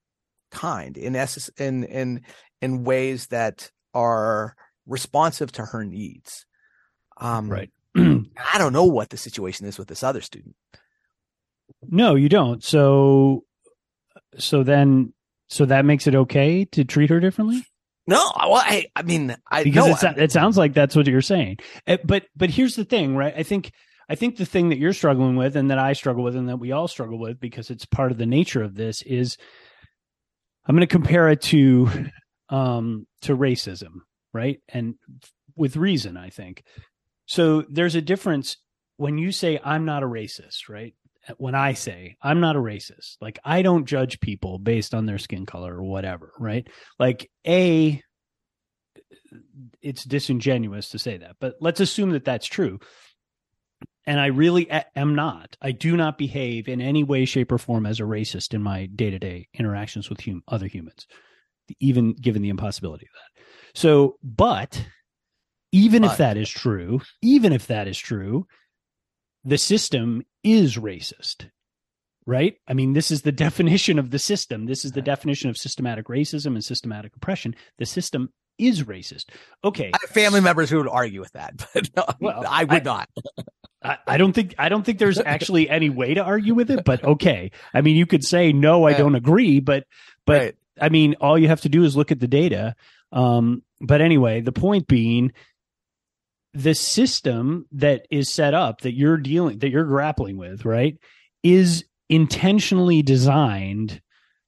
kind, 0.51 0.97
in 0.97 1.15
essence, 1.15 1.49
in 1.57 1.85
in 1.85 2.21
in 2.61 2.83
ways 2.83 3.27
that 3.27 3.71
are 3.93 4.55
responsive 4.85 5.51
to 5.53 5.65
her 5.65 5.85
needs. 5.85 6.45
Um, 7.17 7.49
right 7.49 7.69
I 7.95 8.23
don't 8.57 8.73
know 8.73 8.85
what 8.85 9.09
the 9.09 9.17
situation 9.17 9.65
is 9.65 9.77
with 9.77 9.87
this 9.87 10.03
other 10.03 10.21
student. 10.21 10.55
No, 11.87 12.15
you 12.15 12.29
don't. 12.29 12.63
So, 12.63 13.43
so 14.37 14.63
then, 14.63 15.13
so 15.49 15.65
that 15.65 15.85
makes 15.85 16.07
it 16.07 16.15
okay 16.15 16.65
to 16.65 16.83
treat 16.83 17.09
her 17.09 17.19
differently 17.19 17.65
No, 18.07 18.31
well, 18.35 18.55
I 18.55 18.87
I 18.95 19.03
mean, 19.03 19.35
I 19.49 19.63
because 19.63 20.03
it's, 20.03 20.17
it 20.17 20.31
sounds 20.31 20.57
like 20.57 20.73
that's 20.73 20.95
what 20.95 21.07
you're 21.07 21.21
saying. 21.21 21.57
Uh, 21.87 21.97
But, 22.03 22.25
but 22.35 22.49
here's 22.49 22.75
the 22.75 22.83
thing, 22.85 23.15
right? 23.15 23.33
I 23.35 23.43
think, 23.43 23.71
I 24.09 24.15
think 24.15 24.37
the 24.37 24.45
thing 24.45 24.69
that 24.69 24.79
you're 24.79 24.93
struggling 24.93 25.35
with 25.35 25.55
and 25.55 25.71
that 25.71 25.79
I 25.79 25.93
struggle 25.93 26.23
with 26.23 26.35
and 26.35 26.49
that 26.49 26.57
we 26.57 26.71
all 26.71 26.87
struggle 26.87 27.19
with 27.19 27.39
because 27.39 27.69
it's 27.69 27.85
part 27.85 28.11
of 28.11 28.17
the 28.17 28.25
nature 28.25 28.63
of 28.63 28.75
this 28.75 29.01
is 29.03 29.37
I'm 30.65 30.75
going 30.75 30.87
to 30.87 30.87
compare 30.87 31.29
it 31.29 31.41
to, 31.43 31.89
um, 32.49 33.07
to 33.21 33.37
racism, 33.37 34.01
right? 34.33 34.59
And 34.67 34.95
with 35.55 35.77
reason, 35.77 36.17
I 36.17 36.29
think. 36.29 36.63
So 37.25 37.63
there's 37.69 37.95
a 37.95 38.01
difference 38.01 38.57
when 38.97 39.17
you 39.17 39.31
say 39.31 39.59
I'm 39.63 39.85
not 39.85 40.03
a 40.03 40.07
racist, 40.07 40.69
right? 40.69 40.93
When 41.37 41.55
I 41.55 41.73
say 41.73 42.17
I'm 42.21 42.39
not 42.39 42.55
a 42.55 42.59
racist, 42.59 43.17
like 43.21 43.39
I 43.43 43.61
don't 43.61 43.85
judge 43.85 44.19
people 44.19 44.57
based 44.57 44.93
on 44.93 45.05
their 45.05 45.19
skin 45.19 45.45
color 45.45 45.75
or 45.75 45.83
whatever, 45.83 46.33
right? 46.39 46.67
Like 46.99 47.29
a 47.45 48.01
it's 49.81 50.03
disingenuous 50.03 50.89
to 50.89 50.99
say 50.99 51.17
that, 51.17 51.37
but 51.39 51.55
let's 51.59 51.79
assume 51.79 52.11
that 52.11 52.25
that's 52.25 52.47
true. 52.47 52.79
And 54.07 54.19
I 54.19 54.27
really 54.27 54.69
am 54.95 55.13
not. 55.13 55.55
I 55.61 55.71
do 55.71 55.95
not 55.95 56.17
behave 56.17 56.67
in 56.67 56.81
any 56.81 57.03
way, 57.03 57.25
shape, 57.25 57.51
or 57.51 57.59
form 57.59 57.85
as 57.85 57.99
a 57.99 58.03
racist 58.03 58.53
in 58.53 58.63
my 58.63 58.87
day 58.87 59.11
to 59.11 59.19
day 59.19 59.47
interactions 59.53 60.09
with 60.09 60.25
hum- 60.25 60.43
other 60.47 60.67
humans, 60.67 61.05
even 61.79 62.13
given 62.13 62.41
the 62.41 62.49
impossibility 62.49 63.05
of 63.05 63.13
that. 63.13 63.43
So, 63.79 64.17
but 64.23 64.83
even 65.71 66.03
if 66.03 66.17
that 66.17 66.35
is 66.35 66.49
true, 66.49 67.01
even 67.21 67.53
if 67.53 67.67
that 67.67 67.87
is 67.87 67.97
true, 67.97 68.47
the 69.43 69.57
system 69.57 70.23
is 70.43 70.77
racist, 70.77 71.49
right? 72.25 72.55
I 72.67 72.73
mean, 72.73 72.93
this 72.93 73.11
is 73.11 73.21
the 73.21 73.31
definition 73.31 73.99
of 73.99 74.11
the 74.11 74.19
system. 74.19 74.65
This 74.65 74.85
is 74.85 74.91
the 74.91 75.01
definition 75.01 75.49
of 75.49 75.57
systematic 75.57 76.07
racism 76.07 76.47
and 76.47 76.63
systematic 76.63 77.15
oppression. 77.15 77.55
The 77.77 77.85
system 77.85 78.29
is 78.57 78.83
racist. 78.83 79.25
Okay. 79.63 79.91
I 79.93 79.97
have 80.01 80.09
family 80.09 80.41
members 80.41 80.69
who 80.69 80.77
would 80.77 80.87
argue 80.87 81.19
with 81.19 81.31
that, 81.33 81.67
but 81.73 81.89
no, 81.95 82.05
Well, 82.19 82.45
I 82.47 82.63
would 82.63 82.85
not. 82.85 83.09
I, 83.83 83.97
I 84.05 84.17
don't 84.17 84.33
think 84.33 84.53
I 84.59 84.69
don't 84.69 84.85
think 84.85 84.99
there's 84.99 85.19
actually 85.19 85.67
any 85.67 85.89
way 85.89 86.13
to 86.13 86.21
argue 86.21 86.53
with 86.53 86.69
it, 86.69 86.85
but 86.85 87.03
okay. 87.15 87.51
I 87.73 87.81
mean, 87.81 87.95
you 87.95 88.05
could 88.05 88.23
say 88.23 88.53
no, 88.53 88.85
I 88.85 88.93
don't 88.93 89.15
agree, 89.15 89.59
but 89.59 89.85
but 90.25 90.41
Right. 90.41 90.55
I 90.79 90.89
mean, 90.89 91.15
all 91.19 91.37
you 91.37 91.47
have 91.47 91.61
to 91.61 91.69
do 91.69 91.83
is 91.83 91.97
look 91.97 92.11
at 92.11 92.19
the 92.19 92.27
data. 92.27 92.75
Um, 93.11 93.63
but 93.81 94.01
anyway, 94.01 94.41
the 94.41 94.51
point 94.51 94.87
being, 94.87 95.33
the 96.53 96.75
system 96.75 97.65
that 97.71 98.05
is 98.09 98.29
set 98.29 98.53
up 98.53 98.81
that 98.81 98.93
you're 98.93 99.17
dealing 99.17 99.59
that 99.59 99.69
you're 99.69 99.85
grappling 99.85 100.37
with, 100.37 100.65
right, 100.65 100.97
is 101.43 101.85
intentionally 102.09 103.01
designed. 103.01 104.01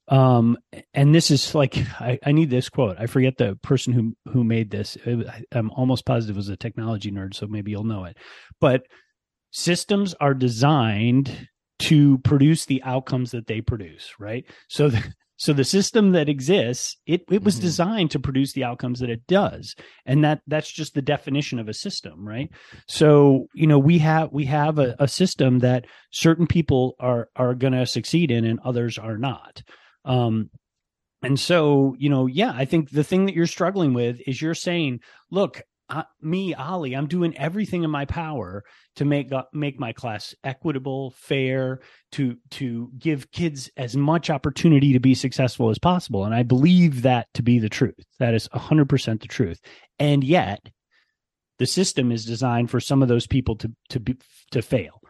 Um, 0.08 0.58
and 0.92 1.14
this 1.14 1.30
is 1.30 1.54
like 1.54 1.78
I, 2.00 2.18
I 2.24 2.32
need 2.32 2.50
this 2.50 2.68
quote. 2.68 2.96
I 2.98 3.06
forget 3.06 3.38
the 3.38 3.56
person 3.62 3.92
who 3.92 4.14
who 4.32 4.44
made 4.44 4.70
this. 4.70 4.96
It- 5.04 5.26
I'm 5.52 5.70
almost 5.70 6.04
positive 6.04 6.36
it 6.36 6.38
was 6.38 6.48
a 6.50 6.56
technology 6.56 7.10
nerd, 7.10 7.34
so 7.34 7.46
maybe 7.46 7.70
you'll 7.70 7.84
know 7.84 8.04
it. 8.04 8.18
But 8.60 8.82
systems 9.50 10.14
are 10.20 10.34
designed 10.34 11.48
to 11.80 12.18
produce 12.18 12.64
the 12.66 12.82
outcomes 12.84 13.30
that 13.32 13.46
they 13.46 13.60
produce, 13.60 14.12
right? 14.18 14.44
So 14.68 14.88
the, 14.88 15.14
so 15.36 15.52
the 15.52 15.64
system 15.64 16.12
that 16.12 16.28
exists, 16.28 16.96
it 17.06 17.22
it 17.30 17.42
was 17.42 17.56
Mhm. 17.58 17.62
designed 17.62 18.10
to 18.12 18.20
produce 18.20 18.52
the 18.52 18.62
outcomes 18.64 19.00
that 19.00 19.10
it 19.10 19.26
does. 19.26 19.74
And 20.06 20.22
that 20.24 20.40
that's 20.46 20.72
just 20.72 20.94
the 20.94 21.02
definition 21.02 21.58
of 21.58 21.68
a 21.68 21.74
system, 21.74 22.26
right? 22.26 22.48
So, 22.86 23.46
you 23.54 23.66
know, 23.66 23.78
we 23.78 23.98
have 23.98 24.30
we 24.32 24.44
have 24.44 24.78
a, 24.78 24.94
a 25.00 25.08
system 25.08 25.58
that 25.58 25.86
certain 26.12 26.46
people 26.46 26.94
are 27.00 27.28
are 27.34 27.54
going 27.54 27.72
to 27.72 27.84
succeed 27.86 28.30
in 28.30 28.44
and 28.44 28.60
others 28.64 28.96
are 28.96 29.18
not. 29.18 29.62
Um 30.04 30.50
and 31.22 31.40
so, 31.40 31.96
you 31.98 32.10
know, 32.10 32.26
yeah, 32.26 32.52
I 32.54 32.64
think 32.66 32.90
the 32.90 33.02
thing 33.04 33.24
that 33.26 33.34
you're 33.34 33.46
struggling 33.46 33.94
with 33.94 34.20
is 34.26 34.42
you're 34.42 34.54
saying, 34.54 35.00
look, 35.30 35.62
uh, 35.90 36.04
me, 36.22 36.54
Ollie, 36.54 36.94
I'm 36.94 37.06
doing 37.06 37.36
everything 37.36 37.84
in 37.84 37.90
my 37.90 38.06
power 38.06 38.64
to 38.96 39.04
make 39.04 39.30
uh, 39.32 39.44
make 39.52 39.78
my 39.78 39.92
class 39.92 40.34
equitable, 40.42 41.10
fair, 41.10 41.80
to 42.12 42.36
to 42.52 42.90
give 42.98 43.30
kids 43.32 43.70
as 43.76 43.96
much 43.96 44.30
opportunity 44.30 44.94
to 44.94 45.00
be 45.00 45.14
successful 45.14 45.68
as 45.68 45.78
possible. 45.78 46.24
And 46.24 46.34
I 46.34 46.42
believe 46.42 47.02
that 47.02 47.28
to 47.34 47.42
be 47.42 47.58
the 47.58 47.68
truth. 47.68 48.06
That 48.18 48.34
is 48.34 48.48
100% 48.48 49.20
the 49.20 49.28
truth. 49.28 49.60
And 49.98 50.24
yet, 50.24 50.70
the 51.58 51.66
system 51.66 52.10
is 52.10 52.24
designed 52.24 52.70
for 52.70 52.80
some 52.80 53.02
of 53.02 53.08
those 53.08 53.26
people 53.26 53.56
to 53.56 53.70
to 53.90 54.00
be 54.00 54.16
to 54.52 54.62
fail, 54.62 55.02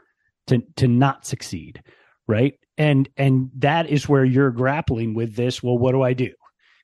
to 0.49 0.61
to 0.77 0.89
not 0.89 1.25
succeed, 1.25 1.83
right? 2.27 2.55
And 2.77 3.09
and 3.17 3.51
that 3.59 3.89
is 3.89 4.09
where 4.09 4.25
you're 4.25 4.51
grappling 4.51 5.15
with 5.15 5.37
this. 5.37 5.63
Well, 5.63 5.79
what 5.79 5.93
do 5.93 6.03
I 6.03 6.15
do? 6.15 6.33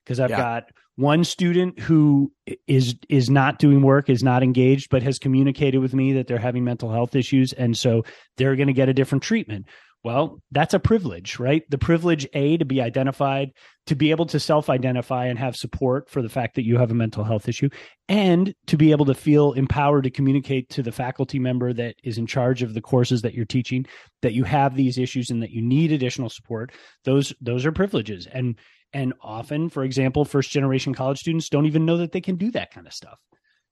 Because 0.03 0.21
I've 0.21 0.29
yeah. 0.29 0.37
got 0.37 0.63
one 1.01 1.23
student 1.23 1.79
who 1.79 2.31
is 2.67 2.95
is 3.09 3.29
not 3.29 3.59
doing 3.59 3.81
work 3.81 4.09
is 4.09 4.23
not 4.23 4.43
engaged 4.43 4.89
but 4.91 5.01
has 5.01 5.17
communicated 5.19 5.79
with 5.79 5.93
me 5.93 6.13
that 6.13 6.27
they're 6.27 6.37
having 6.37 6.63
mental 6.63 6.91
health 6.91 7.15
issues 7.15 7.53
and 7.53 7.75
so 7.75 8.03
they're 8.37 8.55
going 8.55 8.67
to 8.67 8.73
get 8.73 8.87
a 8.87 8.93
different 8.93 9.23
treatment. 9.23 9.65
Well 10.03 10.39
that's 10.51 10.75
a 10.75 10.79
privilege 10.79 11.39
right? 11.39 11.63
The 11.69 11.77
privilege 11.77 12.27
a 12.33 12.57
to 12.57 12.65
be 12.65 12.81
identified 12.81 13.51
to 13.87 13.95
be 13.95 14.11
able 14.11 14.27
to 14.27 14.39
self-identify 14.39 15.25
and 15.25 15.39
have 15.39 15.55
support 15.55 16.07
for 16.07 16.21
the 16.21 16.29
fact 16.29 16.53
that 16.55 16.65
you 16.65 16.77
have 16.77 16.91
a 16.91 16.95
mental 16.95 17.23
health 17.23 17.49
issue 17.49 17.69
and 18.07 18.53
to 18.67 18.77
be 18.77 18.91
able 18.91 19.05
to 19.05 19.15
feel 19.15 19.53
empowered 19.53 20.03
to 20.03 20.11
communicate 20.11 20.69
to 20.69 20.83
the 20.83 20.91
faculty 20.91 21.39
member 21.39 21.73
that 21.73 21.95
is 22.03 22.19
in 22.19 22.27
charge 22.27 22.61
of 22.61 22.75
the 22.75 22.81
courses 22.81 23.23
that 23.23 23.33
you're 23.33 23.45
teaching 23.45 23.85
that 24.21 24.33
you 24.33 24.43
have 24.43 24.75
these 24.75 24.99
issues 24.99 25.31
and 25.31 25.41
that 25.41 25.49
you 25.49 25.63
need 25.63 25.91
additional 25.91 26.29
support. 26.29 26.71
Those 27.05 27.33
those 27.41 27.65
are 27.65 27.71
privileges. 27.71 28.27
And 28.31 28.55
and 28.93 29.13
often, 29.21 29.69
for 29.69 29.83
example, 29.83 30.25
first 30.25 30.51
generation 30.51 30.93
college 30.93 31.19
students 31.19 31.49
don't 31.49 31.65
even 31.65 31.85
know 31.85 31.97
that 31.97 32.11
they 32.11 32.21
can 32.21 32.35
do 32.35 32.51
that 32.51 32.73
kind 32.73 32.87
of 32.87 32.93
stuff. 32.93 33.19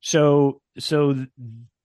So, 0.02 0.62
so, 0.78 1.26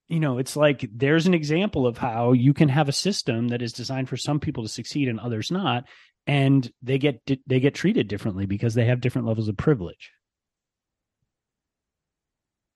you 0.09 0.21
know, 0.21 0.39
it's 0.39 0.57
like 0.57 0.89
there's 0.93 1.27
an 1.27 1.35
example 1.35 1.87
of 1.87 1.99
how 1.99 2.33
you 2.33 2.55
can 2.55 2.69
have 2.69 2.89
a 2.89 2.93
system 2.93 3.49
that 3.49 3.63
is 3.63 3.73
designed 3.73 4.09
for 4.09 4.17
some 4.17 4.39
people 4.39 4.63
to 4.63 4.69
succeed 4.69 5.09
and 5.09 5.19
others 5.19 5.51
not. 5.51 5.85
And 6.27 6.71
they 6.81 6.99
get, 6.99 7.21
they 7.47 7.61
get 7.61 7.75
treated 7.75 8.09
differently 8.09 8.47
because 8.47 8.75
they 8.75 8.87
have 8.87 9.01
different 9.01 9.27
levels 9.27 9.49
of 9.49 9.57
privilege. 9.57 10.11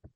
Uh, 0.03 0.09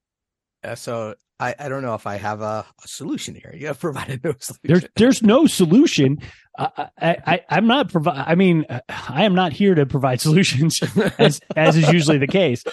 Uh, 0.64 0.76
so 0.76 1.16
I, 1.40 1.56
I 1.60 1.70
don't 1.70 1.82
know 1.82 1.94
if 1.96 2.08
I 2.08 2.16
have 2.16 2.42
a, 2.42 2.66
a 2.84 2.88
solution 2.88 3.36
here. 3.36 3.54
You 3.56 3.68
have 3.68 3.80
provided 3.80 4.24
no 4.24 4.34
solution. 4.40 4.62
There's 4.64 4.86
there's 4.96 5.24
no 5.24 5.46
solution. 5.46 6.20
I, 6.58 6.90
I 7.02 7.42
I'm 7.50 7.68
not 7.68 7.92
provide. 7.92 8.24
I 8.28 8.36
mean, 8.36 8.66
I 8.90 9.26
am 9.26 9.36
not 9.36 9.54
here 9.54 9.76
to 9.76 9.86
provide 9.86 10.22
solutions, 10.28 10.82
as 11.18 11.42
as 11.56 11.76
is 11.76 11.92
usually 11.92 12.18
the 12.18 12.28
case, 12.28 12.64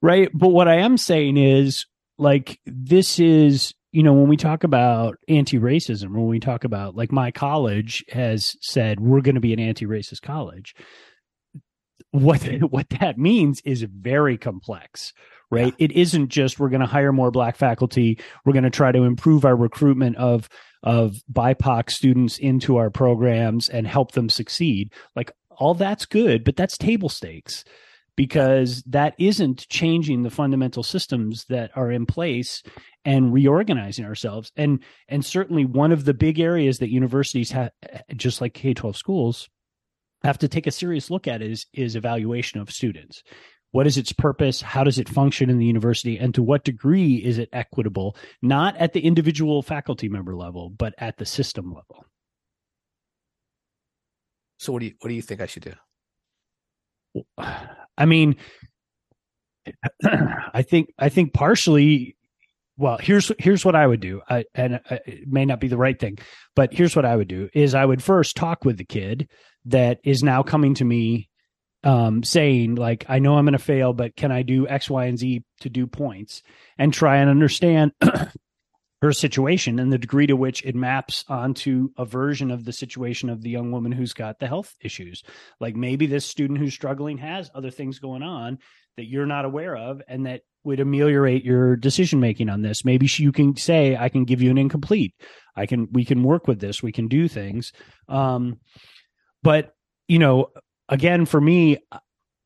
right? 0.00 0.28
But 0.32 0.48
what 0.48 0.68
I 0.68 0.76
am 0.76 0.96
saying 0.96 1.36
is, 1.36 1.86
like, 2.18 2.60
this 2.66 3.18
is 3.18 3.74
you 3.90 4.02
know 4.02 4.12
when 4.12 4.28
we 4.28 4.36
talk 4.36 4.64
about 4.64 5.16
anti-racism, 5.28 6.12
when 6.12 6.26
we 6.26 6.40
talk 6.40 6.64
about 6.64 6.94
like 6.94 7.10
my 7.10 7.30
college 7.30 8.04
has 8.10 8.56
said 8.60 9.00
we're 9.00 9.22
going 9.22 9.34
to 9.34 9.40
be 9.40 9.52
an 9.52 9.60
anti-racist 9.60 10.22
college. 10.22 10.74
What 12.10 12.42
what 12.70 12.90
that 13.00 13.18
means 13.18 13.62
is 13.64 13.82
very 13.82 14.36
complex, 14.36 15.14
right? 15.52 15.74
Yeah. 15.78 15.84
It 15.84 15.92
isn't 15.92 16.30
just 16.30 16.58
we're 16.58 16.70
going 16.70 16.80
to 16.80 16.86
hire 16.86 17.12
more 17.12 17.30
black 17.30 17.56
faculty. 17.56 18.18
We're 18.44 18.54
going 18.54 18.64
to 18.64 18.70
try 18.70 18.90
to 18.90 19.04
improve 19.04 19.44
our 19.44 19.54
recruitment 19.54 20.16
of 20.16 20.48
of 20.82 21.14
BIPOC 21.32 21.90
students 21.90 22.38
into 22.38 22.76
our 22.76 22.90
programs 22.90 23.68
and 23.68 23.86
help 23.86 24.12
them 24.12 24.28
succeed. 24.28 24.92
Like 25.14 25.30
all 25.50 25.74
that's 25.74 26.06
good, 26.06 26.42
but 26.42 26.56
that's 26.56 26.76
table 26.76 27.08
stakes 27.08 27.62
because 28.16 28.82
that 28.86 29.14
isn't 29.18 29.68
changing 29.68 30.22
the 30.22 30.30
fundamental 30.30 30.82
systems 30.82 31.44
that 31.48 31.70
are 31.76 31.90
in 31.90 32.04
place 32.06 32.62
and 33.04 33.32
reorganizing 33.32 34.04
ourselves. 34.04 34.50
And 34.56 34.82
and 35.06 35.24
certainly 35.24 35.64
one 35.64 35.92
of 35.92 36.04
the 36.04 36.14
big 36.14 36.40
areas 36.40 36.78
that 36.78 36.90
universities 36.90 37.50
have 37.52 37.70
just 38.16 38.40
like 38.40 38.54
K-12 38.54 38.96
schools 38.96 39.48
have 40.24 40.38
to 40.38 40.48
take 40.48 40.66
a 40.66 40.70
serious 40.70 41.10
look 41.10 41.28
at 41.28 41.42
is 41.42 41.66
is 41.74 41.94
evaluation 41.94 42.60
of 42.60 42.70
students 42.70 43.22
what 43.72 43.86
is 43.86 43.98
its 43.98 44.12
purpose? 44.12 44.62
How 44.62 44.84
does 44.84 44.98
it 44.98 45.08
function 45.08 45.50
in 45.50 45.58
the 45.58 45.66
university? 45.66 46.18
And 46.18 46.34
to 46.34 46.42
what 46.42 46.62
degree 46.62 47.16
is 47.16 47.38
it 47.38 47.48
equitable, 47.52 48.16
not 48.40 48.76
at 48.76 48.92
the 48.92 49.00
individual 49.00 49.62
faculty 49.62 50.08
member 50.08 50.36
level, 50.36 50.70
but 50.70 50.94
at 50.98 51.16
the 51.16 51.26
system 51.26 51.66
level? 51.66 52.04
So 54.58 54.72
what 54.72 54.80
do 54.80 54.86
you 54.86 54.94
what 55.00 55.08
do 55.08 55.14
you 55.14 55.22
think 55.22 55.40
I 55.40 55.46
should 55.46 55.64
do? 57.14 57.24
I 57.98 58.06
mean, 58.06 58.36
I 60.04 60.62
think 60.62 60.92
I 60.98 61.08
think 61.08 61.32
partially 61.32 62.16
well 62.78 62.96
here's 62.98 63.30
here's 63.38 63.66
what 63.66 63.76
i 63.76 63.86
would 63.86 64.00
do 64.00 64.22
I, 64.30 64.44
and 64.54 64.80
uh, 64.90 64.98
it 65.06 65.28
may 65.30 65.44
not 65.44 65.60
be 65.60 65.68
the 65.68 65.76
right 65.76 65.98
thing 65.98 66.18
but 66.56 66.72
here's 66.72 66.96
what 66.96 67.04
i 67.04 67.14
would 67.14 67.28
do 67.28 67.50
is 67.52 67.74
i 67.74 67.84
would 67.84 68.02
first 68.02 68.34
talk 68.34 68.64
with 68.64 68.78
the 68.78 68.84
kid 68.84 69.28
that 69.66 69.98
is 70.04 70.22
now 70.22 70.42
coming 70.42 70.72
to 70.76 70.84
me 70.84 71.28
um, 71.84 72.22
saying 72.22 72.76
like, 72.76 73.04
I 73.08 73.18
know 73.18 73.36
I'm 73.36 73.44
going 73.44 73.52
to 73.52 73.58
fail, 73.58 73.92
but 73.92 74.16
can 74.16 74.30
I 74.32 74.42
do 74.42 74.68
X, 74.68 74.88
Y, 74.88 75.04
and 75.06 75.18
Z 75.18 75.42
to 75.60 75.70
do 75.70 75.86
points 75.86 76.42
and 76.78 76.92
try 76.92 77.18
and 77.18 77.28
understand 77.28 77.92
her 79.02 79.12
situation 79.12 79.80
and 79.80 79.92
the 79.92 79.98
degree 79.98 80.28
to 80.28 80.36
which 80.36 80.64
it 80.64 80.76
maps 80.76 81.24
onto 81.28 81.88
a 81.98 82.04
version 82.04 82.52
of 82.52 82.64
the 82.64 82.72
situation 82.72 83.28
of 83.28 83.42
the 83.42 83.50
young 83.50 83.72
woman 83.72 83.90
who's 83.90 84.12
got 84.12 84.38
the 84.38 84.46
health 84.46 84.74
issues. 84.80 85.24
Like 85.58 85.74
maybe 85.74 86.06
this 86.06 86.24
student 86.24 86.60
who's 86.60 86.72
struggling 86.72 87.18
has 87.18 87.50
other 87.54 87.70
things 87.70 87.98
going 87.98 88.22
on 88.22 88.58
that 88.96 89.06
you're 89.06 89.26
not 89.26 89.44
aware 89.44 89.76
of 89.76 90.02
and 90.06 90.26
that 90.26 90.42
would 90.64 90.78
ameliorate 90.78 91.44
your 91.44 91.74
decision 91.74 92.20
making 92.20 92.48
on 92.48 92.62
this. 92.62 92.84
Maybe 92.84 93.08
you 93.16 93.32
can 93.32 93.56
say, 93.56 93.96
I 93.96 94.08
can 94.08 94.24
give 94.24 94.40
you 94.40 94.50
an 94.50 94.58
incomplete. 94.58 95.14
I 95.56 95.66
can, 95.66 95.88
we 95.90 96.04
can 96.04 96.22
work 96.22 96.46
with 96.46 96.60
this. 96.60 96.80
We 96.80 96.92
can 96.92 97.08
do 97.08 97.26
things. 97.26 97.72
Um, 98.08 98.60
but 99.42 99.74
you 100.06 100.20
know, 100.20 100.50
again, 100.88 101.26
for 101.26 101.40
me, 101.40 101.78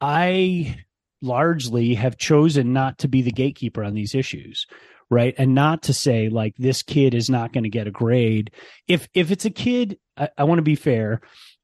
I 0.00 0.76
largely 1.22 1.94
have 1.94 2.18
chosen 2.18 2.72
not 2.72 2.98
to 2.98 3.08
be 3.08 3.22
the 3.22 3.32
gatekeeper 3.32 3.82
on 3.82 3.94
these 3.94 4.14
issues 4.14 4.66
right? 5.08 5.36
And 5.38 5.54
not 5.54 5.84
to 5.84 5.94
say 5.94 6.28
like 6.28 6.56
this 6.58 6.82
kid 6.82 7.14
is 7.14 7.30
not 7.30 7.52
going 7.52 7.62
to 7.62 7.70
get 7.70 7.86
a 7.86 7.92
grade. 7.92 8.50
If 8.88 9.08
if 9.14 9.30
it's 9.30 9.44
a 9.44 9.50
kid 9.50 9.98
i, 10.16 10.28
I 10.36 10.44
want 10.44 10.58
to 10.58 10.62
be 10.62 10.74
fair 10.74 11.20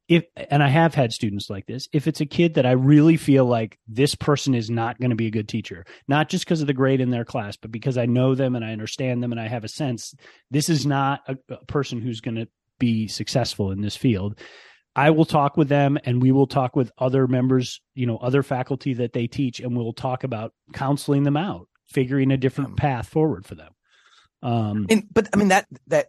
if 0.08 0.24
and 0.36 0.62
i 0.62 0.68
have 0.68 0.94
had 0.94 1.12
students 1.12 1.48
like 1.48 1.66
this 1.66 1.88
if 1.92 2.06
it's 2.06 2.20
a 2.20 2.26
kid 2.26 2.54
that 2.54 2.66
i 2.66 2.72
really 2.72 3.16
feel 3.16 3.44
like 3.44 3.78
this 3.86 4.14
person 4.14 4.54
is 4.54 4.70
not 4.70 4.98
going 4.98 5.10
to 5.10 5.16
be 5.16 5.26
a 5.26 5.32
good 5.32 5.48
teacher 5.48 5.84
not 6.08 6.28
just 6.28 6.44
because 6.44 6.60
of 6.60 6.66
the 6.66 6.72
grade 6.72 7.00
in 7.00 7.10
their 7.10 7.24
class 7.24 7.56
but 7.56 7.70
because 7.70 7.96
i 7.96 8.06
know 8.06 8.34
them 8.34 8.56
and 8.56 8.64
i 8.64 8.72
understand 8.72 9.22
them 9.22 9.32
and 9.32 9.40
i 9.40 9.48
have 9.48 9.64
a 9.64 9.68
sense 9.68 10.14
this 10.50 10.68
is 10.68 10.84
not 10.84 11.20
a, 11.28 11.36
a 11.48 11.64
person 11.66 12.00
who's 12.00 12.20
going 12.20 12.34
to 12.34 12.48
be 12.78 13.06
successful 13.06 13.70
in 13.70 13.80
this 13.80 13.96
field 13.96 14.38
I 14.94 15.10
will 15.10 15.24
talk 15.24 15.56
with 15.56 15.68
them 15.68 15.98
and 16.04 16.20
we 16.20 16.32
will 16.32 16.46
talk 16.46 16.76
with 16.76 16.92
other 16.98 17.26
members, 17.26 17.80
you 17.94 18.06
know, 18.06 18.18
other 18.18 18.42
faculty 18.42 18.94
that 18.94 19.12
they 19.12 19.26
teach, 19.26 19.60
and 19.60 19.76
we'll 19.76 19.92
talk 19.92 20.24
about 20.24 20.52
counseling 20.72 21.22
them 21.22 21.36
out, 21.36 21.68
figuring 21.86 22.30
a 22.30 22.36
different 22.36 22.70
um, 22.70 22.76
path 22.76 23.08
forward 23.08 23.46
for 23.46 23.54
them. 23.54 23.72
Um, 24.42 24.86
and, 24.90 25.06
but 25.12 25.28
I 25.32 25.36
mean 25.36 25.48
that 25.48 25.68
that 25.86 26.08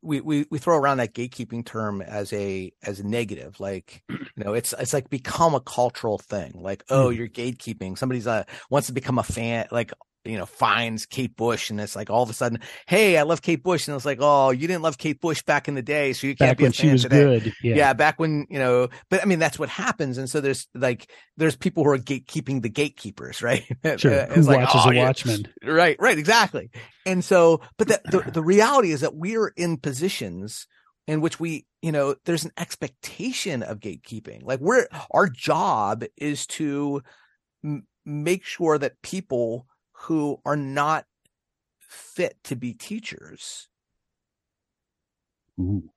we, 0.00 0.20
we 0.22 0.46
we 0.50 0.58
throw 0.58 0.76
around 0.76 0.96
that 0.98 1.14
gatekeeping 1.14 1.66
term 1.66 2.00
as 2.00 2.32
a 2.32 2.72
as 2.82 2.98
a 2.98 3.06
negative, 3.06 3.60
like 3.60 4.02
you 4.08 4.18
know, 4.36 4.54
it's 4.54 4.72
it's 4.78 4.94
like 4.94 5.10
become 5.10 5.54
a 5.54 5.60
cultural 5.60 6.18
thing. 6.18 6.52
Like, 6.54 6.82
oh, 6.88 7.10
you're 7.10 7.28
gatekeeping. 7.28 7.98
Somebody's 7.98 8.26
uh 8.26 8.44
wants 8.70 8.86
to 8.86 8.94
become 8.94 9.18
a 9.18 9.22
fan. 9.22 9.68
Like, 9.70 9.92
you 10.28 10.36
know, 10.36 10.46
finds 10.46 11.06
Kate 11.06 11.34
Bush 11.34 11.70
and 11.70 11.80
it's 11.80 11.96
like 11.96 12.10
all 12.10 12.22
of 12.22 12.28
a 12.28 12.34
sudden, 12.34 12.60
hey, 12.86 13.16
I 13.16 13.22
love 13.22 13.40
Kate 13.40 13.62
Bush. 13.62 13.88
And 13.88 13.96
it's 13.96 14.04
like, 14.04 14.18
oh, 14.20 14.50
you 14.50 14.68
didn't 14.68 14.82
love 14.82 14.98
Kate 14.98 15.18
Bush 15.20 15.42
back 15.42 15.68
in 15.68 15.74
the 15.74 15.82
day, 15.82 16.12
so 16.12 16.26
you 16.26 16.36
can't 16.36 16.50
back 16.50 16.58
be 16.58 16.64
a 16.64 16.66
fan 16.66 16.72
she 16.72 16.92
was 16.92 17.02
today. 17.02 17.40
good. 17.40 17.54
Yeah. 17.62 17.76
yeah, 17.76 17.92
back 17.94 18.18
when, 18.20 18.46
you 18.50 18.58
know, 18.58 18.88
but 19.08 19.22
I 19.22 19.24
mean 19.24 19.38
that's 19.38 19.58
what 19.58 19.70
happens. 19.70 20.18
And 20.18 20.28
so 20.28 20.40
there's 20.40 20.68
like 20.74 21.10
there's 21.38 21.56
people 21.56 21.82
who 21.82 21.90
are 21.90 21.98
gatekeeping 21.98 22.60
the 22.62 22.68
gatekeepers, 22.68 23.42
right? 23.42 23.64
Sure. 23.98 24.26
who 24.26 24.42
like, 24.42 24.58
watches 24.58 24.82
oh, 24.84 24.90
a 24.90 24.96
watchman. 24.96 25.48
Yeah. 25.62 25.70
Right, 25.70 25.96
right, 25.98 26.18
exactly. 26.18 26.70
And 27.06 27.24
so, 27.24 27.62
but 27.78 27.88
the, 27.88 28.00
the 28.04 28.30
the 28.32 28.42
reality 28.42 28.92
is 28.92 29.00
that 29.00 29.16
we're 29.16 29.48
in 29.56 29.78
positions 29.78 30.66
in 31.06 31.22
which 31.22 31.40
we, 31.40 31.66
you 31.80 31.90
know, 31.90 32.14
there's 32.26 32.44
an 32.44 32.52
expectation 32.58 33.62
of 33.62 33.80
gatekeeping. 33.80 34.42
Like 34.42 34.60
we're 34.60 34.86
our 35.10 35.28
job 35.28 36.04
is 36.18 36.46
to 36.48 37.02
m- 37.64 37.86
make 38.04 38.44
sure 38.44 38.76
that 38.76 39.00
people 39.02 39.66
who 40.02 40.40
are 40.44 40.56
not 40.56 41.06
fit 41.80 42.36
to 42.44 42.56
be 42.56 42.72
teachers. 42.72 43.68
Ooh. 45.58 45.90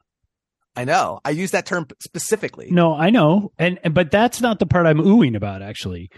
I 0.75 0.85
know. 0.85 1.19
I 1.25 1.31
use 1.31 1.51
that 1.51 1.65
term 1.65 1.87
specifically. 2.01 2.69
No, 2.71 2.95
I 2.95 3.09
know. 3.09 3.51
And 3.59 3.79
but 3.91 4.09
that's 4.09 4.41
not 4.41 4.59
the 4.59 4.65
part 4.65 4.87
I'm 4.87 4.99
oohing 4.99 5.35
about 5.35 5.61
actually. 5.61 6.09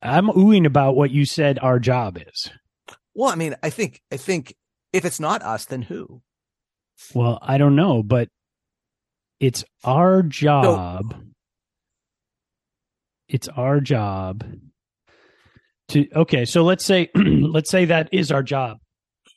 I'm 0.00 0.28
oohing 0.28 0.66
about 0.66 0.94
what 0.94 1.10
you 1.10 1.24
said 1.24 1.58
our 1.60 1.78
job 1.78 2.18
is. 2.18 2.50
Well, 3.14 3.30
I 3.30 3.34
mean, 3.34 3.56
I 3.62 3.70
think 3.70 4.00
I 4.12 4.16
think 4.16 4.54
if 4.92 5.04
it's 5.04 5.20
not 5.20 5.42
us, 5.42 5.64
then 5.64 5.82
who? 5.82 6.22
Well, 7.14 7.38
I 7.42 7.58
don't 7.58 7.76
know, 7.76 8.02
but 8.02 8.28
it's 9.40 9.64
our 9.84 10.22
job. 10.22 11.12
So, 11.12 11.22
it's 13.28 13.48
our 13.48 13.80
job 13.80 14.44
To 15.88 16.06
okay, 16.16 16.44
so 16.44 16.62
let's 16.64 16.84
say 16.84 17.10
let's 17.14 17.70
say 17.70 17.86
that 17.86 18.08
is 18.12 18.32
our 18.32 18.42
job. 18.42 18.78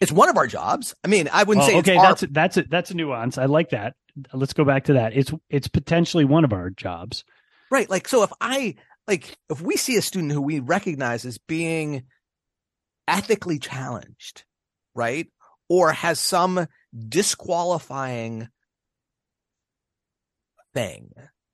It's 0.01 0.11
one 0.11 0.29
of 0.29 0.37
our 0.37 0.47
jobs. 0.47 0.95
I 1.03 1.07
mean, 1.07 1.29
I 1.31 1.43
wouldn't 1.43 1.65
say 1.65 1.77
okay, 1.77 1.95
it's 1.95 2.03
our 2.03 2.09
that's 2.09 2.23
a, 2.23 2.27
that's 2.27 2.57
a, 2.57 2.63
that's 2.63 2.91
a 2.91 2.93
nuance. 2.95 3.37
I 3.37 3.45
like 3.45 3.69
that. 3.69 3.93
Let's 4.33 4.53
go 4.53 4.63
back 4.63 4.85
to 4.85 4.93
that. 4.93 5.15
It's 5.15 5.31
it's 5.49 5.67
potentially 5.67 6.25
one 6.25 6.43
of 6.43 6.53
our 6.53 6.69
jobs. 6.69 7.23
Right. 7.71 7.89
Like, 7.89 8.07
so 8.07 8.23
if 8.23 8.31
I, 8.41 8.75
like, 9.07 9.37
if 9.49 9.61
we 9.61 9.77
see 9.77 9.95
a 9.97 10.01
student 10.01 10.31
who 10.31 10.41
we 10.41 10.59
recognize 10.59 11.25
as 11.25 11.37
being 11.37 12.03
ethically 13.07 13.59
challenged, 13.59 14.43
right? 14.95 15.27
Or 15.67 15.91
has 15.91 16.19
some 16.19 16.67
disqualifying 17.07 18.49
thing. 20.73 21.11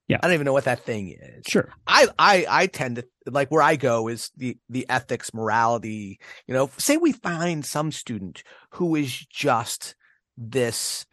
Yeah. 0.08 0.18
I 0.22 0.28
don't 0.28 0.36
even 0.36 0.46
know 0.46 0.54
what 0.54 0.66
that 0.66 0.86
thing 0.86 1.18
is. 1.20 1.46
Sure. 1.48 1.70
I, 1.88 2.08
I, 2.20 2.46
I 2.48 2.68
tend 2.68 2.98
to 2.98 3.06
like 3.26 3.50
where 3.50 3.64
I 3.64 3.76
go 3.76 4.08
is 4.08 4.30
the, 4.38 4.58
the 4.70 4.86
ethics, 4.88 5.34
morality, 5.34 6.20
you 6.48 6.54
know, 6.54 6.70
say 6.78 6.98
we 6.98 7.12
find 7.12 7.66
some 7.66 7.92
student 7.92 8.44
who 8.72 8.96
is 8.96 9.26
just 9.32 9.96
this, 10.38 11.08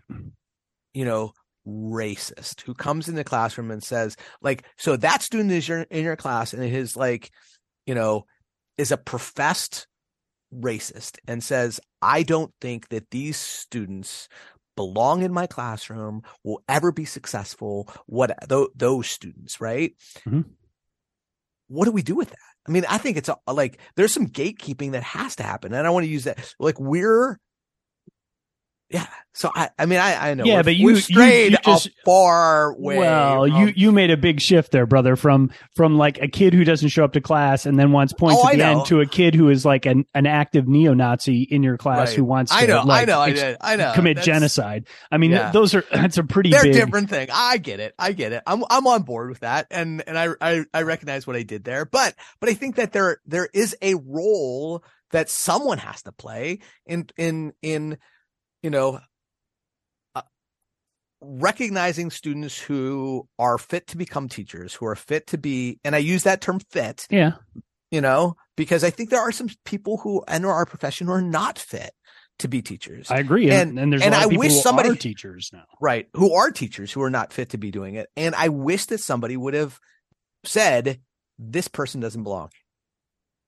you 0.93 1.05
know, 1.07 1.33
racist 1.67 2.63
who 2.63 2.75
comes 2.75 3.09
in 3.09 3.15
the 3.15 3.25
classroom 3.25 3.71
and 3.71 3.85
says 3.85 4.17
like 4.41 4.65
so 4.77 4.97
that 4.97 5.23
student 5.23 5.53
is 5.53 5.69
your 5.69 5.83
in 5.83 6.03
your 6.03 6.17
class 6.17 6.53
and 6.53 6.63
his 6.65 6.97
like 6.97 7.31
you 7.87 7.95
know 7.95 8.25
is 8.77 8.91
a 8.91 8.97
professed 8.97 9.87
racist 10.53 11.19
and 11.29 11.43
says 11.43 11.79
i 12.01 12.25
don't 12.25 12.53
think 12.61 12.89
that 12.89 13.09
these 13.11 13.37
students 13.37 14.29
belong 14.77 15.23
in 15.23 15.33
my 15.33 15.47
classroom 15.47 16.23
will 16.45 16.63
ever 16.69 16.93
be 16.93 17.05
successful 17.05 17.89
what 18.07 18.33
th- 18.49 18.69
those 18.75 19.07
students 19.09 19.61
right 19.61 19.95
Mhm. 20.27 20.45
what 21.69 21.85
do 21.85 21.93
we 21.93 22.03
do 22.03 22.15
with 22.15 22.31
that 22.31 22.39
i 22.67 22.71
mean 22.71 22.85
i 22.89 22.99
think 22.99 23.17
it's 23.17 23.29
a, 23.29 23.37
like 23.53 23.79
there's 23.97 24.13
some 24.13 24.27
gatekeeping 24.29 24.93
that 24.93 25.03
has 25.03 25.37
to 25.37 25.43
happen 25.43 25.73
and 25.75 25.87
i 25.87 25.91
want 25.91 26.05
to 26.05 26.11
use 26.11 26.25
that 26.25 26.55
like 26.59 26.79
we're 26.81 27.39
yeah 28.93 29.07
so 29.35 29.51
i 29.55 29.71
i 29.79 29.87
mean 29.87 29.99
i 29.99 30.31
i 30.31 30.35
know 30.35 30.45
Yeah, 30.45 30.55
we're- 30.57 30.63
but 30.65 30.77
you- 30.77 30.87
we've 30.87 30.97
you- 30.97 31.01
strayed 31.03 31.53
you 31.53 31.59
just- 31.65 31.87
a 31.87 31.91
far 32.05 32.75
way 32.79 32.99
well, 32.99 33.47
from- 33.47 33.57
you 33.57 33.73
you 33.75 33.91
made 33.93 34.11
a 34.11 34.17
big 34.17 34.41
shift 34.41 34.71
there, 34.73 34.85
brother. 34.87 35.17
From 35.17 35.51
from 35.75 35.97
like 35.97 36.21
a 36.21 36.29
kid 36.29 36.53
who 36.53 36.65
doesn't 36.65 36.91
show 36.91 37.03
up 37.05 37.15
to 37.15 37.21
class 37.23 37.65
and 37.65 37.79
then 37.79 37.93
wants 37.93 38.13
points 38.13 38.41
Oh, 38.43 38.47
at 38.49 38.53
I 38.53 38.57
the 38.57 38.63
know. 38.65 38.79
end 38.81 38.87
to 38.89 39.01
a 39.01 39.07
kid 39.07 39.35
who 39.35 39.49
is 39.49 39.65
like 39.65 39.87
an, 39.87 40.05
an 40.15 40.27
active 40.27 40.69
neo-Nazi 40.69 41.43
in 41.51 41.63
your 41.63 41.79
class 41.79 42.09
Right. 42.09 42.17
who 42.17 42.25
wants 42.25 42.53
to 42.53 42.59
i 42.59 42.67
know 42.67 42.83
like, 42.85 43.03
i 43.03 43.05
know 43.11 43.21
i 43.21 43.31
ex- 43.31 43.41
did 43.41 43.57
i 43.63 43.77
know 43.77 43.93
commit 43.95 44.17
That's- 44.17 44.27
genocide. 44.27 44.87
I 45.11 45.17
mean, 45.17 45.31
Yeah. 45.31 45.51
those 45.51 45.75
are 45.75 45.85
that's 45.93 46.19
a 46.19 46.25
pretty 46.25 46.51
they're 46.51 46.63
big. 46.65 46.75
different 46.75 47.09
thing. 47.09 47.29
I 47.33 47.57
get 47.57 47.81
it. 47.81 47.95
I 47.99 48.13
get 48.13 48.33
it. 48.33 48.43
I'm 48.47 48.63
I'm 48.71 48.87
on 48.87 49.03
board 49.03 49.31
with 49.31 49.41
that, 49.41 49.67
and 49.71 50.03
and 50.07 50.19
I, 50.19 50.29
I 50.41 50.65
I 50.75 50.83
recognize 50.83 51.27
what 51.27 51.37
I 51.37 51.43
did 51.43 51.65
there. 51.65 51.87
But 51.87 52.15
but 52.41 52.51
I 52.51 52.55
think 52.55 52.77
that 52.77 52.93
there 52.93 53.19
there 53.27 53.49
is 53.55 53.75
a 53.81 53.95
role 53.95 54.85
that 55.13 55.29
someone 55.31 55.79
has 55.79 56.03
to 56.03 56.13
play 56.13 56.59
in 56.87 57.07
in 57.17 57.53
in 57.63 57.99
you 58.63 58.71
know 58.71 59.01
uh, 60.15 60.23
recognizing 61.21 62.11
students 62.11 62.59
who 62.61 63.29
are 63.39 63.59
fit 63.59 63.87
to 63.89 63.97
become 63.97 64.29
teachers, 64.29 64.75
who 64.75 64.87
are 64.87 64.97
fit 64.97 65.27
to 65.29 65.39
be, 65.39 65.79
and 65.85 65.95
I 65.95 65.99
use 65.99 66.25
that 66.25 66.41
term 66.41 66.61
fit, 66.71 67.07
Yeah, 67.11 67.33
you 67.91 68.01
know, 68.01 68.37
because 68.57 68.85
I 68.85 68.91
think 68.91 69.11
there 69.11 69.21
are 69.21 69.33
some 69.33 69.49
people 69.65 69.99
who 69.99 70.23
enter 70.29 70.51
our 70.51 70.67
profession 70.67 71.07
who 71.07 71.13
are 71.13 71.23
not 71.23 71.59
fit 71.59 71.93
to 72.39 72.49
be 72.49 72.63
teachers. 72.63 73.11
I 73.11 73.19
agree. 73.19 73.51
And, 73.51 73.71
And- 73.71 73.79
and, 73.79 73.93
there's 73.93 74.03
and 74.03 74.15
a 74.15 74.17
lot 74.17 74.23
I 74.23 74.25
of 74.25 74.31
people 74.31 74.41
wish 74.41 74.63
somebody- 74.63 74.97
teachers 74.97 75.51
now. 75.53 75.65
right 75.81 76.09
who 76.15 76.35
are 76.35 76.51
teachers 76.51 76.91
who 76.93 77.03
are 77.03 77.11
not 77.11 77.33
fit 77.33 77.51
to 77.51 77.59
be 77.59 77.71
doing 77.71 77.95
it 77.95 78.09
and 78.17 78.35
i 78.35 78.49
wish 78.49 78.87
that 78.87 78.99
somebody 78.99 79.37
would 79.37 79.55
have 79.55 79.79
said 80.45 81.01
this 81.39 81.69
person 81.69 82.01
doesn't 82.01 82.23
belong 82.25 82.49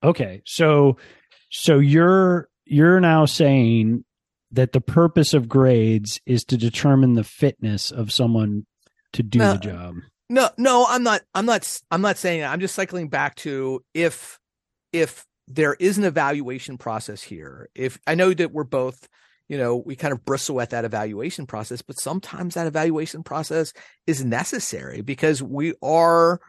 Okay, 0.03 0.43
so 0.45 0.99
so 1.51 1.79
you're 1.79 2.49
you're 2.67 3.01
now 3.01 3.25
saying 3.25 4.05
that 4.55 4.73
the 4.73 4.81
purpose 4.81 5.35
of 5.35 5.49
grades 5.49 6.21
is 6.27 6.45
to 6.45 6.57
determine 6.57 7.15
the 7.15 7.25
fitness 7.25 7.91
of 7.91 8.13
someone 8.13 8.67
to 9.13 9.23
do 9.23 9.39
No. 9.39 9.53
the 9.53 9.59
job. 9.59 9.95
no 10.29 10.49
no 10.59 10.87
i'm 10.89 11.03
not 11.03 11.23
i'm 11.35 11.47
not 11.47 11.81
i'm 11.91 12.01
not 12.01 12.17
saying 12.17 12.41
that. 12.41 12.51
i'm 12.53 12.61
just 12.61 12.75
cycling 12.75 13.09
back 13.09 13.35
to 13.37 13.85
if 13.95 14.39
if 14.93 15.27
there 15.49 15.75
is 15.75 15.99
an 15.99 16.05
evaluation 16.05 16.79
process 16.79 17.23
here 17.23 17.69
if 17.75 17.99
i 18.07 18.15
know 18.15 18.33
that 18.33 18.53
we're 18.53 18.65
both 18.65 19.09
you 19.49 19.59
know 19.59 19.77
we 19.77 19.95
kind 19.95 20.13
of 20.13 20.25
bristle 20.25 20.61
at 20.61 20.71
that 20.71 20.85
evaluation 20.85 21.47
process 21.47 21.83
but 21.83 21.99
sometimes 22.01 22.55
that 22.55 22.67
evaluation 22.67 23.23
process 23.23 23.73
is 24.07 24.25
necessary 24.25 25.03
because 25.03 25.43
we 25.43 25.75
are 25.83 26.41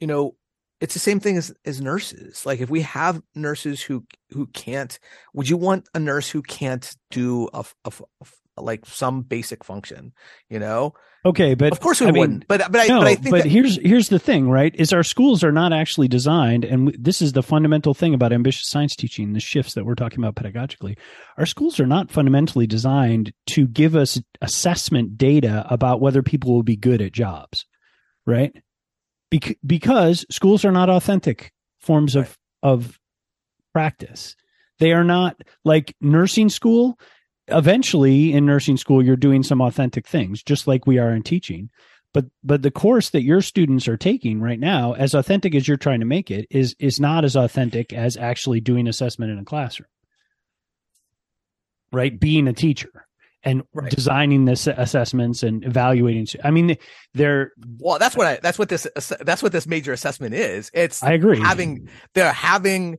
you 0.00 0.06
know 0.06 0.34
it's 0.80 0.94
the 0.94 1.00
same 1.00 1.20
thing 1.20 1.36
as 1.36 1.52
as 1.64 1.80
nurses 1.80 2.46
like 2.46 2.60
if 2.60 2.70
we 2.70 2.82
have 2.82 3.22
nurses 3.34 3.82
who 3.82 4.04
who 4.30 4.46
can't 4.48 4.98
would 5.34 5.48
you 5.48 5.56
want 5.56 5.88
a 5.94 5.98
nurse 5.98 6.28
who 6.30 6.42
can't 6.42 6.94
do 7.10 7.48
a, 7.52 7.64
a- 7.84 7.92
a- 8.20 8.62
like 8.62 8.84
some 8.86 9.22
basic 9.22 9.64
function 9.64 10.12
you 10.48 10.58
know 10.58 10.94
Okay, 11.24 11.54
but 11.54 11.72
of 11.72 11.80
course 11.80 12.00
we 12.00 12.06
I 12.06 12.10
wouldn't 12.12 12.46
but 12.46 12.70
but 12.70 12.80
i 12.80 12.86
no, 12.86 13.00
but 13.00 13.08
i 13.08 13.14
think 13.16 13.30
but 13.30 13.42
that, 13.42 13.48
here's 13.50 13.76
here's 13.82 14.08
the 14.08 14.20
thing, 14.20 14.48
right? 14.48 14.72
Is 14.76 14.92
our 14.92 15.02
schools 15.02 15.42
are 15.42 15.50
not 15.50 15.72
actually 15.72 16.06
designed, 16.06 16.64
and 16.64 16.94
this 16.98 17.20
is 17.20 17.32
the 17.32 17.42
fundamental 17.42 17.92
thing 17.92 18.14
about 18.14 18.32
ambitious 18.32 18.68
science 18.68 18.94
teaching, 18.94 19.32
the 19.32 19.40
shifts 19.40 19.74
that 19.74 19.84
we're 19.84 19.96
talking 19.96 20.22
about 20.24 20.36
pedagogically. 20.36 20.96
Our 21.36 21.44
schools 21.44 21.80
are 21.80 21.86
not 21.86 22.12
fundamentally 22.12 22.68
designed 22.68 23.32
to 23.48 23.66
give 23.66 23.96
us 23.96 24.20
assessment 24.40 25.18
data 25.18 25.66
about 25.68 26.00
whether 26.00 26.22
people 26.22 26.54
will 26.54 26.62
be 26.62 26.76
good 26.76 27.02
at 27.02 27.12
jobs, 27.12 27.66
right? 28.24 28.52
Bec- 29.30 29.58
because 29.64 30.24
schools 30.30 30.64
are 30.64 30.72
not 30.72 30.90
authentic 30.90 31.52
forms 31.78 32.16
of 32.16 32.36
of 32.62 32.98
practice. 33.72 34.34
They 34.78 34.92
are 34.92 35.04
not 35.04 35.40
like 35.64 35.94
nursing 36.00 36.48
school. 36.48 36.98
Eventually, 37.48 38.32
in 38.32 38.44
nursing 38.44 38.76
school, 38.76 39.02
you're 39.02 39.16
doing 39.16 39.42
some 39.42 39.60
authentic 39.62 40.06
things, 40.06 40.42
just 40.42 40.66
like 40.66 40.86
we 40.86 40.98
are 40.98 41.14
in 41.14 41.22
teaching 41.22 41.70
but 42.14 42.26
but 42.42 42.62
the 42.62 42.70
course 42.70 43.10
that 43.10 43.22
your 43.22 43.40
students 43.40 43.88
are 43.88 43.96
taking 43.96 44.40
right 44.40 44.58
now 44.58 44.92
as 44.92 45.14
authentic 45.14 45.54
as 45.54 45.68
you're 45.68 45.76
trying 45.76 46.00
to 46.00 46.06
make 46.06 46.30
it 46.30 46.46
is 46.50 46.74
is 46.78 46.98
not 47.00 47.24
as 47.24 47.36
authentic 47.36 47.92
as 47.92 48.16
actually 48.16 48.60
doing 48.60 48.88
assessment 48.88 49.30
in 49.30 49.38
a 49.38 49.44
classroom 49.44 49.88
right 51.92 52.18
being 52.18 52.48
a 52.48 52.52
teacher 52.52 53.06
and 53.48 53.62
Right. 53.72 53.90
designing 53.90 54.44
this 54.44 54.66
assessments 54.66 55.42
and 55.42 55.64
evaluating 55.64 56.26
i 56.44 56.50
mean 56.50 56.76
they're 57.14 57.52
well 57.78 57.98
that's 57.98 58.16
what 58.16 58.26
i 58.26 58.38
that's 58.42 58.58
what 58.58 58.68
this 58.68 58.86
that's 59.20 59.42
what 59.42 59.52
this 59.52 59.66
major 59.66 59.92
assessment 59.92 60.34
is 60.34 60.70
it's 60.74 61.02
i 61.02 61.12
agree 61.12 61.38
having 61.40 61.88
they're 62.14 62.32
having 62.32 62.98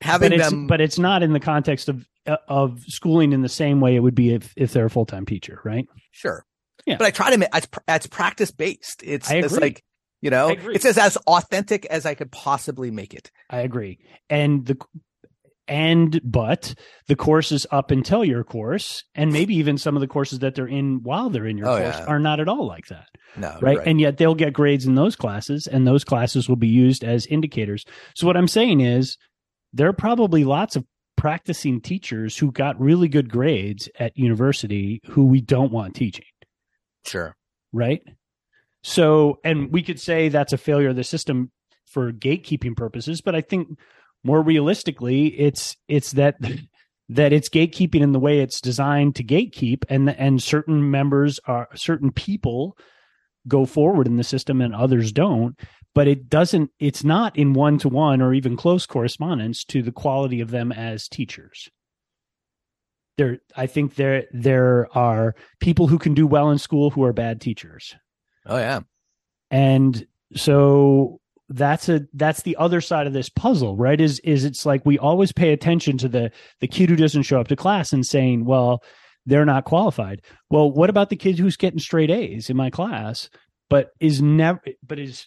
having 0.00 0.30
but 0.30 0.38
them 0.38 0.66
but 0.66 0.80
it's 0.80 0.98
not 0.98 1.22
in 1.22 1.32
the 1.32 1.40
context 1.40 1.88
of 1.88 2.06
uh, 2.26 2.36
of 2.48 2.80
schooling 2.86 3.32
in 3.32 3.42
the 3.42 3.48
same 3.48 3.80
way 3.80 3.96
it 3.96 4.00
would 4.00 4.14
be 4.14 4.32
if 4.34 4.52
if 4.56 4.72
they're 4.72 4.86
a 4.86 4.90
full-time 4.90 5.26
teacher 5.26 5.60
right 5.64 5.86
Sure. 6.10 6.44
Yeah. 6.86 6.96
But 6.96 7.06
I 7.06 7.10
try 7.10 7.30
to 7.30 7.38
make 7.38 7.48
it's, 7.54 7.66
pr- 7.66 7.80
it's 7.86 8.06
practice 8.06 8.50
based. 8.50 9.02
It's 9.04 9.30
it's 9.30 9.56
like 9.56 9.84
you 10.22 10.30
know 10.30 10.48
it's 10.48 10.84
as 10.84 10.96
as 10.98 11.16
authentic 11.26 11.84
as 11.86 12.06
I 12.06 12.14
could 12.14 12.32
possibly 12.32 12.90
make 12.90 13.14
it. 13.14 13.30
I 13.50 13.60
agree. 13.60 13.98
And 14.30 14.64
the 14.66 14.76
and 15.68 16.20
but 16.24 16.74
the 17.06 17.16
courses 17.16 17.66
up 17.70 17.90
until 17.90 18.24
your 18.24 18.42
course, 18.44 19.04
and 19.14 19.32
maybe 19.32 19.54
even 19.56 19.78
some 19.78 19.96
of 19.96 20.00
the 20.00 20.06
courses 20.08 20.38
that 20.40 20.54
they're 20.54 20.66
in 20.66 21.00
while 21.02 21.30
they're 21.30 21.46
in 21.46 21.58
your 21.58 21.68
Oh, 21.68 21.78
course 21.78 21.96
yeah. 21.98 22.04
are 22.06 22.18
not 22.18 22.40
at 22.40 22.48
all 22.48 22.66
like 22.66 22.86
that. 22.86 23.06
No, 23.36 23.58
Right? 23.60 23.78
And 23.84 24.00
yet 24.00 24.16
they'll 24.16 24.34
get 24.34 24.52
grades 24.52 24.86
in 24.86 24.94
those 24.94 25.14
classes, 25.14 25.66
and 25.66 25.86
those 25.86 26.02
classes 26.04 26.48
will 26.48 26.56
be 26.56 26.68
used 26.68 27.04
as 27.04 27.26
indicators. 27.26 27.84
So 28.16 28.26
what 28.26 28.36
I'm 28.36 28.48
saying 28.48 28.80
is 28.80 29.16
there 29.72 29.88
are 29.88 29.92
probably 29.92 30.44
lots 30.44 30.74
of 30.76 30.84
practicing 31.16 31.80
teachers 31.80 32.38
who 32.38 32.50
got 32.52 32.80
really 32.80 33.08
good 33.08 33.28
grades 33.28 33.88
at 33.98 34.16
university 34.16 35.00
who 35.10 35.26
we 35.26 35.40
don't 35.40 35.72
want 35.72 35.94
teaching 35.94 36.24
sure. 37.04 37.34
right? 37.72 38.00
So, 38.82 39.40
and 39.44 39.72
we 39.72 39.82
could 39.82 39.98
say 40.00 40.28
that's 40.28 40.52
a 40.52 40.58
failure 40.58 40.90
of 40.90 40.96
the 40.96 41.02
system 41.04 41.50
for 41.86 42.12
gatekeeping 42.12 42.76
purposes, 42.76 43.20
but 43.20 43.34
I 43.34 43.40
think 43.40 43.68
more 44.28 44.42
realistically, 44.42 45.26
it's 45.28 45.76
it's 45.88 46.12
that 46.12 46.36
that 47.08 47.32
it's 47.32 47.48
gatekeeping 47.48 48.02
in 48.02 48.12
the 48.12 48.20
way 48.20 48.40
it's 48.40 48.60
designed 48.60 49.16
to 49.16 49.24
gatekeep, 49.24 49.84
and 49.88 50.10
and 50.10 50.42
certain 50.42 50.90
members 50.90 51.40
are 51.46 51.68
certain 51.74 52.12
people 52.12 52.76
go 53.46 53.64
forward 53.64 54.06
in 54.06 54.16
the 54.16 54.24
system 54.24 54.60
and 54.60 54.74
others 54.74 55.10
don't. 55.12 55.58
But 55.94 56.06
it 56.06 56.28
doesn't. 56.28 56.70
It's 56.78 57.02
not 57.02 57.36
in 57.36 57.54
one 57.54 57.78
to 57.78 57.88
one 57.88 58.20
or 58.20 58.34
even 58.34 58.56
close 58.56 58.84
correspondence 58.84 59.64
to 59.64 59.82
the 59.82 59.92
quality 59.92 60.40
of 60.42 60.50
them 60.50 60.70
as 60.70 61.08
teachers 61.08 61.70
there 63.16 63.38
i 63.56 63.66
think 63.66 63.96
there 63.96 64.24
there 64.32 64.88
are 64.96 65.34
people 65.60 65.88
who 65.88 65.98
can 65.98 66.14
do 66.14 66.26
well 66.26 66.50
in 66.50 66.58
school 66.58 66.90
who 66.90 67.02
are 67.04 67.12
bad 67.12 67.40
teachers 67.40 67.94
Oh 68.46 68.56
yeah. 68.56 68.80
and 69.50 70.06
so 70.34 71.20
that's 71.48 71.88
a 71.88 72.02
that's 72.14 72.42
the 72.42 72.56
other 72.56 72.80
side 72.80 73.06
of 73.06 73.12
this 73.12 73.28
puzzle 73.28 73.76
right 73.76 74.00
is 74.00 74.20
is 74.20 74.44
it's 74.44 74.66
like 74.66 74.84
we 74.84 74.98
always 74.98 75.32
pay 75.32 75.52
attention 75.52 75.96
to 75.96 76.08
the 76.08 76.30
the 76.60 76.68
kid 76.68 76.90
who 76.90 76.96
doesn't 76.96 77.22
show 77.22 77.40
up 77.40 77.48
to 77.48 77.56
class 77.56 77.92
and 77.92 78.06
saying 78.06 78.44
well 78.44 78.82
they're 79.24 79.46
not 79.46 79.64
qualified 79.64 80.20
well 80.50 80.70
what 80.70 80.90
about 80.90 81.08
the 81.08 81.16
kid 81.16 81.38
who's 81.38 81.56
getting 81.56 81.78
straight 81.78 82.10
a's 82.10 82.50
in 82.50 82.56
my 82.56 82.68
class 82.68 83.30
but 83.70 83.90
is 83.98 84.20
never 84.20 84.60
but 84.86 84.98
is 84.98 85.26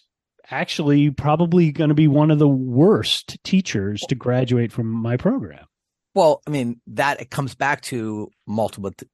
actually 0.50 1.10
probably 1.10 1.72
going 1.72 1.88
to 1.88 1.94
be 1.94 2.08
one 2.08 2.30
of 2.30 2.38
the 2.38 2.48
worst 2.48 3.38
teachers 3.44 4.02
to 4.08 4.14
graduate 4.14 4.72
from 4.72 4.86
my 4.86 5.16
program. 5.16 5.64
Well, 6.14 6.42
I 6.46 6.50
mean, 6.50 6.80
that 6.88 7.20
it 7.20 7.30
comes 7.30 7.54
back 7.54 7.80
to 7.82 8.28
multiple 8.46 8.92
t- 8.92 9.06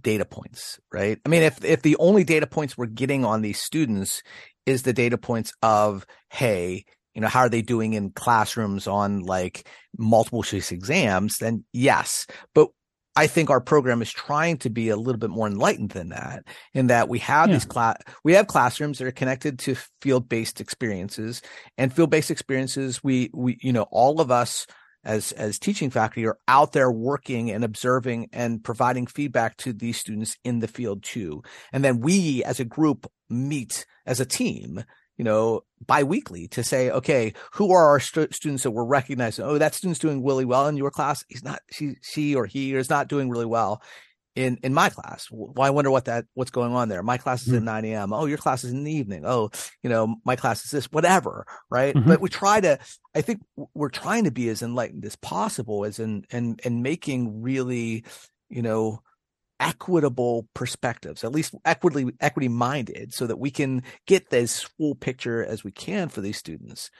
data 0.00 0.24
points, 0.24 0.80
right? 0.90 1.18
I 1.24 1.28
mean, 1.28 1.42
if 1.42 1.62
if 1.64 1.82
the 1.82 1.96
only 1.98 2.24
data 2.24 2.46
points 2.46 2.78
we're 2.78 2.86
getting 2.86 3.24
on 3.26 3.42
these 3.42 3.60
students 3.60 4.22
is 4.66 4.82
the 4.82 4.92
data 4.92 5.16
points 5.16 5.52
of, 5.62 6.04
hey, 6.30 6.84
you 7.14 7.22
know, 7.22 7.28
how 7.28 7.40
are 7.40 7.48
they 7.48 7.62
doing 7.62 7.94
in 7.94 8.10
classrooms 8.10 8.86
on 8.86 9.20
like 9.20 9.66
multiple 9.96 10.42
choice 10.42 10.70
exams, 10.70 11.38
then 11.38 11.64
yes. 11.72 12.26
But 12.54 12.68
I 13.16 13.26
think 13.26 13.48
our 13.48 13.62
program 13.62 14.02
is 14.02 14.12
trying 14.12 14.58
to 14.58 14.70
be 14.70 14.90
a 14.90 14.96
little 14.96 15.18
bit 15.18 15.30
more 15.30 15.46
enlightened 15.46 15.92
than 15.92 16.10
that, 16.10 16.44
in 16.74 16.88
that 16.88 17.08
we 17.08 17.18
have 17.20 17.48
yeah. 17.48 17.54
these 17.54 17.64
class, 17.64 17.96
we 18.22 18.34
have 18.34 18.46
classrooms 18.46 18.98
that 18.98 19.06
are 19.06 19.12
connected 19.12 19.58
to 19.60 19.76
field 20.02 20.28
based 20.28 20.60
experiences 20.60 21.40
and 21.78 21.90
field 21.90 22.10
based 22.10 22.30
experiences. 22.30 23.02
We, 23.02 23.30
we, 23.32 23.56
you 23.62 23.72
know, 23.72 23.86
all 23.90 24.20
of 24.20 24.30
us 24.30 24.66
as 25.06 25.32
as 25.32 25.58
teaching 25.58 25.88
faculty 25.88 26.26
are 26.26 26.38
out 26.48 26.72
there 26.72 26.90
working 26.90 27.50
and 27.50 27.64
observing 27.64 28.28
and 28.32 28.62
providing 28.62 29.06
feedback 29.06 29.56
to 29.56 29.72
these 29.72 29.96
students 29.96 30.36
in 30.44 30.58
the 30.58 30.68
field 30.68 31.02
too. 31.02 31.42
And 31.72 31.84
then 31.84 32.00
we 32.00 32.44
as 32.44 32.60
a 32.60 32.64
group 32.64 33.10
meet 33.30 33.86
as 34.04 34.20
a 34.20 34.26
team 34.26 34.84
you 35.16 35.24
know 35.24 35.62
biweekly 35.86 36.46
to 36.48 36.62
say 36.62 36.90
okay 36.90 37.32
who 37.52 37.72
are 37.72 37.86
our 37.86 38.00
st- 38.00 38.34
students 38.34 38.64
that 38.64 38.72
we're 38.72 38.84
recognizing? 38.84 39.44
Oh 39.44 39.58
that 39.58 39.74
student's 39.74 40.00
doing 40.00 40.24
really 40.24 40.44
well 40.44 40.66
in 40.66 40.76
your 40.76 40.90
class. 40.90 41.24
He's 41.28 41.44
not 41.44 41.60
she 41.70 41.94
she 42.02 42.34
or 42.34 42.46
he 42.46 42.74
is 42.74 42.90
not 42.90 43.08
doing 43.08 43.30
really 43.30 43.46
well 43.46 43.80
in 44.36 44.58
in 44.62 44.74
my 44.74 44.90
class. 44.90 45.26
Well, 45.30 45.66
I 45.66 45.70
wonder 45.70 45.90
what 45.90 46.04
that 46.04 46.26
what's 46.34 46.50
going 46.50 46.72
on 46.72 46.88
there. 46.88 47.02
My 47.02 47.16
class 47.16 47.42
is 47.42 47.48
mm-hmm. 47.48 47.68
at 47.68 47.82
9 47.82 47.84
a.m. 47.86 48.12
Oh, 48.12 48.26
your 48.26 48.38
class 48.38 48.62
is 48.62 48.72
in 48.72 48.84
the 48.84 48.92
evening. 48.92 49.24
Oh, 49.24 49.50
you 49.82 49.90
know, 49.90 50.16
my 50.24 50.36
class 50.36 50.64
is 50.64 50.70
this, 50.70 50.92
whatever, 50.92 51.46
right? 51.70 51.94
Mm-hmm. 51.94 52.08
But 52.08 52.20
we 52.20 52.28
try 52.28 52.60
to, 52.60 52.78
I 53.14 53.22
think 53.22 53.40
we're 53.74 53.88
trying 53.88 54.24
to 54.24 54.30
be 54.30 54.48
as 54.50 54.62
enlightened 54.62 55.04
as 55.04 55.16
possible, 55.16 55.84
as 55.84 55.98
in 55.98 56.24
and 56.30 56.60
and 56.64 56.82
making 56.82 57.42
really, 57.42 58.04
you 58.50 58.62
know, 58.62 59.00
equitable 59.58 60.46
perspectives, 60.54 61.24
at 61.24 61.32
least 61.32 61.54
equity 61.64 62.12
equity 62.20 62.48
minded, 62.48 63.14
so 63.14 63.26
that 63.26 63.38
we 63.38 63.50
can 63.50 63.82
get 64.06 64.28
this 64.28 64.62
full 64.62 64.94
picture 64.94 65.44
as 65.44 65.64
we 65.64 65.72
can 65.72 66.10
for 66.10 66.20
these 66.20 66.36
students. 66.36 66.90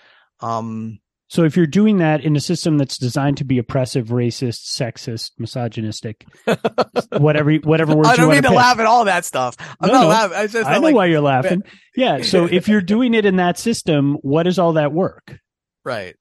Um, 0.41 1.01
so 1.29 1.43
if 1.43 1.57
you're 1.57 1.67
doing 1.67 1.99
that 1.99 2.23
in 2.23 2.37
a 2.37 2.41
system 2.41 2.79
that's 2.79 2.99
designed 2.99 3.39
to 3.39 3.45
be 3.45 3.59
oppressive, 3.59 4.09
racist, 4.09 4.67
sexist, 4.67 5.33
misogynistic, 5.39 6.25
whatever 7.19 7.53
whatever 7.55 7.97
words 7.97 8.11
I 8.11 8.17
don't 8.17 8.31
mean 8.31 8.43
to 8.43 8.49
pick. 8.49 8.57
laugh 8.57 8.79
at 8.79 8.87
all 8.87 9.05
that 9.07 9.25
stuff. 9.25 9.57
I'm 9.81 9.89
no, 9.89 9.95
not 9.95 10.01
no. 10.03 10.09
laughing. 10.09 10.37
I, 10.37 10.47
just 10.47 10.69
I 10.69 10.75
know 10.75 10.81
like, 10.81 10.95
why 10.95 11.07
you're 11.07 11.21
laughing. 11.21 11.63
yeah. 11.97 12.23
So 12.23 12.45
if 12.45 12.69
you're 12.69 12.81
doing 12.81 13.15
it 13.15 13.27
in 13.27 13.37
that 13.37 13.59
system, 13.59 14.19
what 14.23 14.45
does 14.45 14.59
all 14.59 14.75
that 14.75 14.93
work? 14.93 15.39
Right. 15.85 16.15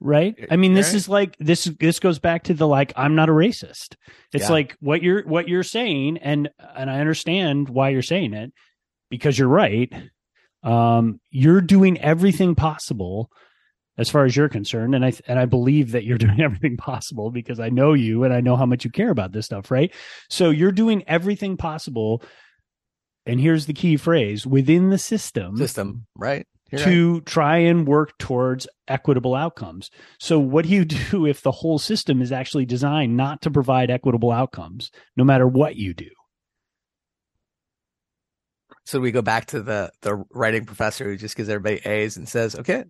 Right. 0.00 0.34
I 0.50 0.56
mean, 0.56 0.74
this 0.74 0.88
right. 0.88 0.96
is 0.96 1.08
like 1.08 1.36
this. 1.38 1.64
This 1.64 1.98
goes 1.98 2.20
back 2.20 2.44
to 2.44 2.54
the 2.54 2.66
like. 2.66 2.92
I'm 2.96 3.16
not 3.16 3.28
a 3.28 3.32
racist. 3.32 3.96
It's 4.32 4.44
yeah. 4.44 4.50
like 4.50 4.76
what 4.80 5.02
you're 5.02 5.26
what 5.26 5.48
you're 5.48 5.62
saying, 5.62 6.18
and 6.18 6.50
and 6.76 6.88
I 6.90 7.00
understand 7.00 7.68
why 7.68 7.90
you're 7.90 8.02
saying 8.02 8.34
it 8.34 8.52
because 9.10 9.38
you're 9.38 9.48
right. 9.48 9.92
Um, 10.62 11.20
you're 11.30 11.60
doing 11.60 12.00
everything 12.00 12.54
possible 12.54 13.30
as 13.98 14.08
far 14.08 14.24
as 14.24 14.34
you're 14.34 14.48
concerned 14.48 14.94
and 14.94 15.04
i 15.04 15.12
and 15.26 15.38
i 15.38 15.44
believe 15.44 15.92
that 15.92 16.04
you're 16.04 16.18
doing 16.26 16.40
everything 16.40 16.76
possible 16.76 17.30
because 17.30 17.60
i 17.60 17.68
know 17.68 17.92
you 17.92 18.24
and 18.24 18.32
i 18.32 18.40
know 18.40 18.56
how 18.56 18.66
much 18.66 18.84
you 18.84 18.90
care 18.90 19.10
about 19.10 19.32
this 19.32 19.46
stuff 19.46 19.70
right? 19.70 19.94
So 20.28 20.50
you're 20.50 20.72
doing 20.72 21.04
everything 21.06 21.56
possible 21.56 22.22
and 23.26 23.40
here's 23.40 23.66
the 23.66 23.74
key 23.74 23.96
phrase 23.96 24.46
within 24.46 24.90
the 24.90 24.98
system 24.98 25.56
system 25.56 26.06
right? 26.16 26.46
You're 26.70 26.80
to 26.84 27.12
right. 27.14 27.26
try 27.26 27.58
and 27.58 27.86
work 27.86 28.16
towards 28.18 28.66
equitable 28.88 29.34
outcomes. 29.34 29.90
So 30.18 30.38
what 30.38 30.64
do 30.64 30.70
you 30.70 30.84
do 31.10 31.26
if 31.26 31.42
the 31.42 31.50
whole 31.50 31.78
system 31.78 32.22
is 32.22 32.32
actually 32.32 32.64
designed 32.64 33.14
not 33.14 33.42
to 33.42 33.50
provide 33.50 33.90
equitable 33.90 34.32
outcomes 34.32 34.90
no 35.14 35.22
matter 35.22 35.46
what 35.46 35.76
you 35.76 35.92
do? 35.92 36.08
So 38.84 39.00
we 39.00 39.12
go 39.12 39.22
back 39.22 39.46
to 39.46 39.62
the 39.62 39.92
the 40.00 40.24
writing 40.32 40.64
professor 40.64 41.04
who 41.04 41.16
just 41.16 41.36
gives 41.36 41.48
everybody 41.48 41.86
A's 41.88 42.16
and 42.16 42.28
says, 42.28 42.56
"Okay, 42.56 42.84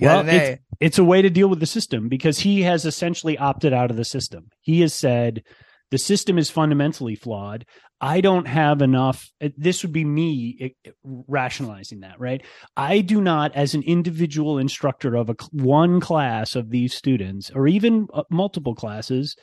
well, 0.00 0.28
it's, 0.28 0.62
it's 0.80 0.98
a 0.98 1.04
way 1.04 1.22
to 1.22 1.30
deal 1.30 1.48
with 1.48 1.60
the 1.60 1.66
system 1.66 2.08
because 2.08 2.40
he 2.40 2.62
has 2.62 2.84
essentially 2.84 3.38
opted 3.38 3.72
out 3.72 3.90
of 3.90 3.96
the 3.96 4.04
system. 4.04 4.48
He 4.60 4.80
has 4.80 4.92
said 4.92 5.44
the 5.90 5.98
system 5.98 6.38
is 6.38 6.50
fundamentally 6.50 7.14
flawed. 7.14 7.64
I 8.00 8.20
don't 8.20 8.46
have 8.46 8.82
enough. 8.82 9.30
This 9.56 9.82
would 9.82 9.92
be 9.92 10.04
me 10.04 10.74
rationalizing 11.04 12.00
that, 12.00 12.18
right? 12.18 12.42
I 12.76 13.00
do 13.00 13.20
not, 13.20 13.54
as 13.54 13.74
an 13.74 13.82
individual 13.82 14.58
instructor 14.58 15.14
of 15.14 15.30
a 15.30 15.36
one 15.52 16.00
class 16.00 16.56
of 16.56 16.70
these 16.70 16.94
students, 16.94 17.50
or 17.54 17.68
even 17.68 18.08
uh, 18.12 18.24
multiple 18.30 18.74
classes, 18.74 19.36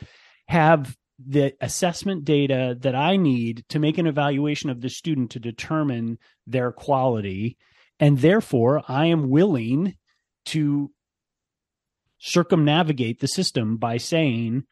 have 0.47 0.95
the 1.25 1.53
assessment 1.61 2.25
data 2.25 2.75
that 2.81 2.95
I 2.95 3.15
need 3.15 3.63
to 3.69 3.79
make 3.79 3.97
an 3.97 4.07
evaluation 4.07 4.69
of 4.69 4.81
the 4.81 4.89
student 4.89 5.31
to 5.31 5.39
determine 5.39 6.17
their 6.45 6.71
quality. 6.71 7.57
And 7.99 8.17
therefore, 8.19 8.83
I 8.87 9.05
am 9.05 9.29
willing 9.29 9.95
to 10.45 10.91
circumnavigate 12.19 13.19
the 13.19 13.27
system 13.27 13.77
by 13.77 13.97
saying 13.97 14.63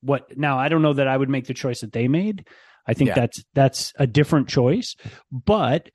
what 0.00 0.36
now 0.36 0.58
I 0.58 0.68
don't 0.68 0.82
know 0.82 0.94
that 0.94 1.08
I 1.08 1.16
would 1.16 1.28
make 1.28 1.46
the 1.46 1.54
choice 1.54 1.80
that 1.80 1.92
they 1.92 2.08
made. 2.08 2.46
I 2.86 2.94
think 2.94 3.08
yeah. 3.08 3.14
that's 3.14 3.44
that's 3.54 3.92
a 3.96 4.06
different 4.06 4.48
choice, 4.48 4.94
but 5.30 5.90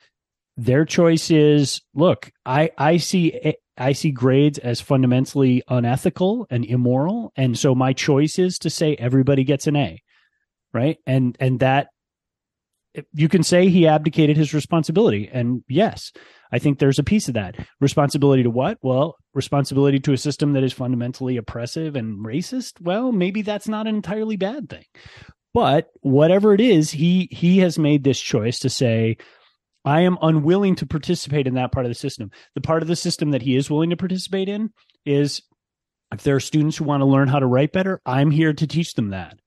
their 0.58 0.86
choice 0.86 1.32
is 1.32 1.82
look, 1.96 2.32
I 2.46 2.72
I 2.78 2.98
see 2.98 3.56
I 3.78 3.94
see 3.94 4.12
grades 4.12 4.60
as 4.60 4.82
fundamentally 4.82 5.64
unethical 5.68 6.46
and 6.50 6.66
immoral 6.66 7.32
and 7.36 7.58
so 7.58 7.74
my 7.74 7.94
choice 7.94 8.38
is 8.38 8.60
to 8.60 8.70
say 8.70 8.96
everybody 8.96 9.44
gets 9.44 9.68
an 9.68 9.76
A. 9.76 10.02
Right? 10.74 10.98
And 11.06 11.36
and 11.40 11.60
that 11.62 11.88
you 13.14 13.30
can 13.30 13.44
say 13.44 13.70
he 13.70 13.88
abdicated 13.88 14.38
his 14.38 14.54
responsibility 14.54 15.30
and 15.32 15.64
yes, 15.68 16.12
I 16.52 16.60
think 16.60 16.80
there's 16.80 17.00
a 17.00 17.04
piece 17.04 17.28
of 17.28 17.36
that. 17.36 17.56
Responsibility 17.80 18.44
to 18.44 18.50
what? 18.50 18.78
Well, 18.82 19.16
responsibility 19.34 20.00
to 20.02 20.14
a 20.14 20.18
system 20.18 20.54
that 20.54 20.64
is 20.64 20.74
fundamentally 20.74 21.38
oppressive 21.38 21.96
and 21.96 22.26
racist. 22.26 22.82
Well, 22.82 23.12
maybe 23.12 23.42
that's 23.42 23.68
not 23.68 23.88
an 23.88 23.96
entirely 23.96 24.36
bad 24.36 24.70
thing. 24.70 24.86
But 25.54 25.88
whatever 26.02 26.54
it 26.54 26.62
is, 26.62 26.92
he 26.92 27.28
he 27.32 27.60
has 27.60 27.78
made 27.78 28.04
this 28.04 28.20
choice 28.20 28.60
to 28.60 28.70
say 28.70 29.18
I 29.84 30.02
am 30.02 30.18
unwilling 30.22 30.76
to 30.76 30.86
participate 30.86 31.48
in 31.48 31.56
that 31.56 31.72
part 31.72 31.86
of 31.86 31.90
the 31.90 31.96
system. 31.96 32.32
The 32.56 32.62
part 32.62 32.82
of 32.82 32.88
the 32.88 32.96
system 32.96 33.32
that 33.32 33.42
he 33.42 33.56
is 33.56 33.70
willing 33.70 33.90
to 33.90 33.98
participate 33.98 34.48
in 34.48 34.72
is 35.06 35.42
if 36.14 36.24
there 36.24 36.36
are 36.36 36.42
students 36.42 36.78
who 36.78 36.84
want 36.84 37.02
to 37.02 37.06
learn 37.06 37.28
how 37.28 37.40
to 37.40 37.48
write 37.48 37.72
better, 37.72 38.02
I'm 38.06 38.32
here 38.32 38.54
to 38.54 38.68
teach 38.68 38.94
them 38.94 39.10
that 39.10 39.40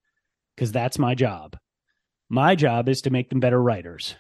because 0.56 0.72
that's 0.72 0.98
my 0.98 1.14
job. 1.14 1.56
My 2.34 2.56
job 2.56 2.88
is 2.88 3.02
to 3.02 3.10
make 3.10 3.30
them 3.30 3.38
better 3.38 3.62
writers. 3.62 4.16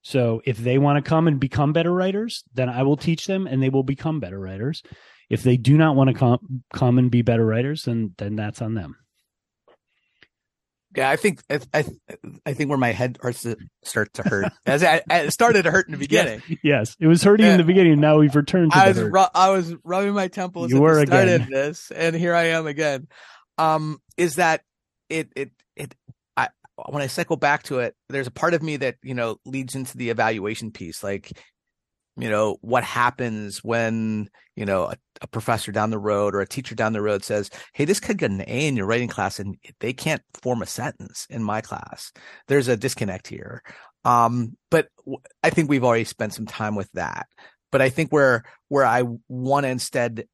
So 0.00 0.40
if 0.46 0.56
they 0.56 0.78
want 0.78 0.96
to 1.04 1.06
come 1.06 1.28
and 1.28 1.38
become 1.38 1.74
better 1.74 1.92
writers, 1.92 2.42
then 2.54 2.70
I 2.70 2.84
will 2.84 2.96
teach 2.96 3.26
them 3.26 3.46
and 3.46 3.62
they 3.62 3.68
will 3.68 3.82
become 3.82 4.18
better 4.18 4.40
writers. 4.40 4.82
If 5.28 5.42
they 5.42 5.58
do 5.58 5.76
not 5.76 5.94
want 5.94 6.08
to 6.08 6.14
come 6.14 6.64
come 6.72 6.98
and 6.98 7.10
be 7.10 7.20
better 7.20 7.44
writers, 7.44 7.82
then 7.82 8.14
then 8.16 8.34
that's 8.34 8.62
on 8.62 8.72
them. 8.72 8.96
Yeah, 10.96 11.10
I 11.10 11.16
think 11.16 11.42
I 11.50 11.84
I 12.46 12.54
think 12.54 12.70
where 12.70 12.78
my 12.78 12.92
head 12.92 13.18
starts 13.18 13.42
to 13.42 13.56
start 13.82 14.14
to 14.14 14.22
hurt 14.22 14.50
as 14.64 14.82
I, 14.82 15.02
I 15.10 15.28
started 15.28 15.64
to 15.64 15.70
hurt 15.70 15.86
in 15.86 15.92
the 15.92 15.98
beginning. 16.06 16.42
Yes, 16.48 16.58
yes. 16.62 16.96
it 16.98 17.08
was 17.08 17.22
hurting 17.22 17.44
in 17.44 17.58
the 17.58 17.64
beginning. 17.64 18.00
Now 18.00 18.20
we've 18.20 18.34
returned. 18.34 18.72
to 18.72 18.78
I 18.78 18.88
was 18.88 19.00
ru- 19.00 19.34
I 19.34 19.50
was 19.50 19.74
rubbing 19.84 20.14
my 20.14 20.28
temples. 20.28 20.70
You 20.70 20.80
were 20.80 21.04
started 21.04 21.42
again. 21.42 21.48
this, 21.50 21.90
and 21.90 22.16
here 22.16 22.34
I 22.34 22.44
am 22.44 22.66
again. 22.66 23.08
Um, 23.58 24.00
is 24.16 24.36
that? 24.36 24.62
It 25.10 25.28
it 25.36 25.50
when 26.88 27.02
I 27.02 27.06
cycle 27.06 27.36
back 27.36 27.62
to 27.64 27.80
it, 27.80 27.94
there's 28.08 28.26
a 28.26 28.32
part 28.32 28.54
of 28.54 28.62
me 28.62 28.76
that, 28.78 28.96
you 29.02 29.14
know, 29.14 29.36
leads 29.44 29.74
into 29.74 29.96
the 29.96 30.10
evaluation 30.10 30.70
piece. 30.70 31.02
Like, 31.02 31.32
you 32.16 32.28
know, 32.28 32.58
what 32.60 32.84
happens 32.84 33.62
when, 33.64 34.28
you 34.56 34.64
know, 34.64 34.84
a, 34.84 34.96
a, 35.20 35.26
professor 35.26 35.72
down 35.72 35.90
the 35.90 35.98
road 35.98 36.34
or 36.34 36.40
a 36.40 36.48
teacher 36.48 36.74
down 36.74 36.92
the 36.92 37.02
road 37.02 37.24
says, 37.24 37.50
Hey, 37.72 37.84
this 37.84 38.00
kid 38.00 38.18
got 38.18 38.30
an 38.30 38.42
A 38.42 38.68
in 38.68 38.76
your 38.76 38.86
writing 38.86 39.08
class 39.08 39.40
and 39.40 39.56
they 39.80 39.92
can't 39.92 40.22
form 40.42 40.62
a 40.62 40.66
sentence 40.66 41.26
in 41.28 41.42
my 41.42 41.60
class. 41.60 42.12
There's 42.46 42.68
a 42.68 42.76
disconnect 42.76 43.26
here. 43.26 43.62
Um, 44.04 44.56
but 44.70 44.88
I 45.42 45.50
think 45.50 45.68
we've 45.68 45.84
already 45.84 46.04
spent 46.04 46.34
some 46.34 46.46
time 46.46 46.76
with 46.76 46.90
that. 46.92 47.26
But 47.72 47.82
I 47.82 47.88
think 47.88 48.12
where, 48.12 48.44
where 48.68 48.84
I 48.84 49.02
want 49.28 49.64
to 49.64 49.70
instead 49.70 50.26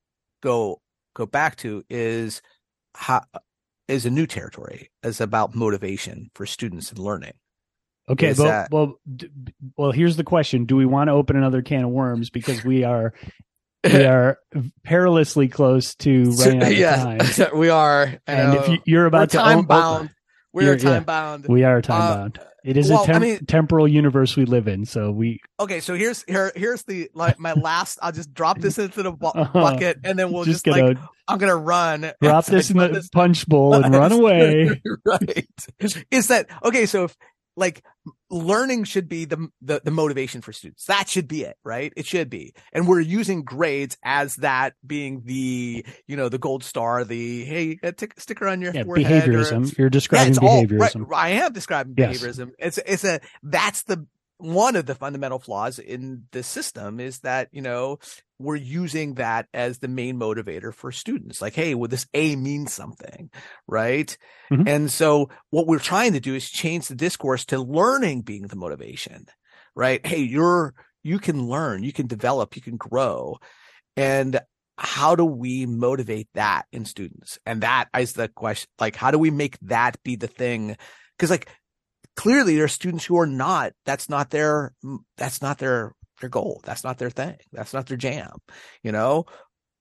go, 0.42 0.82
go 1.14 1.24
back 1.24 1.56
to 1.56 1.82
is 1.88 2.42
how, 2.94 3.22
is 3.90 4.06
a 4.06 4.10
new 4.10 4.26
territory. 4.26 4.90
It's 5.02 5.20
about 5.20 5.54
motivation 5.54 6.30
for 6.34 6.46
students 6.46 6.90
and 6.90 6.98
learning. 6.98 7.32
Okay, 8.08 8.32
well, 8.32 8.46
that... 8.48 8.70
well, 8.70 8.94
well. 9.76 9.92
Here's 9.92 10.16
the 10.16 10.24
question: 10.24 10.64
Do 10.64 10.76
we 10.76 10.86
want 10.86 11.08
to 11.08 11.12
open 11.12 11.36
another 11.36 11.62
can 11.62 11.84
of 11.84 11.90
worms 11.90 12.30
because 12.30 12.64
we 12.64 12.82
are 12.82 13.12
we 13.84 14.04
are 14.04 14.38
perilously 14.82 15.48
close 15.48 15.94
to 15.96 16.30
running 16.38 16.62
out 16.62 16.72
of 16.72 16.78
yes, 16.78 17.36
time? 17.36 17.50
we 17.58 17.68
are, 17.68 18.18
and 18.26 18.54
if 18.54 18.80
you, 18.84 18.98
are 18.98 19.06
about 19.06 19.30
to 19.30 19.36
time 19.36 19.64
bound, 19.64 20.10
we 20.52 20.66
are 20.68 20.76
time 20.76 20.92
yeah, 20.92 21.00
bound. 21.00 21.46
We 21.46 21.62
are 21.64 21.80
time 21.82 22.00
uh, 22.00 22.16
bound. 22.16 22.40
It 22.64 22.76
is 22.76 22.90
Well, 22.90 23.02
a 23.02 23.06
temp- 23.06 23.16
I 23.16 23.26
mean- 23.26 23.46
temporal 23.46 23.88
universe 23.88 24.36
we 24.36 24.44
live 24.44 24.68
in, 24.68 24.84
so 24.84 25.10
we 25.10 25.40
Okay, 25.58 25.80
so 25.80 25.94
here's 25.94 26.22
here 26.24 26.52
here's 26.54 26.82
the 26.84 27.10
like 27.14 27.38
my 27.38 27.52
last. 27.54 27.98
I'll 28.02 28.12
just 28.12 28.34
drop 28.34 28.58
this 28.58 28.78
into 28.78 29.02
the 29.02 29.12
bu- 29.12 29.26
Uh-huh. 29.34 29.52
bucket, 29.52 29.98
and 30.04 30.18
then 30.18 30.30
we'll 30.32 30.44
just 30.44 30.64
just, 30.64 30.78
like 30.78 30.98
I'm 31.28 31.38
gonna 31.38 31.56
run. 31.56 32.12
drop 32.22 32.44
this 32.46 32.70
in 32.70 32.76
the 32.76 33.08
punch 33.12 33.46
bowl 33.46 33.74
and 33.74 33.94
run 33.94 34.12
away. 34.12 34.80
right. 35.04 35.46
Is 36.10 36.28
that 36.28 36.46
okay? 36.64 36.86
So 36.86 37.04
if 37.04 37.16
like 37.56 37.82
learning 38.30 38.84
should 38.84 39.08
be 39.08 39.24
the, 39.24 39.48
the 39.60 39.80
the 39.84 39.90
motivation 39.90 40.40
for 40.40 40.52
students. 40.52 40.84
That 40.86 41.08
should 41.08 41.28
be 41.28 41.42
it, 41.42 41.56
right? 41.64 41.92
It 41.96 42.06
should 42.06 42.30
be. 42.30 42.54
And 42.72 42.86
we're 42.88 43.00
using 43.00 43.42
grades 43.42 43.96
as 44.04 44.36
that 44.36 44.74
being 44.86 45.22
the 45.24 45.84
you 46.06 46.16
know 46.16 46.28
the 46.28 46.38
gold 46.38 46.64
star, 46.64 47.04
the 47.04 47.44
hey, 47.44 47.78
a 47.82 47.92
tick- 47.92 48.18
sticker 48.18 48.46
on 48.48 48.60
your 48.60 48.72
Yeah, 48.74 48.84
forehead. 48.84 49.28
or- 49.28 49.32
behaviorism. 49.32 49.76
You're 49.78 49.90
describing 49.90 50.38
all- 50.38 50.62
behaviorism. 50.64 51.06
right, 51.08 51.24
I 51.26 51.28
am 51.44 51.52
describing 51.52 51.94
Yes. 51.96 52.18
behaviorism. 52.22 52.50
It's 52.58 52.78
it's 52.78 53.04
a 53.04 53.20
that's 53.42 53.82
the 53.84 54.06
one 54.40 54.76
of 54.76 54.86
the 54.86 54.94
fundamental 54.94 55.38
flaws 55.38 55.78
in 55.78 56.24
the 56.32 56.42
system 56.42 57.00
is 57.00 57.20
that 57.20 57.48
you 57.52 57.62
know 57.62 57.98
we're 58.38 58.56
using 58.56 59.14
that 59.14 59.46
as 59.52 59.78
the 59.78 59.88
main 59.88 60.18
motivator 60.18 60.72
for 60.74 60.90
students. 60.90 61.42
Like, 61.42 61.54
hey, 61.54 61.74
well, 61.74 61.88
this 61.88 62.06
A 62.14 62.36
means 62.36 62.72
something, 62.72 63.30
right? 63.68 64.16
Mhm. 64.50 64.66
And 64.66 64.90
so 64.90 65.28
what 65.50 65.66
we're 65.66 65.78
trying 65.78 66.14
to 66.14 66.20
do 66.20 66.34
is 66.34 66.48
change 66.48 66.88
the 66.88 66.94
discourse 66.94 67.44
to 67.46 67.60
learning 67.60 68.22
being 68.22 68.46
the 68.46 68.56
motivation, 68.56 69.26
right? 69.74 70.04
Hey, 70.04 70.20
you're 70.22 70.74
you 71.02 71.18
can 71.18 71.48
learn, 71.48 71.82
you 71.82 71.92
can 71.92 72.06
develop, 72.06 72.56
you 72.56 72.62
can 72.62 72.76
grow, 72.76 73.38
and 73.96 74.40
how 74.78 75.14
do 75.14 75.24
we 75.26 75.66
motivate 75.66 76.28
that 76.34 76.64
in 76.72 76.86
students? 76.86 77.38
And 77.44 77.62
that 77.62 77.88
is 77.98 78.14
the 78.14 78.28
question. 78.28 78.68
Like, 78.78 78.96
how 78.96 79.10
do 79.10 79.18
we 79.18 79.30
make 79.30 79.58
that 79.62 80.02
be 80.02 80.16
the 80.16 80.26
thing? 80.26 80.76
Because 81.18 81.30
like 81.30 81.48
clearly 82.20 82.54
there 82.56 82.64
are 82.64 82.68
students 82.68 83.04
who 83.04 83.18
are 83.18 83.26
not, 83.26 83.72
that's 83.86 84.08
not 84.08 84.30
their, 84.30 84.72
that's 85.16 85.40
not 85.42 85.58
their, 85.58 85.92
their 86.20 86.28
goal. 86.30 86.60
That's 86.64 86.84
not 86.84 86.98
their 86.98 87.10
thing. 87.10 87.36
That's 87.52 87.72
not 87.72 87.86
their 87.86 87.96
jam, 87.96 88.32
you 88.82 88.92
know, 88.92 89.24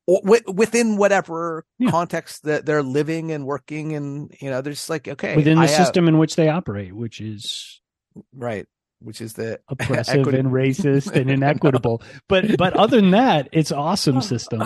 within 0.08 0.96
whatever 0.98 1.66
Yeah. 1.78 1.92
context 1.92 2.44
that 2.44 2.66
they're 2.66 2.82
living 2.82 3.32
and 3.32 3.46
working. 3.46 3.94
And, 3.96 4.34
you 4.42 4.50
know, 4.50 4.62
there's 4.62 4.90
like, 4.90 5.08
okay, 5.08 5.36
Within 5.36 5.56
the 5.58 5.64
I 5.64 5.68
have- 5.68 5.86
system 5.86 6.08
in 6.08 6.18
which 6.18 6.36
they 6.36 6.48
operate, 6.50 6.96
which 6.96 7.20
is 7.22 7.82
right. 8.34 8.66
Which 9.02 9.22
is 9.22 9.34
the 9.34 9.60
oppressive 9.70 10.20
Equity- 10.22 10.40
and 10.40 10.50
racist 10.50 11.12
and 11.16 11.30
inequitable. 11.38 12.02
But 12.28 12.58
but 12.58 12.74
other 12.76 13.00
than 13.00 13.12
that, 13.12 13.48
it's 13.54 13.72
awesome 13.72 14.22
system, 14.34 14.62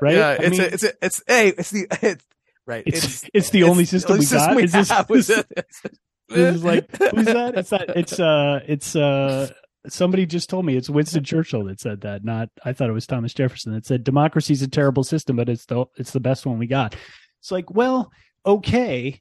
right? 0.00 0.14
Yeah. 0.16 0.28
I 0.28 0.34
It's 0.44 0.50
mean, 0.50 0.60
a, 0.60 0.64
it's 0.64 0.82
a, 0.84 0.92
it's, 1.00 1.22
hey, 1.26 1.48
it's 1.56 1.70
the, 1.70 1.86
it's, 2.02 2.24
right. 2.66 2.82
it's 2.86 3.24
it's 3.32 3.48
the 3.50 3.62
only 3.62 3.86
system 3.86 4.18
we 4.18 4.22
it's 4.24 4.30
just 4.30 4.46
got. 4.46 4.60
Is 4.60 4.72
this, 4.72 4.88
have. 4.90 5.06
this, 5.08 5.30
It's- 5.30 5.98
this 6.28 6.56
is 6.56 6.64
like 6.64 6.84
who's 7.14 7.26
that? 7.26 7.54
It's 7.56 7.70
that. 7.70 7.90
It's 7.96 8.18
uh. 8.20 8.60
It's 8.66 8.96
uh. 8.96 9.50
Somebody 9.86 10.26
just 10.26 10.50
told 10.50 10.66
me 10.66 10.76
it's 10.76 10.90
Winston 10.90 11.24
Churchill 11.24 11.64
that 11.64 11.80
said 11.80 12.02
that. 12.02 12.24
Not 12.24 12.50
I 12.64 12.72
thought 12.72 12.90
it 12.90 12.94
was 12.94 13.06
Thomas 13.06 13.32
Jefferson 13.32 13.72
that 13.72 13.86
said 13.86 14.04
democracy's 14.04 14.60
a 14.62 14.68
terrible 14.68 15.04
system, 15.04 15.36
but 15.36 15.48
it's 15.48 15.64
the 15.66 15.86
it's 15.96 16.10
the 16.12 16.20
best 16.20 16.44
one 16.46 16.58
we 16.58 16.66
got. 16.66 16.94
It's 17.40 17.50
like 17.50 17.70
well, 17.70 18.10
okay, 18.44 19.20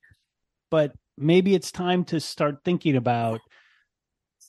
but 0.69 0.93
maybe 1.17 1.55
it's 1.55 1.71
time 1.71 2.03
to 2.05 2.19
start 2.19 2.59
thinking 2.65 2.95
about 2.95 3.39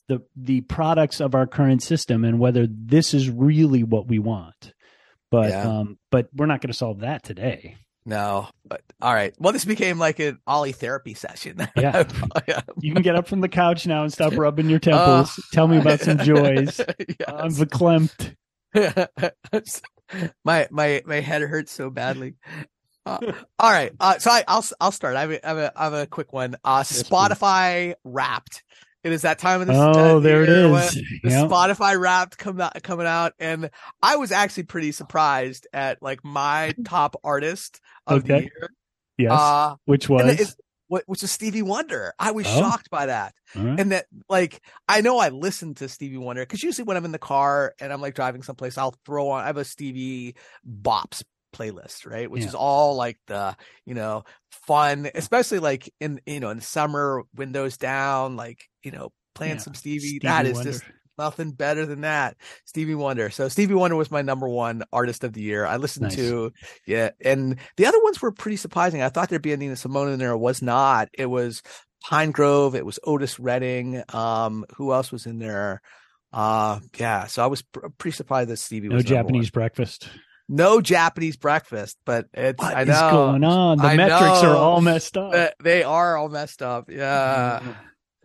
the 0.09 0.21
the 0.35 0.63
products 0.63 1.21
of 1.21 1.35
our 1.35 1.47
current 1.47 1.83
system 1.83 2.25
and 2.25 2.39
whether 2.41 2.67
this 2.69 3.13
is 3.15 3.29
really 3.31 3.85
what 3.85 4.09
we 4.09 4.19
want. 4.19 4.73
But 5.31 5.51
Yeah. 5.51 5.69
um, 5.81 5.99
but 6.11 6.29
we're 6.35 6.47
not 6.47 6.63
going 6.63 6.73
to 6.73 6.77
solve 6.77 7.01
that 7.01 7.23
today. 7.23 7.77
No, 8.09 8.49
but 8.67 8.81
all 9.03 9.13
right. 9.13 9.35
Well, 9.39 9.53
this 9.53 9.67
became 9.67 9.99
like 9.99 10.19
an 10.19 10.39
Ollie 10.47 10.73
therapy 10.73 11.13
session. 11.13 11.59
Yeah. 11.77 12.05
yeah. 12.49 12.63
You 12.81 12.95
can 12.95 13.03
get 13.03 13.17
up 13.17 13.29
from 13.29 13.43
the 13.43 13.51
couch 13.51 13.87
now 13.87 14.03
and 14.03 14.11
stop 14.11 14.33
rubbing 14.35 14.71
your 14.71 14.79
temples. 14.79 15.39
Tell 15.53 15.69
me 15.69 15.77
about 15.77 16.01
some 16.01 16.17
joys. 16.17 16.81
I'm 17.29 17.51
Yes. 17.51 17.59
verklempt. 17.59 18.35
my 20.43 20.69
my 20.71 21.03
my 21.05 21.21
head 21.21 21.43
hurts 21.43 21.71
so 21.71 21.91
badly. 21.91 22.37
Uh, 23.05 23.19
all 23.59 23.71
right, 23.71 23.93
uh, 24.01 24.19
so 24.19 24.31
I, 24.31 24.43
I'll 24.49 24.65
I'll 24.81 24.93
start. 24.93 25.15
I 25.17 25.21
have 25.21 25.31
a, 25.31 25.45
I 25.47 25.49
have 25.49 25.59
a, 25.59 25.73
I 25.77 25.85
have 25.85 25.93
a 25.93 26.07
quick 26.07 26.33
one. 26.33 26.57
Uh, 26.65 26.85
please. 26.85 27.03
Spotify 27.03 27.95
Wrapped. 28.05 28.63
It 29.05 29.13
is 29.13 29.23
that 29.23 29.39
time 29.39 29.61
of 29.61 29.69
the 29.69 29.75
Oh, 29.75 30.19
there 30.21 30.43
it 30.43 30.49
is. 30.49 30.95
The 30.95 31.31
Yep. 31.31 31.49
Spotify 31.51 31.99
Wrapped 31.99 32.37
come 32.37 32.61
out, 32.61 32.83
coming 32.83 33.07
out, 33.07 33.33
and 33.39 33.71
I 34.03 34.17
was 34.17 34.33
actually 34.33 34.65
pretty 34.65 34.93
surprised 34.93 35.67
at 35.73 36.03
like 36.03 36.25
my 36.25 36.75
top 36.85 37.17
artist 37.23 37.81
of 38.07 38.25
the 38.25 38.35
Okay. 38.35 38.43
year. 38.45 38.71
Yes. 39.17 39.33
Uh, 39.33 39.75
which 39.85 40.09
was 40.09 40.57
what 40.89 41.05
which 41.07 41.23
is 41.23 41.31
Stevie 41.31 41.63
Wonder. 41.63 42.13
I 42.19 42.31
was 42.33 42.47
Oh. 42.49 42.61
shocked 42.61 42.89
by 42.91 43.07
that 43.07 43.35
right. 43.55 43.79
and 43.79 43.93
that 43.93 44.07
like 44.29 44.61
I 44.89 45.01
know 45.03 45.19
I 45.19 45.29
listen 45.29 45.75
to 45.75 45.89
Stevie 45.89 46.17
Wonder 46.17 46.43
because 46.43 46.63
usually 46.63 46.85
when 46.85 46.97
I'm 46.97 47.05
in 47.05 47.13
the 47.13 47.19
car 47.19 47.75
and 47.79 47.93
I'm 47.93 48.01
like 48.01 48.15
driving 48.15 48.43
someplace, 48.43 48.79
I'll 48.79 48.95
throw 49.05 49.29
on 49.31 49.43
I 49.45 49.47
have 49.47 49.59
a 49.59 49.65
Stevie 49.65 50.35
bops 50.67 51.23
playlist, 51.55 52.07
right? 52.07 52.31
Which 52.31 52.43
Yeah. 52.43 52.49
is 52.49 52.55
all 52.55 52.97
like 52.97 53.19
the 53.27 53.57
you 53.85 53.95
know 53.95 54.25
fun, 54.67 55.09
especially 55.15 55.59
like 55.59 55.93
in 56.01 56.21
you 56.27 56.41
know 56.41 56.51
in 56.51 56.61
summer, 56.61 57.23
windows 57.35 57.77
down, 57.77 58.37
like 58.37 58.65
you 58.83 58.91
know 58.91 59.13
playing 59.35 59.55
Yeah. 59.57 59.61
some 59.63 59.75
Stevie. 59.75 60.01
Stevie 60.09 60.27
that 60.27 60.47
is 60.47 60.55
Wonder. 60.55 60.73
just 60.73 60.85
nothing 61.19 61.51
better 61.51 61.85
than 61.85 62.03
that. 62.03 62.37
Stevie 62.65 62.95
Wonder. 62.95 63.29
So 63.31 63.49
Stevie 63.49 63.75
Wonder 63.75 63.97
was 63.97 64.11
my 64.11 64.23
number 64.23 64.49
one 64.49 64.85
artist 64.93 65.25
of 65.25 65.33
the 65.33 65.41
year. 65.43 65.67
I 65.67 65.77
listened 65.77 66.05
Nice. 66.05 66.17
to 66.17 66.53
yeah, 66.87 67.11
and 67.25 67.57
the 67.77 67.87
other 67.87 68.03
ones 68.03 68.23
were 68.23 68.33
pretty 68.33 68.57
surprising. 68.57 69.03
I 69.03 69.09
thought 69.09 69.29
there'd 69.29 69.43
be 69.43 69.53
a 69.53 69.57
Nina 69.57 69.77
Simone 69.77 70.11
in 70.13 70.19
there. 70.19 70.31
It 70.33 70.39
was 70.39 70.63
not. 70.63 71.09
It 71.13 71.27
was 71.27 71.63
Pinegrove. 72.07 72.75
It 72.77 72.87
was 72.87 73.01
Otis 73.05 73.41
Redding. 73.41 74.03
Um, 74.13 74.65
who 74.77 74.93
else 74.93 75.11
was 75.11 75.27
in 75.27 75.39
there? 75.41 75.83
Uh, 76.33 76.79
yeah. 76.99 77.27
So 77.27 77.43
I 77.43 77.47
was 77.47 77.63
pr- 77.63 77.89
pretty 77.99 78.15
surprised 78.17 78.51
that 78.51 78.59
Stevie 78.59 78.89
no 78.89 78.97
was 78.97 79.05
no 79.05 79.09
Japanese 79.17 79.47
one. 79.47 79.51
breakfast. 79.55 80.09
No 80.49 80.81
Japanese 80.81 81.37
breakfast, 81.37 81.99
but 82.07 82.27
it's 82.33 82.59
What 82.63 82.75
I 82.75 82.83
is 82.83 82.89
know 82.89 83.11
going 83.11 83.45
on? 83.45 83.79
The 83.79 83.85
I 83.85 83.97
metrics 83.97 84.43
are 84.43 84.57
all 84.57 84.81
messed 84.81 85.17
up. 85.17 85.55
They 85.63 85.83
are 85.83 86.17
all 86.17 86.29
messed 86.29 86.63
up. 86.63 86.91
Yeah. 86.91 87.61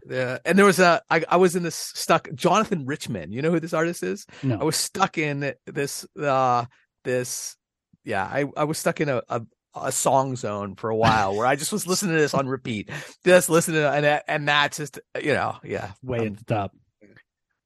Yeah. 0.10 0.38
And 0.46 0.58
there 0.58 0.66
was 0.66 0.80
a, 0.80 1.02
I, 1.10 1.24
I 1.30 1.38
was 1.38 1.56
in 1.56 1.64
this 1.64 1.76
stuck, 1.76 2.28
Jonathan 2.34 2.86
Richman. 2.86 3.32
You 3.32 3.42
know 3.42 3.52
who 3.52 3.60
this 3.60 3.74
artist 3.74 4.04
is? 4.04 4.26
no. 4.42 4.58
I 4.60 4.64
was 4.64 4.76
stuck 4.76 5.18
in 5.18 5.54
this, 5.66 6.06
uh, 6.22 6.66
this, 7.04 7.56
yeah, 8.04 8.24
I, 8.26 8.46
I 8.58 8.64
was 8.66 8.78
stuck 8.78 9.00
in 9.00 9.08
a, 9.10 9.22
a, 9.30 9.42
a 9.76 9.92
song 9.92 10.36
zone 10.36 10.76
for 10.76 10.90
a 10.90 10.96
while 10.96 11.36
where 11.36 11.48
I 11.48 11.56
just 11.56 11.72
was 11.72 11.88
listening 11.88 12.16
to 12.16 12.22
this 12.22 12.34
on 12.34 12.48
repeat, 12.48 12.90
just 13.26 13.50
listening 13.50 13.82
to, 13.82 13.92
and, 13.92 14.06
that- 14.06 14.24
and 14.28 14.48
that's 14.48 14.78
just, 14.78 15.00
you 15.22 15.34
know, 15.34 15.56
yeah. 15.64 15.92
way 16.04 16.20
um, 16.20 16.28
at 16.28 16.38
the 16.38 16.46
top. 16.46 16.72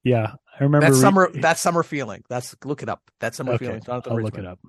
Yeah, 0.04 0.34
I 0.60 0.64
remember 0.64 0.88
that 0.88 0.94
re- 0.94 1.00
summer, 1.00 1.32
that 1.42 1.58
summer 1.58 1.84
feeling. 1.84 2.24
That's, 2.30 2.56
look 2.66 2.84
it 2.84 2.90
up. 2.90 3.02
That 3.20 3.36
summer 3.36 3.54
Okay, 3.54 3.66
feeling. 3.66 3.82
Jonathan 3.84 4.14
I'll 4.14 4.22
look 4.22 4.38
it 4.38 4.46
up. 4.46 4.60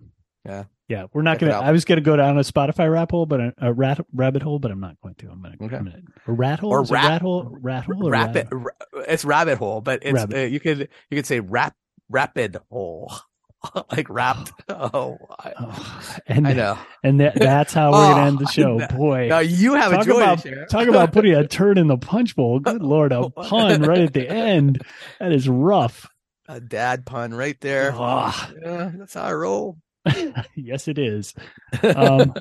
Yeah. 0.45 0.65
yeah. 0.89 1.05
We're 1.13 1.23
not 1.23 1.39
gonna. 1.39 1.53
I 1.53 1.73
was 1.73 1.85
gonna 1.85 2.01
go 2.01 2.17
down 2.17 2.39
a 2.39 2.43
Spotify 2.43 2.91
rap 2.91 3.11
hole, 3.11 3.27
but 3.27 3.41
a, 3.41 3.55
a 3.59 3.73
rat 3.73 4.01
rabbit 4.15 4.43
hole, 4.43 4.59
but 4.59 4.71
I'm 4.71 4.81
not 4.81 4.97
going 5.03 5.15
to. 5.17 5.31
I'm 5.31 5.43
gonna. 5.43 5.57
Okay. 5.61 5.69
Gonna 5.77 6.01
a 6.27 6.33
rat 6.33 6.61
hole 6.61 6.71
Or 6.71 6.83
rat- 6.83 6.91
rat 6.91 7.23
hole, 7.23 7.57
rat 7.61 7.85
hole, 7.85 8.11
Rapid, 8.11 8.49
rat- 8.51 8.65
ra- 8.95 9.03
it's 9.09 9.25
rabbit 9.25 9.59
hole, 9.59 9.81
but 9.83 10.01
it's, 10.03 10.15
Rabbit. 10.15 10.37
uh, 10.37 10.41
you 10.47 10.61
could, 10.61 10.89
you 11.11 11.17
could 11.17 11.27
say 11.27 11.41
rap, 11.41 11.75
rapid 12.09 12.57
hole. 12.71 13.13
like 13.93 14.09
wrapped. 14.11 14.53
Oh, 14.71 15.19
I, 15.39 15.53
Oh, 15.59 16.01
and 16.27 16.47
I 16.47 16.53
know. 16.53 16.79
and 17.03 17.21
that, 17.21 17.35
that's 17.35 17.73
how 17.73 17.91
we're 17.93 17.99
gonna 17.99 18.23
Oh, 18.23 18.27
end 18.27 18.39
the 18.39 18.47
show. 18.53 18.77
Know. 18.79 18.87
Boy, 18.89 19.29
Now 19.29 19.39
you 19.41 19.75
have 19.75 19.93
a 19.93 19.97
talk 19.97 20.07
about 20.09 20.47
talk 20.71 20.89
about 20.89 21.13
putting 21.13 21.35
a 21.35 21.47
turn 21.47 21.79
in 21.79 21.87
the 21.89 21.97
punch 21.99 22.37
bowl. 22.37 22.61
Good 22.61 22.83
lord, 22.83 23.13
a 23.13 23.29
pun 23.31 23.83
right 23.83 23.99
at 24.03 24.13
the 24.13 24.29
end. 24.29 24.83
That 25.19 25.33
is 25.33 25.49
rough. 25.49 26.09
a 26.49 26.61
dad 26.61 27.05
pun 27.07 27.35
right 27.35 27.61
there. 27.61 27.93
Ah. 27.95 28.51
Yeah, 28.63 28.93
that's 28.95 29.15
how 29.15 29.23
I 29.23 29.33
roll. 29.35 29.79
yes, 30.55 30.87
it 30.89 30.99
is. 30.99 31.35
Um, 31.83 32.35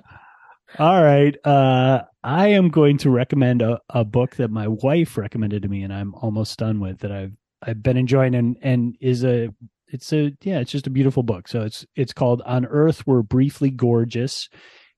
all 0.78 1.02
right. 1.04 1.36
Uh, 1.44 2.04
I 2.24 2.50
am 2.50 2.70
going 2.70 2.98
to 3.00 3.10
recommend 3.10 3.62
a, 3.62 3.80
a 3.90 4.04
book 4.06 4.36
that 4.36 4.52
my 4.52 4.68
wife 4.68 5.18
recommended 5.18 5.64
to 5.64 5.68
me, 5.70 5.84
and 5.84 5.92
I'm 5.94 6.14
almost 6.16 6.60
done 6.60 6.80
with 6.80 7.00
that. 7.00 7.12
I've 7.12 7.34
I've 7.62 7.82
been 7.82 7.98
enjoying, 7.98 8.36
and 8.36 8.58
and 8.62 8.96
is 9.02 9.24
a 9.26 9.50
it's 9.90 10.12
a 10.14 10.32
yeah, 10.42 10.60
it's 10.60 10.72
just 10.72 10.88
a 10.88 10.92
beautiful 10.92 11.24
book. 11.24 11.48
So 11.48 11.62
it's 11.62 11.86
it's 11.96 12.14
called 12.14 12.42
On 12.46 12.66
Earth 12.66 13.06
We're 13.08 13.22
Briefly 13.22 13.70
Gorgeous. 13.70 14.50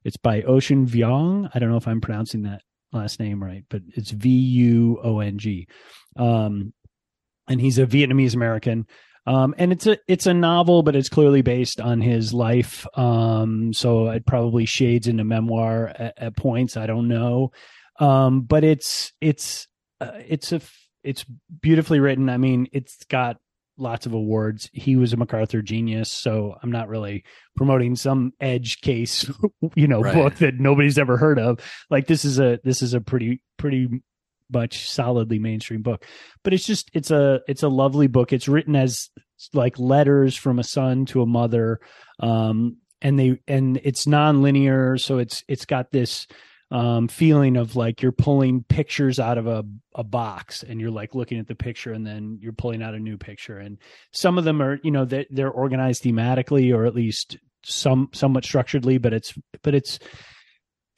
It's 0.04 0.18
by 0.18 0.42
Ocean 0.44 0.86
Vuong. 0.88 1.50
I 1.54 1.60
don't 1.60 1.70
know 1.70 1.78
if 1.78 1.88
I'm 1.88 2.02
pronouncing 2.02 2.44
that 2.44 2.62
last 2.92 3.20
name 3.20 3.44
right, 3.44 3.64
but 3.70 3.82
it's 3.96 4.12
V 4.12 4.30
U 4.30 5.00
O 5.04 5.20
N 5.20 5.38
G. 5.38 5.68
Um, 6.18 6.74
and 7.48 7.60
he's 7.60 7.80
a 7.80 7.86
Vietnamese 7.86 8.36
American. 8.36 8.86
Um, 9.26 9.54
and 9.58 9.72
it's 9.72 9.86
a 9.86 9.98
it's 10.08 10.26
a 10.26 10.34
novel, 10.34 10.82
but 10.82 10.96
it's 10.96 11.10
clearly 11.10 11.42
based 11.42 11.80
on 11.80 12.02
his 12.02 12.34
life. 12.34 12.88
Um, 12.98 13.74
so 13.74 14.10
it 14.10 14.26
probably 14.26 14.66
shades 14.66 15.08
into 15.08 15.24
memoir 15.24 15.88
at, 15.88 16.14
at 16.18 16.38
points. 16.38 16.78
I 16.78 16.88
don't 16.88 17.08
know, 17.08 17.52
um, 18.00 18.42
but 18.42 18.64
it's 18.64 19.14
it's 19.22 19.68
uh, 20.02 20.12
it's 20.28 20.52
a 20.52 20.62
it's 21.04 21.26
beautifully 21.62 22.00
written. 22.00 22.30
I 22.30 22.38
mean, 22.38 22.68
it's 22.72 23.04
got 23.06 23.38
lots 23.80 24.06
of 24.06 24.14
awards. 24.14 24.70
He 24.74 24.96
was 24.96 25.14
a 25.14 25.18
MacArthur 25.18 25.62
genius, 25.62 26.12
so 26.12 26.56
I'm 26.62 26.72
not 26.72 26.88
really 26.90 27.24
promoting 27.56 27.96
some 27.96 28.34
edge 28.40 28.82
case, 28.82 29.30
you 29.76 29.88
know, 29.88 30.02
Right. 30.02 30.14
book 30.14 30.36
that 30.36 30.60
nobody's 30.60 30.98
ever 30.98 31.18
heard 31.18 31.40
of. 31.40 31.60
Like 31.90 32.08
this 32.08 32.26
is 32.26 32.40
a 32.40 32.60
this 32.64 32.82
is 32.82 32.94
a 32.94 33.02
pretty 33.02 33.42
pretty 33.58 33.88
much 34.52 34.90
solidly 34.90 35.40
mainstream 35.40 35.82
book. 35.82 36.06
But 36.44 36.54
it's 36.54 36.66
just 36.66 36.90
it's 36.94 37.12
a 37.12 37.42
it's 37.48 37.64
a 37.64 37.70
lovely 37.70 38.08
book. 38.08 38.34
It's 38.34 38.48
written 38.48 38.76
as 38.76 39.10
like 39.54 39.78
letters 39.80 40.36
from 40.36 40.60
a 40.60 40.64
son 40.64 41.06
to 41.08 41.22
a 41.22 41.26
mother. 41.26 41.80
Um, 42.20 42.78
and 43.02 43.18
they 43.18 43.40
and 43.48 43.80
it's 43.84 44.08
non-linear, 44.08 44.98
so 44.98 45.20
it's 45.20 45.44
it's 45.48 45.66
got 45.66 45.92
this 45.92 46.28
um, 46.72 47.08
feeling 47.08 47.58
of 47.58 47.76
like 47.76 48.02
you're 48.02 48.12
pulling 48.12 48.64
pictures 48.64 49.20
out 49.20 49.38
of 49.38 49.48
a, 49.48 49.66
a 49.96 50.04
box 50.04 50.64
and 50.64 50.80
you're 50.80 50.92
like 50.92 51.16
looking 51.16 51.40
at 51.40 51.48
the 51.48 51.56
picture 51.56 51.94
and 51.94 52.06
then 52.06 52.38
you're 52.42 52.54
pulling 52.54 52.84
out 52.84 52.94
a 52.94 53.00
new 53.00 53.18
picture. 53.18 53.58
And 53.58 53.78
some 54.12 54.38
of 54.38 54.44
them 54.44 54.62
are 54.62 54.80
you 54.84 54.92
know 54.92 55.06
they're, 55.06 55.26
they're 55.30 55.52
organized 55.52 56.04
thematically 56.04 56.76
or 56.76 56.86
at 56.86 56.96
least 56.96 57.38
some 57.64 58.10
somewhat 58.14 58.46
structuredly 58.46 59.02
but 59.02 59.14
it's 59.14 59.34
but 59.64 59.76
it's 59.76 60.00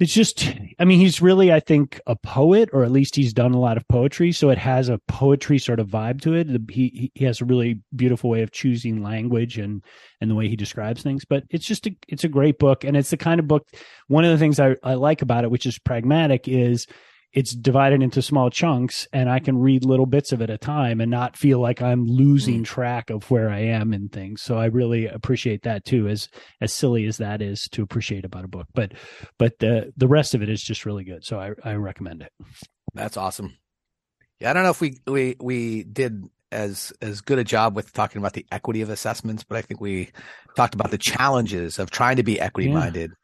it's 0.02 0.14
just 0.14 0.52
i 0.80 0.86
mean 0.86 1.00
he's 1.00 1.22
really 1.22 1.54
i 1.54 1.60
think 1.60 2.02
a 2.08 2.16
poet 2.16 2.70
or 2.74 2.84
at 2.84 2.92
least 2.92 3.16
he's 3.16 3.34
done 3.34 3.54
a 3.54 3.60
lot 3.60 3.78
of 3.78 3.88
poetry 3.88 4.32
so 4.32 4.50
it 4.50 4.58
has 4.58 4.90
a 4.90 4.98
poetry 5.08 5.60
sort 5.60 5.80
of 5.80 5.88
vibe 5.88 6.20
to 6.22 6.34
it. 6.34 6.48
He 6.70 7.12
he 7.14 7.26
has 7.26 7.40
a 7.40 7.46
really 7.46 7.80
beautiful 7.96 8.30
way 8.30 8.42
of 8.42 8.52
choosing 8.52 9.04
language 9.04 9.58
and 9.58 9.84
and 10.20 10.30
the 10.30 10.36
way 10.36 10.48
he 10.48 10.56
describes 10.56 11.04
things 11.04 11.24
but 11.24 11.44
it's 11.50 11.66
just 11.66 11.86
a 11.88 11.96
it's 12.08 12.24
a 12.24 12.30
great 12.30 12.58
book 12.58 12.84
and 12.84 12.98
it's 12.98 13.12
the 13.12 13.18
kind 13.18 13.40
of 13.40 13.48
book 13.48 13.68
one 14.08 14.26
of 14.26 14.32
the 14.32 14.38
things 14.38 14.60
i, 14.60 14.76
I 14.84 14.96
like 14.96 15.22
about 15.22 15.44
it 15.44 15.52
which 15.52 15.66
is 15.66 15.78
pragmatic 15.78 16.48
is 16.48 16.88
it's 17.34 17.56
divided 17.56 18.02
into 18.02 18.22
small 18.22 18.50
chunks 18.50 19.08
and 19.14 19.30
I 19.30 19.40
can 19.40 19.58
read 19.58 19.86
little 19.86 20.06
bits 20.06 20.32
of 20.32 20.42
it 20.42 20.50
at 20.50 20.56
a 20.56 20.58
time 20.58 21.00
and 21.00 21.10
not 21.10 21.38
feel 21.38 21.60
like 21.60 21.82
I'm 21.82 22.06
losing 22.06 22.62
mm. 22.62 22.66
track 22.66 23.10
of 23.10 23.30
where 23.32 23.50
I 23.50 23.60
am 23.60 23.94
in 23.94 24.10
things. 24.10 24.42
So 24.42 24.58
I 24.58 24.66
really 24.66 25.08
appreciate 25.08 25.64
that 25.64 25.86
too, 25.86 26.08
as 26.08 26.28
as 26.60 26.74
silly 26.74 27.06
as 27.06 27.18
that 27.18 27.42
is 27.42 27.70
to 27.70 27.84
appreciate 27.84 28.26
about 28.26 28.44
a 28.44 28.50
book. 28.50 28.68
But 28.74 28.94
but 29.38 29.60
the 29.60 29.94
the 29.96 30.08
rest 30.08 30.36
of 30.36 30.42
it 30.42 30.50
is 30.50 30.62
just 30.62 30.86
really 30.86 31.04
good. 31.04 31.24
So 31.24 31.40
I, 31.40 31.52
I 31.64 31.76
recommend 31.76 32.22
it. 32.22 32.34
That's 32.94 33.18
awesome. 33.18 33.58
Yeah, 34.40 34.50
I 34.50 34.54
don't 34.54 34.64
know 34.64 34.72
if 34.72 34.82
we 34.82 35.00
we 35.08 35.38
we 35.40 35.84
did 35.84 36.26
as 36.52 36.92
as 37.02 37.22
good 37.22 37.40
a 37.40 37.44
job 37.46 37.76
with 37.76 37.94
talking 37.94 38.20
about 38.20 38.34
the 38.34 38.46
equity 38.52 38.82
of 38.82 38.90
assessments, 38.90 39.44
but 39.44 39.58
I 39.58 39.62
think 39.62 39.80
we 39.80 40.10
talked 40.58 40.74
about 40.74 40.92
the 40.92 40.98
challenges 40.98 41.80
of 41.80 41.92
trying 41.92 42.18
to 42.18 42.24
be 42.24 42.42
equity 42.42 42.70
minded. 42.70 43.12
Yeah. 43.12 43.16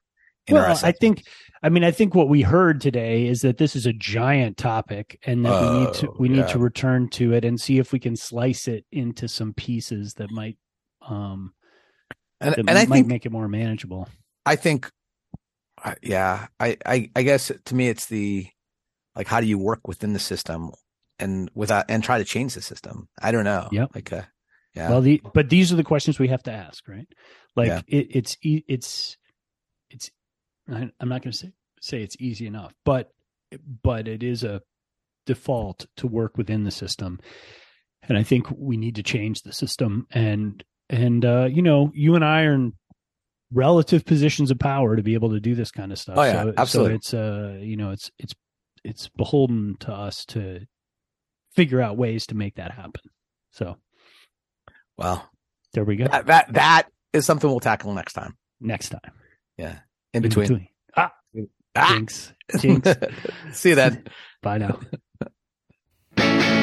Well, 0.49 0.79
I 0.83 0.91
think 0.91 1.23
I 1.63 1.69
mean, 1.69 1.83
I 1.83 1.91
think 1.91 2.13
what 2.13 2.29
we 2.29 2.41
heard 2.41 2.81
today 2.81 3.27
is 3.27 3.41
that 3.41 3.57
this 3.57 3.75
is 3.75 3.85
a 3.85 3.93
giant 3.93 4.57
topic, 4.57 5.19
and 5.25 5.45
that 5.45 5.61
we 5.61 5.79
need 5.79 5.93
to 5.95 6.13
we 6.19 6.29
need 6.29 6.47
to 6.49 6.59
return 6.59 7.09
to 7.09 7.33
it 7.33 7.43
and 7.43 7.59
see 7.59 7.79
if 7.79 7.91
we 7.91 7.99
can 7.99 8.15
slice 8.15 8.67
it 8.67 8.85
into 8.91 9.27
some 9.27 9.53
pieces 9.53 10.13
that 10.15 10.31
might, 10.31 10.57
um, 11.01 11.53
and, 12.39 12.51
that 12.51 12.59
and 12.59 12.69
I 12.69 12.85
might 12.85 12.89
think, 12.89 13.07
make 13.07 13.25
it 13.25 13.31
more 13.31 13.47
manageable. 13.47 14.07
I 14.45 14.55
think, 14.55 14.91
yeah, 16.03 16.47
I, 16.59 16.77
I 16.85 17.09
I 17.15 17.23
guess 17.23 17.51
to 17.65 17.75
me 17.75 17.89
it's 17.89 18.05
the 18.05 18.47
like 19.15 19.27
how 19.27 19.41
do 19.41 19.47
you 19.47 19.57
work 19.57 19.87
within 19.87 20.13
the 20.13 20.19
system 20.19 20.71
and 21.17 21.49
without 21.55 21.85
and 21.89 22.03
try 22.03 22.19
to 22.19 22.25
change 22.25 22.53
the 22.53 22.61
system. 22.61 23.09
I 23.21 23.31
don't 23.31 23.45
know. 23.45 23.67
Yeah, 23.71 23.87
like 23.95 24.13
uh, 24.13 24.23
yeah. 24.75 24.89
Well, 24.89 25.01
the 25.01 25.21
but 25.33 25.49
these 25.49 25.73
are 25.73 25.75
the 25.75 25.83
questions 25.83 26.19
we 26.19 26.27
have 26.27 26.43
to 26.43 26.51
ask, 26.51 26.87
right? 26.87 27.07
Like 27.55 27.67
yeah. 27.67 27.81
it, 27.87 28.07
it's 28.11 28.37
it's 28.43 29.17
it's 29.89 30.11
I, 30.69 30.91
am 31.01 31.09
not 31.09 31.21
going 31.21 31.31
to 31.31 31.37
say 31.37 31.51
say 31.81 32.01
it's 32.01 32.17
easy 32.19 32.47
enough, 32.47 32.73
but 32.83 33.11
but 33.83 34.07
it 34.07 34.23
is 34.23 34.43
a 34.43 34.61
default 35.25 35.85
to 35.97 36.07
work 36.07 36.37
within 36.37 36.63
the 36.63 36.71
system, 36.71 37.19
and 38.03 38.17
I 38.17 38.23
think 38.23 38.47
we 38.55 38.77
need 38.77 38.95
to 38.95 39.03
change 39.03 39.41
the 39.41 39.53
system. 39.53 40.07
And 40.11 40.63
and 40.89 41.23
uh, 41.23 41.47
you 41.51 41.61
know, 41.61 41.91
you 41.93 42.15
and 42.15 42.25
I 42.25 42.43
are 42.43 42.53
in 42.53 42.73
relative 43.51 44.05
positions 44.05 44.51
of 44.51 44.59
power 44.59 44.95
to 44.95 45.03
be 45.03 45.13
able 45.13 45.29
to 45.31 45.39
do 45.39 45.55
this 45.55 45.71
kind 45.71 45.91
of 45.91 45.99
stuff. 45.99 46.17
Oh 46.17 46.23
yeah, 46.23 46.43
so, 46.43 46.53
absolutely. 46.57 46.91
So 46.91 46.95
it's 46.95 47.13
uh, 47.13 47.57
you 47.61 47.77
know, 47.77 47.91
it's 47.91 48.11
it's 48.19 48.33
it's 48.83 49.09
beholden 49.09 49.75
to 49.81 49.93
us 49.93 50.25
to 50.25 50.65
figure 51.53 51.81
out 51.81 51.97
ways 51.97 52.27
to 52.27 52.35
make 52.35 52.55
that 52.55 52.71
happen. 52.71 53.01
So, 53.51 53.77
well, 54.97 55.29
there 55.73 55.83
we 55.83 55.95
go. 55.95 56.07
That 56.07 56.27
that, 56.27 56.53
that 56.53 56.87
is 57.13 57.25
something 57.25 57.49
we'll 57.49 57.59
tackle 57.59 57.93
next 57.93 58.13
time. 58.13 58.37
Next 58.59 58.89
time. 58.89 59.11
Yeah. 59.57 59.79
In 60.17 60.23
between. 60.23 60.67
Ah. 60.95 61.11
ah. 61.75 61.93
Jinx. 61.93 62.33
Jinx. 62.59 62.93
See 63.51 63.69
you 63.69 63.75
then. 63.75 64.03
Bye 64.41 64.57
now. 64.57 64.79